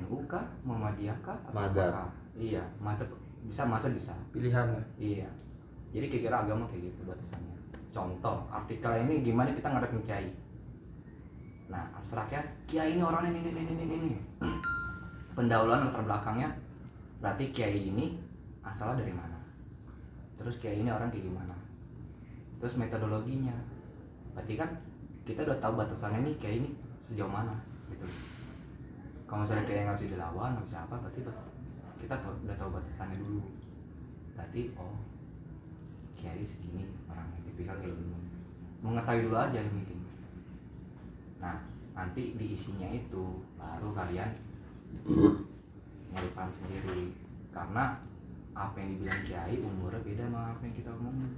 NU 0.00 0.24
kah, 0.26 0.42
Muhammadiyah 0.66 1.18
kah, 1.22 1.36
atau 1.46 1.52
Mazhab. 1.54 1.92
apakah? 1.92 2.10
Iya, 2.36 2.64
mazhab 2.82 3.08
bisa 3.46 3.62
mazhab 3.68 3.94
bisa. 3.94 4.12
pilihan 4.34 4.66
lah 4.66 4.84
Iya. 4.98 5.28
Jadi 5.94 6.06
kira-kira 6.10 6.42
agama 6.42 6.66
kayak 6.66 6.90
gitu 6.90 7.00
batasannya. 7.06 7.56
Contoh, 7.94 8.44
artikel 8.52 8.92
ini 9.06 9.24
gimana 9.24 9.54
kita 9.54 9.70
ngadepin 9.72 10.02
kiai. 10.04 10.28
Nah, 11.72 11.86
abstraknya 11.96 12.42
kiai 12.68 12.98
ini 12.98 13.02
orangnya 13.02 13.32
ini 13.32 13.40
ini 13.54 13.60
ini 13.62 13.82
ini 13.86 13.94
ini. 13.96 14.18
Pendahuluan 15.36 15.88
latar 15.88 16.02
belakangnya 16.04 16.48
berarti 17.22 17.54
kiai 17.54 17.88
ini 17.88 18.18
asalnya 18.66 19.00
dari 19.00 19.14
mana? 19.14 19.38
Terus 20.36 20.60
kiai 20.60 20.82
ini 20.82 20.90
orang 20.92 21.08
kayak 21.08 21.24
gimana? 21.24 21.56
Terus 22.60 22.76
metodologinya. 22.76 23.56
Berarti 24.36 24.54
kan 24.60 24.68
kita 25.26 25.42
udah 25.42 25.58
tahu 25.58 25.74
batasannya 25.74 26.22
nih 26.22 26.34
kiai 26.38 26.56
ini 26.62 26.70
sejauh 27.02 27.26
mana 27.26 27.58
gitu. 27.90 28.06
Kalau 29.26 29.42
misalnya 29.42 29.66
kiai 29.66 29.82
nggak 29.82 29.98
bisa 29.98 30.14
dilawan, 30.14 30.54
nggak 30.54 30.66
bisa 30.70 30.78
apa, 30.86 30.94
berarti 31.02 31.20
batas- 31.26 31.54
kita 31.98 32.14
tahu, 32.22 32.34
udah 32.46 32.56
tahu 32.56 32.70
batasannya 32.78 33.18
dulu. 33.18 33.42
Berarti 34.38 34.62
oh 34.78 34.94
kiai 36.14 36.46
segini 36.46 36.86
orangnya 37.10 37.42
tipikal 37.42 37.74
kayak 37.82 37.98
gini. 37.98 38.18
Mengetahui 38.86 39.26
dulu 39.26 39.36
aja 39.36 39.58
yang 39.58 39.74
penting. 39.74 40.02
Nah 41.42 41.58
nanti 41.98 42.22
di 42.38 42.46
isinya 42.54 42.86
itu 42.86 43.42
baru 43.58 43.90
kalian 43.98 44.30
nyari 46.14 46.30
paham 46.38 46.50
sendiri. 46.54 47.10
Karena 47.50 47.98
apa 48.54 48.76
yang 48.78 48.94
dibilang 48.94 49.22
kiai 49.26 49.58
umurnya 49.58 50.06
beda 50.06 50.30
sama 50.30 50.54
apa 50.54 50.62
yang 50.62 50.74
kita 50.78 50.90
omongin. 50.94 51.34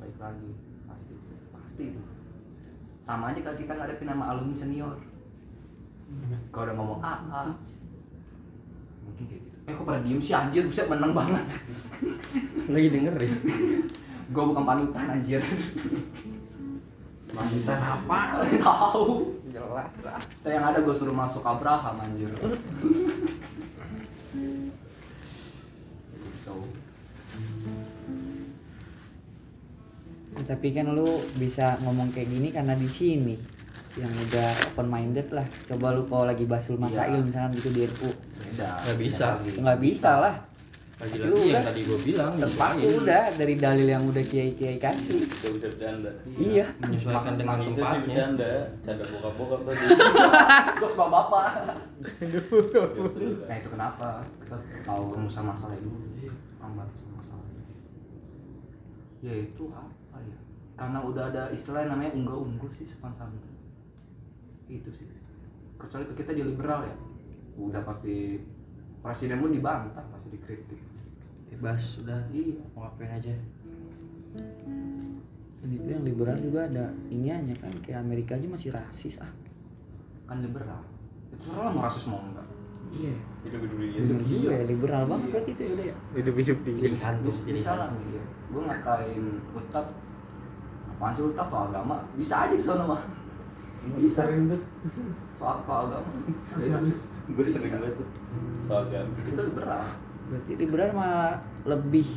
Baik 0.00 0.16
lagi 0.16 0.50
pasti. 0.88 1.14
Pasti 1.52 1.84
itu 1.92 2.02
sama 3.06 3.30
aja 3.30 3.38
kalau 3.38 3.54
kita 3.54 3.70
ngadepin 3.78 4.10
nama 4.10 4.34
alumni 4.34 4.50
senior. 4.50 4.98
Kalau 6.50 6.66
udah 6.66 6.74
ngomong 6.74 7.00
A 7.06 7.14
A. 7.30 7.42
Mungkin 9.06 9.24
kayak 9.30 9.42
gitu. 9.46 9.58
Eh 9.70 9.72
kok 9.78 9.86
pada 9.86 10.02
diem 10.02 10.18
sih? 10.18 10.34
Anjir 10.34 10.66
bisa 10.66 10.90
menang 10.90 11.14
banget. 11.14 11.46
Lagi 12.74 12.88
dengerin 12.90 13.34
gue 14.34 14.42
bukan 14.42 14.64
panutan 14.66 15.06
anjir. 15.06 15.38
Panutan 17.30 17.78
apa? 17.78 18.42
tahu. 18.66 19.38
Jelas 19.54 19.94
lah. 20.02 20.18
Yang 20.42 20.64
ada 20.66 20.78
gue 20.82 20.94
suruh 20.98 21.14
masuk 21.14 21.46
Abraham 21.46 22.02
anjir 22.02 22.34
tapi 30.56 30.72
kan 30.72 30.88
lu 30.88 31.04
bisa 31.36 31.76
ngomong 31.84 32.16
kayak 32.16 32.32
gini 32.32 32.48
karena 32.48 32.72
di 32.72 32.88
sini 32.88 33.36
yang 34.00 34.08
udah 34.08 34.72
open 34.72 34.88
minded 34.88 35.28
lah. 35.28 35.44
Coba 35.68 35.92
lu 35.92 36.08
kalau 36.08 36.24
lagi 36.24 36.48
basul 36.48 36.80
masail 36.80 37.20
Iya. 37.20 37.28
misalkan 37.28 37.52
gitu 37.60 37.68
di 37.76 37.84
RU. 37.84 38.08
beda. 38.40 38.68
Nggak 38.88 38.96
bisa. 39.04 39.26
Nggak 39.60 39.80
bisa 39.84 40.12
lah. 40.16 40.36
lagi 40.96 41.20
lagi 41.20 41.52
yang 41.52 41.60
tadi 41.60 41.80
gue 41.84 41.98
bilang 42.08 42.40
Terpaku 42.40 42.88
udah 42.88 43.28
dari 43.36 43.54
dalil 43.60 43.84
yang 43.84 44.08
udah 44.08 44.24
kiai-kiai 44.24 44.80
kasih. 44.80 45.28
Gak 45.28 45.52
bisa 45.60 45.66
bercanda. 45.68 46.10
Iya. 46.40 46.64
menyesuaikan 46.80 47.34
dengan 47.36 47.56
bisa 47.60 47.68
sih 47.68 47.76
tempatnya. 47.76 48.00
bercanda. 48.08 48.52
Canda 48.80 49.04
bokap-bokap 49.12 49.60
tadi. 49.68 49.84
Jokes 50.80 50.96
bapak 50.96 51.10
bapak. 51.12 51.48
Dulu, 52.32 53.44
nah 53.44 53.56
itu 53.60 53.68
kenapa? 53.68 54.08
Kita 54.40 54.56
tahu 54.88 55.02
rumusan 55.20 55.44
masalah 55.44 55.76
dulu 55.84 56.00
lambat 56.64 56.88
masalah 57.12 57.44
ya 59.26 59.32
itu 59.42 59.64
apa 59.74 59.90
ya 59.90 60.05
karena 60.76 61.00
udah 61.00 61.32
ada 61.32 61.42
istilah 61.48 61.88
yang 61.88 61.96
namanya 61.96 62.12
unggah 62.12 62.36
ungguh 62.36 62.68
sih 62.68 62.84
sopan 62.84 63.16
santun. 63.16 63.40
Itu 64.68 64.92
sih. 64.92 65.08
Kecuali 65.80 66.04
ke 66.12 66.14
kita 66.20 66.36
di 66.36 66.44
liberal 66.44 66.84
ya. 66.84 66.96
Udah 67.56 67.80
pasti 67.80 68.36
presiden 69.00 69.40
pun 69.40 69.56
dibantah 69.56 70.04
pasti 70.12 70.28
dikritik. 70.28 70.80
Bebas 71.48 71.80
sudah 71.96 72.20
iya. 72.28 72.60
Mau 72.76 72.84
ngapain 72.84 73.08
aja. 73.08 73.32
Dan 75.64 75.68
itu 75.72 75.88
yang 75.88 76.04
liberal 76.04 76.36
juga 76.36 76.68
ada 76.68 76.92
iniannya 77.08 77.56
kan 77.56 77.72
kayak 77.80 78.04
Amerika 78.04 78.36
aja 78.36 78.46
masih 78.46 78.68
rasis 78.76 79.16
ah. 79.24 79.32
kan 80.28 80.44
liberal. 80.44 80.84
Itu 81.32 81.40
terserah 81.40 81.72
mau 81.72 81.82
rasis 81.88 82.04
mau 82.04 82.20
enggak. 82.20 82.44
Iya. 82.96 83.14
hidup-hidup 83.44 83.78
gitu 83.82 83.98
Bener 84.08 84.22
juga 84.24 84.50
ya 84.56 84.64
liberal 84.64 85.02
banget 85.04 85.28
berarti 85.34 85.50
itu 85.52 85.60
ya 85.60 85.70
udah 85.70 85.86
ya. 85.86 85.96
hidup-hidup 86.16 86.58
di 86.64 86.70
pilihan 86.80 87.12
tuh 87.20 87.28
bisa 87.28 87.42
pilihan 87.44 87.76
lah 87.76 87.88
gitu 87.92 88.20
gue 88.24 88.62
ngatain 88.62 89.24
ustad 89.52 89.86
apaan 90.96 91.12
sih 91.12 91.28
ustad 91.28 91.44
soal 91.52 91.68
agama 91.68 92.00
bisa 92.16 92.48
aja 92.48 92.56
di 92.56 92.64
sana 92.64 92.88
mah 92.88 93.04
bisa 94.00 94.26
soal 95.36 95.62
apa 95.62 95.72
agama? 95.86 96.10
Ya, 96.58 96.78
sih. 96.82 97.12
gue 97.30 97.46
sering 97.46 97.70
banget 97.70 97.94
tuh 97.94 98.08
soal 98.66 98.88
agama. 98.90 99.14
Itu 99.22 99.40
liberal 99.46 99.84
Berarti 100.26 100.52
liberal 100.58 100.90
malah 100.90 101.38
lebih 101.62 102.08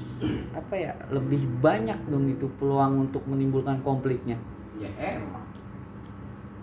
apa 0.57 0.73
ya 0.73 0.97
lebih 1.13 1.45
banyak 1.61 1.99
dong 2.09 2.25
itu 2.25 2.49
peluang 2.57 3.05
untuk 3.05 3.21
menimbulkan 3.29 3.85
konfliknya. 3.85 4.33
ya 4.81 4.89
emang. 4.97 5.45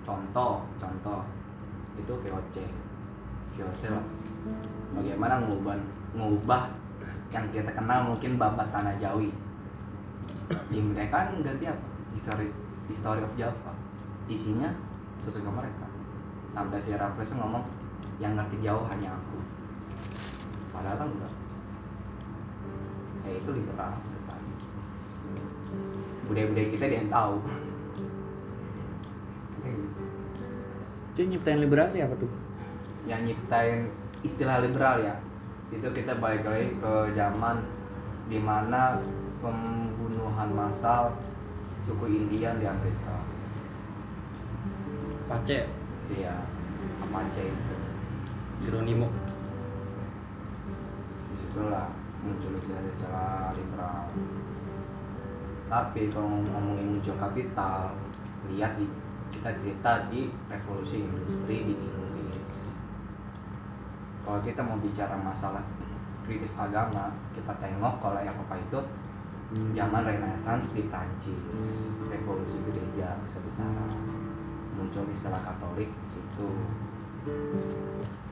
Contoh 0.03 0.67
contoh. 0.83 1.23
Itu 1.95 2.13
VOC 2.27 2.57
VOC 3.55 3.81
lah. 3.95 4.07
Bagaimana 4.99 5.47
ngubah 5.47 5.79
ngubah 6.19 6.63
yang 7.31 7.47
kita 7.55 7.71
kenal 7.79 8.11
mungkin 8.11 8.43
babat 8.43 8.75
tanah 8.75 8.99
Jawi. 8.99 9.31
Di 10.71 10.79
mereka 10.83 11.31
kan 11.31 11.39
ganti 11.47 11.67
apa 11.71 11.96
history 12.17 12.49
history 12.89 13.21
of 13.21 13.33
Java. 13.37 13.73
Isinya 14.27 14.73
dengan 15.21 15.59
mereka. 15.59 15.87
Sampai 16.55 16.81
si 16.81 16.95
Raffles 16.97 17.35
ngomong 17.37 17.67
yang 18.23 18.33
ngerti 18.39 18.63
jauh 18.65 18.89
hanya 18.89 19.13
aku. 19.13 19.39
Padahal 20.73 20.97
kan 21.05 21.09
enggak. 21.13 21.35
Ya 23.27 23.31
itu 23.37 23.51
liberal 23.53 23.95
budaya-budaya 26.27 26.69
kita 26.75 26.85
dia 26.91 26.99
yang 27.07 27.11
tahu. 27.11 27.39
Itu 31.15 31.21
nyiptain 31.33 31.61
liberal 31.63 31.89
siapa 31.89 32.15
tuh? 32.19 32.29
yang 33.07 33.23
nyiptain 33.23 33.87
istilah 34.27 34.59
liberal 34.59 34.99
ya. 34.99 35.15
Itu 35.71 35.95
kita 35.95 36.19
balik 36.19 36.43
lagi 36.43 36.75
ke 36.75 36.93
zaman 37.15 37.63
di 38.27 38.43
mana 38.43 38.99
pembunuhan 39.39 40.51
massal 40.51 41.15
suku 41.85 42.05
Indian 42.09 42.57
di 42.57 42.67
Amerika. 42.69 43.21
Pace 45.27 45.67
iya 46.15 46.47
Apache 47.03 47.43
itu. 47.51 47.77
Geronimo? 48.63 49.11
Di 51.33 51.37
situlah 51.37 51.91
muncul 52.23 52.55
istilah-istilah 52.57 53.53
liberal. 53.59 54.07
Tapi 55.67 56.09
kalau 56.15 56.31
ngomongin 56.31 56.97
muncul 56.97 57.19
kapital 57.19 57.99
lihat 58.49 58.79
di 58.79 58.87
kita 59.35 59.51
cerita 59.53 60.07
di 60.09 60.31
revolusi 60.47 61.03
industri 61.03 61.67
di 61.67 61.75
Inggris. 61.75 62.73
Kalau 64.23 64.39
kita 64.41 64.63
mau 64.63 64.79
bicara 64.79 65.19
masalah 65.19 65.63
kritis 66.27 66.59
agama 66.59 67.15
kita 67.35 67.55
tengok 67.63 68.03
kalau 68.03 68.19
Eropa 68.19 68.55
itu 68.59 68.81
zaman 69.55 70.03
Renaissance 70.03 70.75
di 70.75 70.83
Prancis 70.91 71.95
revolusi 72.11 72.59
gereja 72.67 73.15
besar-besaran 73.23 73.95
muncul 74.75 75.07
istilah 75.15 75.39
Katolik 75.39 75.87
di 75.87 76.09
situ 76.11 76.49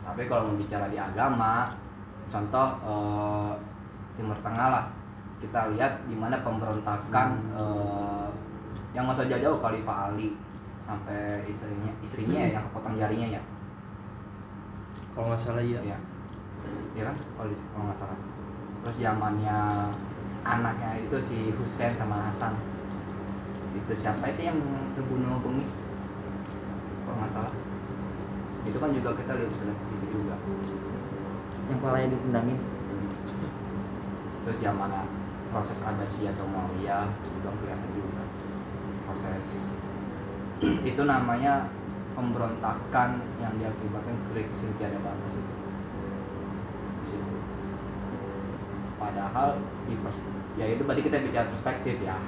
tapi 0.05 0.27
kalau 0.27 0.51
mau 0.51 0.59
bicara 0.59 0.91
di 0.91 0.99
agama 0.99 1.71
contoh 2.29 2.69
eh, 2.83 3.53
Timur 4.19 4.39
Tengah 4.43 4.69
lah 4.71 4.85
kita 5.39 5.71
lihat 5.77 6.07
di 6.11 6.17
mana 6.19 6.43
pemberontakan 6.43 7.29
eh, 7.55 8.29
yang 8.95 9.07
masa 9.07 9.27
jauh 9.27 9.59
Khalifah 9.59 10.11
Ali 10.11 10.35
sampai 10.79 11.47
istrinya 11.47 11.91
istrinya 12.03 12.39
ya 12.43 12.49
yang 12.59 12.65
kepotong 12.71 12.99
jarinya 12.99 13.39
ya 13.39 13.43
kalau 15.15 15.31
nggak 15.31 15.41
salah 15.47 15.63
iya 15.63 15.79
Iya. 15.79 15.99
Iya 16.95 17.03
kan? 17.11 17.17
Kalau 17.39 17.85
nggak 17.87 17.99
salah. 17.99 18.19
Terus 18.85 18.97
zamannya 19.01 19.59
anaknya 20.45 21.01
itu 21.01 21.17
si 21.19 21.51
Husain 21.57 21.97
sama 21.97 22.21
Hasan. 22.29 22.55
Itu 23.75 23.93
siapa 23.97 24.29
sih 24.31 24.47
yang 24.47 24.61
terbunuh 24.93 25.41
bengis? 25.41 25.81
Kalau 27.05 27.17
nggak 27.19 27.33
salah. 27.33 27.55
Itu 28.69 28.77
kan 28.81 28.93
juga 28.93 29.17
kita 29.17 29.33
lihat 29.37 29.51
bisa 29.51 29.65
di 29.69 29.85
situ 29.89 30.07
juga. 30.13 30.37
Yang 31.73 31.79
palanya 31.81 32.09
ditendangin. 32.13 32.59
Hmm. 32.61 33.09
Terus 34.45 34.57
zaman 34.61 34.93
proses 35.49 35.79
Abbasiyah 35.87 36.35
atau 36.35 36.51
Muawiyah 36.51 37.07
juga 37.23 37.55
kelihatan 37.63 37.91
juga 37.95 38.23
proses 39.07 39.71
itu 40.91 41.03
namanya 41.07 41.71
pemberontakan 42.19 43.23
yang 43.39 43.55
diakibatkan 43.63 44.17
krisis 44.31 44.71
tiada 44.79 44.99
batas 44.99 45.39
itu. 45.39 45.55
Di 47.03 47.07
situ. 47.15 47.35
Padahal 49.15 49.63
di 49.87 49.95
ya 50.59 50.67
itu 50.67 50.83
berarti 50.83 51.07
kita 51.07 51.23
bicara 51.23 51.47
perspektif 51.47 52.03
ya. 52.03 52.19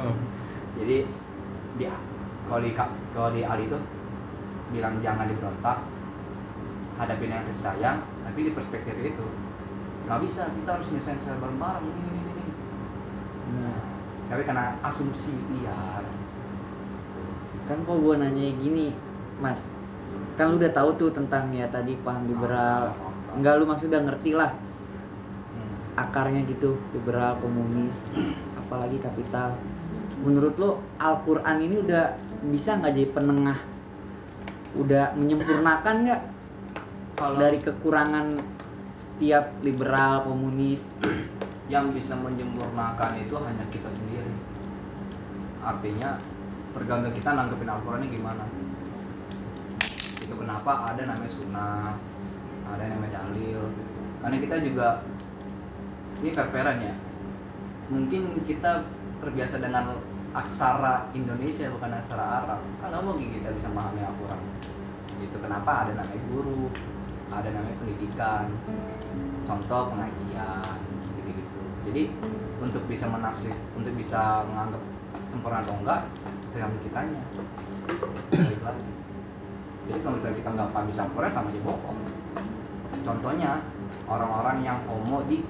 oh. 0.00 0.16
Jadi 0.80 1.04
di 1.76 1.84
kalau 2.48 2.60
di 2.64 2.72
kalau 3.12 3.28
di 3.36 3.44
Ali 3.44 3.68
itu 3.68 3.76
bilang 4.72 5.04
jangan 5.04 5.28
diberontak, 5.28 5.84
hadapin 6.96 7.28
yang 7.28 7.44
kasih 7.44 7.60
sayang, 7.60 7.98
tapi 8.24 8.48
di 8.48 8.56
perspektif 8.56 8.96
itu 8.96 9.26
nggak 10.08 10.24
bisa 10.24 10.48
kita 10.48 10.80
harus 10.80 10.88
nyelesain 10.88 11.20
secara 11.20 11.44
bareng-bareng 11.44 11.84
ini 11.84 12.00
ini 12.08 12.20
ini. 12.24 12.44
Nah, 13.60 13.80
tapi 14.32 14.42
karena 14.48 14.80
asumsi 14.80 15.36
liar 15.52 16.08
Kan 17.68 17.84
kok 17.84 18.00
gua 18.00 18.16
nanya 18.16 18.48
gini, 18.64 18.96
Mas. 19.44 19.60
Kan 20.40 20.56
lu 20.56 20.56
udah 20.56 20.72
tahu 20.72 20.96
tuh 20.96 21.12
tentang 21.12 21.52
ya 21.52 21.68
tadi 21.68 22.00
paham 22.00 22.24
liberal. 22.24 22.96
Enggak 23.36 23.60
lu 23.60 23.68
maksud 23.68 23.92
udah 23.92 24.08
ngerti 24.08 24.32
lah. 24.32 24.56
Akarnya 26.06 26.46
gitu, 26.46 26.78
liberal, 26.94 27.40
komunis, 27.42 27.98
apalagi 28.54 29.02
kapital. 29.02 29.56
Menurut 30.22 30.54
lo 30.58 30.70
Al-Qur'an 31.02 31.58
ini 31.58 31.82
udah 31.82 32.14
bisa 32.50 32.78
nggak 32.78 32.92
jadi 32.94 33.08
penengah? 33.10 33.58
Udah 34.78 35.16
menyempurnakan 35.18 35.96
nggak 36.06 36.22
Kalau 37.18 37.34
dari 37.34 37.58
kekurangan 37.58 38.38
setiap 38.94 39.50
liberal, 39.66 40.22
komunis? 40.22 40.78
yang 41.68 41.92
bisa 41.92 42.14
menyempurnakan 42.16 43.12
itu 43.18 43.34
hanya 43.42 43.66
kita 43.68 43.90
sendiri. 43.90 44.32
Artinya 45.60 46.16
tergantung 46.72 47.12
kita 47.12 47.34
nanggepin 47.34 47.68
Al-Qurannya 47.68 48.08
gimana. 48.08 48.44
Itu 50.22 50.32
kenapa 50.38 50.94
ada 50.94 51.02
namanya 51.04 51.28
sunnah 51.28 51.92
ada 52.68 52.82
yang 52.84 53.00
namanya 53.00 53.24
dalil 53.24 53.60
karena 54.20 54.36
kita 54.42 54.56
juga 54.60 54.88
ini 56.22 56.30
fair-fairan 56.34 56.78
ya. 56.82 56.94
Mungkin 57.88 58.44
kita 58.44 58.84
terbiasa 59.24 59.58
dengan 59.58 59.96
aksara 60.36 61.08
Indonesia 61.16 61.70
bukan 61.72 61.90
aksara 61.98 62.24
Arab. 62.44 62.60
Nggak 62.84 63.02
mungkin 63.02 63.28
kita 63.38 63.48
bisa 63.54 63.66
memahami 63.72 64.04
Al-Quran. 64.04 64.40
Itu 65.24 65.36
kenapa 65.40 65.88
ada 65.88 65.92
namanya 65.98 66.22
guru 66.30 66.70
ada 67.28 67.48
namanya 67.52 67.76
pendidikan 67.76 68.48
contoh 69.44 69.92
pengajian 69.92 70.76
gitu 71.12 71.30
gitu 71.36 71.60
jadi 71.88 72.02
untuk 72.60 72.82
bisa 72.88 73.04
menafsir 73.08 73.52
untuk 73.76 73.92
bisa 73.96 74.44
menganggap 74.48 74.80
sempurna 75.28 75.60
atau 75.60 75.76
enggak 75.84 76.00
tergantung 76.52 76.82
kitanya. 76.84 77.22
Balik 78.32 78.60
lagi. 78.64 78.90
jadi 79.88 79.98
kalau 80.04 80.14
misalnya 80.16 80.36
kita 80.40 80.50
nggak 80.52 80.70
paham 80.72 80.88
sempurna 80.92 81.28
sama 81.28 81.48
aja 81.52 81.60
bohong. 81.64 81.98
Contohnya 83.04 83.60
orang-orang 84.08 84.64
yang 84.64 84.78
homo 84.88 85.24
di 85.28 85.44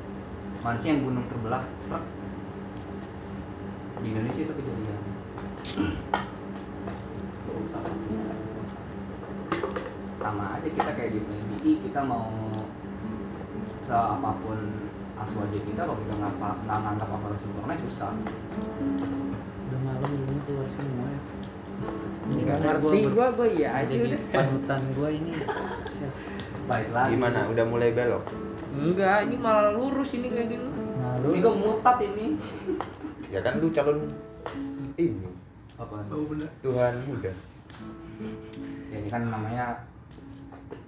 manusia 0.62 0.88
yang 0.94 1.02
gunung 1.06 1.26
terbelah 1.30 1.62
truk 1.86 2.04
di 4.02 4.06
Indonesia 4.14 4.42
itu 4.46 4.54
kejadian. 4.54 4.98
Itu 7.46 7.52
salah 7.70 7.86
satunya 7.90 8.26
sama 10.18 10.44
aja 10.58 10.68
kita 10.70 10.90
kayak 10.98 11.10
di 11.14 11.20
PMI 11.22 11.72
kita 11.86 12.00
mau 12.02 12.30
seapapun 13.78 14.58
aswaja 15.18 15.58
kita 15.62 15.82
kalau 15.86 15.98
kita 15.98 16.14
nggak 16.14 16.34
nggak 16.38 16.78
nganggap 16.78 17.08
apa 17.10 17.24
harus 17.30 17.40
sempurna 17.42 17.74
susah. 17.78 18.10
Udah 19.68 19.80
malam 19.82 20.10
ini 20.10 20.38
keluar 20.46 20.66
semua 20.66 21.06
ya. 21.06 21.20
Nggak 22.28 22.58
ngerti 22.60 22.98
gua 23.14 23.26
gua 23.34 23.46
iya 23.50 23.68
aja 23.82 23.94
jadi 23.94 24.18
panutan 24.34 24.82
gua 24.94 25.08
ini. 25.10 25.32
Baik 26.68 26.88
lagi 26.92 27.16
Gimana? 27.16 27.48
Udah 27.48 27.64
mulai 27.64 27.90
belok? 27.94 28.47
Enggak, 28.78 29.18
ini 29.26 29.36
malah 29.42 29.74
lurus 29.74 30.14
ini 30.14 30.30
kayak 30.30 30.54
gini. 30.54 30.66
nah 30.98 31.14
ini 31.18 31.38
gue 31.42 31.54
murtad 31.54 31.98
ini. 32.02 32.26
Ya 33.28 33.44
kan 33.44 33.60
lu 33.60 33.68
calon 33.68 34.08
ini. 34.96 35.28
Apa? 35.76 36.00
Tuhan 36.64 36.94
muda. 37.04 37.32
ya 38.88 38.96
ini 38.96 39.08
kan 39.12 39.28
namanya 39.28 39.84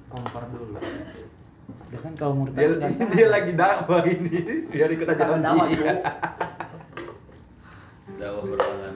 kompor 0.08 0.48
dulu. 0.48 0.72
Ya 1.92 1.98
kan 2.00 2.12
kalau 2.16 2.32
menurut 2.40 2.56
Dia 2.56 2.72
nggak 2.80 2.92
salah. 2.96 3.12
dia 3.12 3.26
lagi 3.28 3.52
dakwah 3.52 4.02
ini. 4.08 4.36
Biar 4.72 4.88
ikut 4.88 5.04
aja 5.04 5.20
Jangan 5.20 5.44
dakwah, 5.44 5.66
dia. 5.68 5.94
dakwah 8.16 8.42
berulangan 8.44 8.94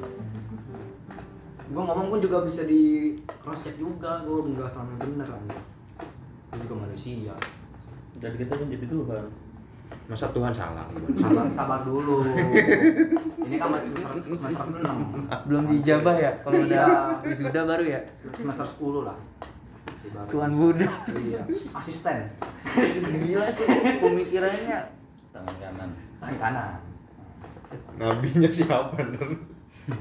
gue 1.64 1.82
ngomong 1.82 2.06
pun 2.12 2.20
juga 2.22 2.44
bisa 2.48 2.62
di 2.64 3.16
cross 3.44 3.60
check 3.60 3.76
juga. 3.76 4.24
Gue 4.24 4.40
nggak 4.56 4.72
sama 4.72 4.96
bener 4.96 5.28
kan 5.28 5.44
gue 6.54 6.58
juga 6.64 6.86
manusia 6.86 7.34
dan 8.24 8.32
kita 8.34 8.52
kan 8.56 8.66
jadi 8.66 8.86
Tuhan 8.86 9.24
Masa 10.04 10.28
Tuhan 10.30 10.52
salah? 10.52 10.84
sabar 11.14 11.46
sabar 11.50 11.80
dulu 11.82 12.24
ini 13.46 13.56
kan 13.56 13.68
masih 13.70 13.92
semester 13.94 14.20
semester 14.32 14.64
enam 14.74 14.98
belum 15.44 15.64
dijabah 15.70 16.16
ya 16.16 16.32
kalau 16.40 16.56
Iya. 16.58 16.64
udah 16.66 16.88
wisuda 17.22 17.60
baru 17.62 17.84
ya 17.86 18.00
semester 18.32 18.64
10 18.66 19.00
lah. 19.02 19.16
Tuhan 20.28 20.50
Buddha 20.52 20.88
iya 21.14 21.40
asisten 21.74 22.16
gila 23.24 23.46
tuh 23.50 23.66
pemikirannya 24.02 24.78
tangan 25.30 25.54
kanan 25.58 25.90
tangan 26.18 26.36
kanan 26.38 26.70
Nabinya 27.94 28.48
siapa 28.48 28.94
dong? 28.96 29.34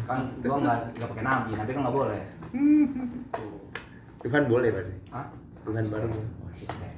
kan 0.03 0.31
gua 0.39 0.57
nggak 0.59 0.77
nggak 0.95 1.09
pakai 1.09 1.23
nabi 1.23 1.49
nabi 1.53 1.69
kan 1.69 1.81
nggak 1.81 1.95
boleh 1.95 2.21
Tuhan 4.21 4.43
boleh 4.47 4.69
berarti. 4.69 4.95
Hah? 5.09 5.25
Tuhan 5.63 5.75
Asisten. 5.77 5.99
baru. 6.01 6.19
asisten 6.49 6.91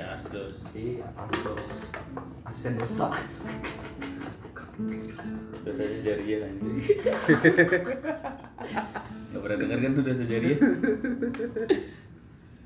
kayak 0.00 0.16
asdos. 0.16 0.56
Iya 0.72 1.04
asdos. 1.12 1.66
Asisten 2.48 2.80
dosa. 2.80 3.12
Dosanya 5.60 5.98
jariah 6.00 6.48
kan? 6.48 6.52
Nggak 9.28 9.42
pernah 9.44 9.58
dengar 9.60 9.78
kan 9.84 9.90
tuh 9.92 10.04
dosa 10.08 10.24
jariah 10.24 10.56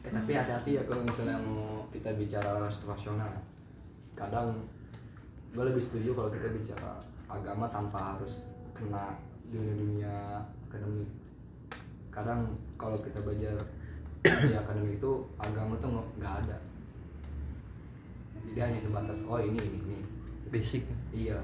Eh, 0.05 0.13
tapi 0.15 0.31
hati-hati 0.37 0.79
ya 0.79 0.83
kalau 0.87 1.03
misalnya 1.03 1.43
mau 1.43 1.91
kita 1.91 2.15
bicara 2.15 2.71
rasional 2.71 3.35
kadang 4.15 4.53
gue 5.57 5.65
lebih 5.65 5.83
setuju 5.83 6.15
kalau 6.15 6.31
kita 6.31 6.55
bicara 6.55 7.03
agama 7.27 7.67
tanpa 7.67 8.15
harus 8.15 8.47
kena 8.79 9.19
dunia-dunia 9.51 10.47
akademik. 10.71 11.11
Kadang 12.15 12.47
kalau 12.79 12.95
kita 13.03 13.19
belajar 13.27 13.59
di 14.23 14.55
akademik 14.55 15.03
itu 15.03 15.27
agama 15.43 15.75
tuh 15.83 16.05
nggak 16.21 16.35
ada 16.47 16.74
jadi 18.55 18.71
hanya 18.71 18.79
sebatas 18.87 19.19
oh 19.27 19.43
ini 19.43 19.59
ini 19.59 19.79
ini. 19.83 19.99
Basic. 20.55 20.87
Iya. 21.11 21.43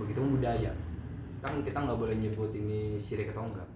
Begitu 0.00 0.16
budaya. 0.16 0.72
Kan 1.44 1.60
kita 1.60 1.84
nggak 1.84 2.00
boleh 2.00 2.16
nyebut 2.16 2.48
ini 2.56 2.96
syirik 2.96 3.36
atau 3.36 3.44
enggak. 3.44 3.68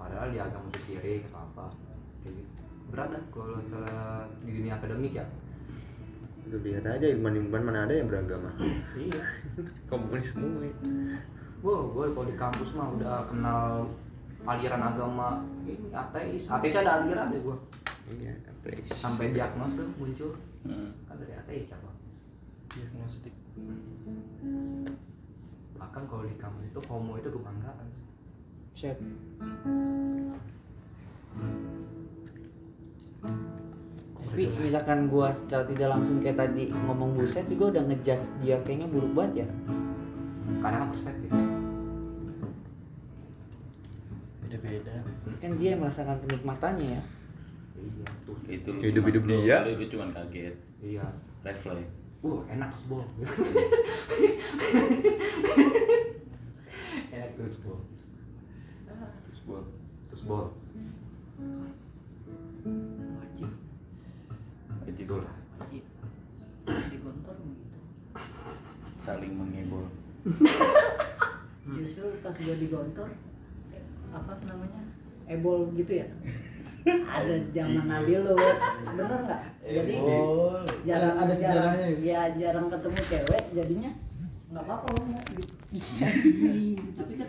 Padahal 0.00 0.32
di 0.32 0.40
agama 0.40 0.64
itu 0.72 0.80
syirik 0.88 1.28
atau 1.28 1.44
apa. 1.44 1.68
Kayak 2.24 2.40
gitu. 2.40 2.50
Berat 2.88 3.08
dah 3.12 3.22
kalau 3.28 3.60
misalnya 3.60 4.00
di 4.40 4.50
dunia 4.56 4.72
akademik 4.80 5.12
ya. 5.20 5.28
Lu 6.48 6.56
lihat 6.64 6.96
aja 6.96 7.06
ilmuwan-ilmuwan 7.12 7.62
mana 7.68 7.84
ada 7.84 7.92
yang 7.92 8.08
beragama. 8.08 8.48
iya. 8.96 9.20
Komunis 9.92 10.32
semua. 10.32 10.64
ya. 10.64 10.72
Wah, 11.60 11.84
gue 11.92 12.06
kalau 12.16 12.24
di 12.24 12.36
kampus 12.40 12.72
mah 12.72 12.88
udah 12.96 13.28
kenal 13.28 13.84
aliran 14.48 14.80
agama. 14.80 15.44
Ini 15.68 15.92
ateis. 15.92 16.48
Ateis 16.48 16.72
ada 16.80 17.04
aliran 17.04 17.28
deh 17.28 17.44
gue 17.44 17.56
Iya, 18.16 18.32
ateis. 18.62 18.90
sampai 18.90 19.30
diagnos 19.32 19.72
tuh 19.78 19.88
muncul. 19.96 20.32
Hmm. 20.66 20.90
kan 21.06 21.14
dari 21.22 21.34
ateis 21.38 21.70
coba 21.70 21.90
diagnostik. 22.74 23.34
Bahkan 25.78 26.02
kalau 26.10 26.24
di 26.26 26.36
kampus 26.36 26.64
itu 26.66 26.80
homo 26.90 27.12
itu 27.16 27.28
kebanggaan 27.30 27.86
siap. 28.74 28.98
Tapi 34.28 34.44
misalkan 34.62 35.10
gua 35.10 35.34
secara 35.34 35.66
tidak 35.66 35.88
langsung 35.98 36.22
kayak 36.22 36.38
tadi 36.38 36.70
ngomong 36.70 37.18
buset 37.18 37.42
juga 37.50 37.74
udah 37.74 37.82
ngejudge 37.90 38.26
dia 38.46 38.62
kayaknya 38.62 38.86
buruk 38.86 39.12
banget 39.18 39.42
ya. 39.42 39.48
Karena 40.62 40.76
kan 40.86 40.88
perspektif. 40.94 41.30
Beda-beda. 44.46 44.94
Kan 45.42 45.50
dia 45.58 45.68
yang 45.74 45.82
merasakan 45.82 46.22
kenikmatannya 46.22 46.88
ya 46.98 47.02
iya 47.80 48.06
tuh 48.22 48.36
itu 48.46 48.68
lu 48.68 48.80
Hidup-hidup 48.82 49.22
cuman- 49.22 49.32
dia. 49.40 49.56
lu, 49.62 49.72
lu 49.74 49.86
cuman 49.88 50.08
kaget 50.12 50.54
iya 50.80 51.06
refleks 51.42 51.90
Wah, 52.18 52.42
enak 52.48 52.66
terus 52.68 52.82
bol. 52.84 53.06
enak 57.08 57.30
terus 57.32 57.54
bol. 57.58 57.78
terus 59.22 59.38
buat 59.44 59.64
Terus 60.08 60.22
bol. 60.24 60.46
wajib 63.14 63.50
Itulah. 64.98 65.30
saling 68.98 69.32
mengebol 69.32 69.86
justru 71.70 72.02
pas 72.18 72.34
gua 72.34 72.56
digontor 72.56 73.08
eh, 73.70 73.84
apa 74.10 74.32
namanya 74.44 74.82
ebol 75.24 75.70
gitu 75.72 75.92
ya 75.94 76.08
ada 77.04 77.34
zaman 77.50 77.84
Nabi 77.86 78.12
Lut 78.18 78.56
bener 78.84 79.10
nggak? 79.24 79.40
Jadi 79.68 79.94
jarang 80.82 81.14
Ada- 81.14 81.36
jarang 81.36 81.36
sejarahnya 81.36 81.86
gitu. 81.92 82.02
ya 82.02 82.20
jarang 82.34 82.66
ketemu 82.68 83.00
cewek 83.04 83.44
jadinya 83.52 83.90
nggak 84.48 84.64
apa-apa 84.64 84.88
gitu. 85.28 85.52
tapi 86.96 87.12
kan 87.20 87.28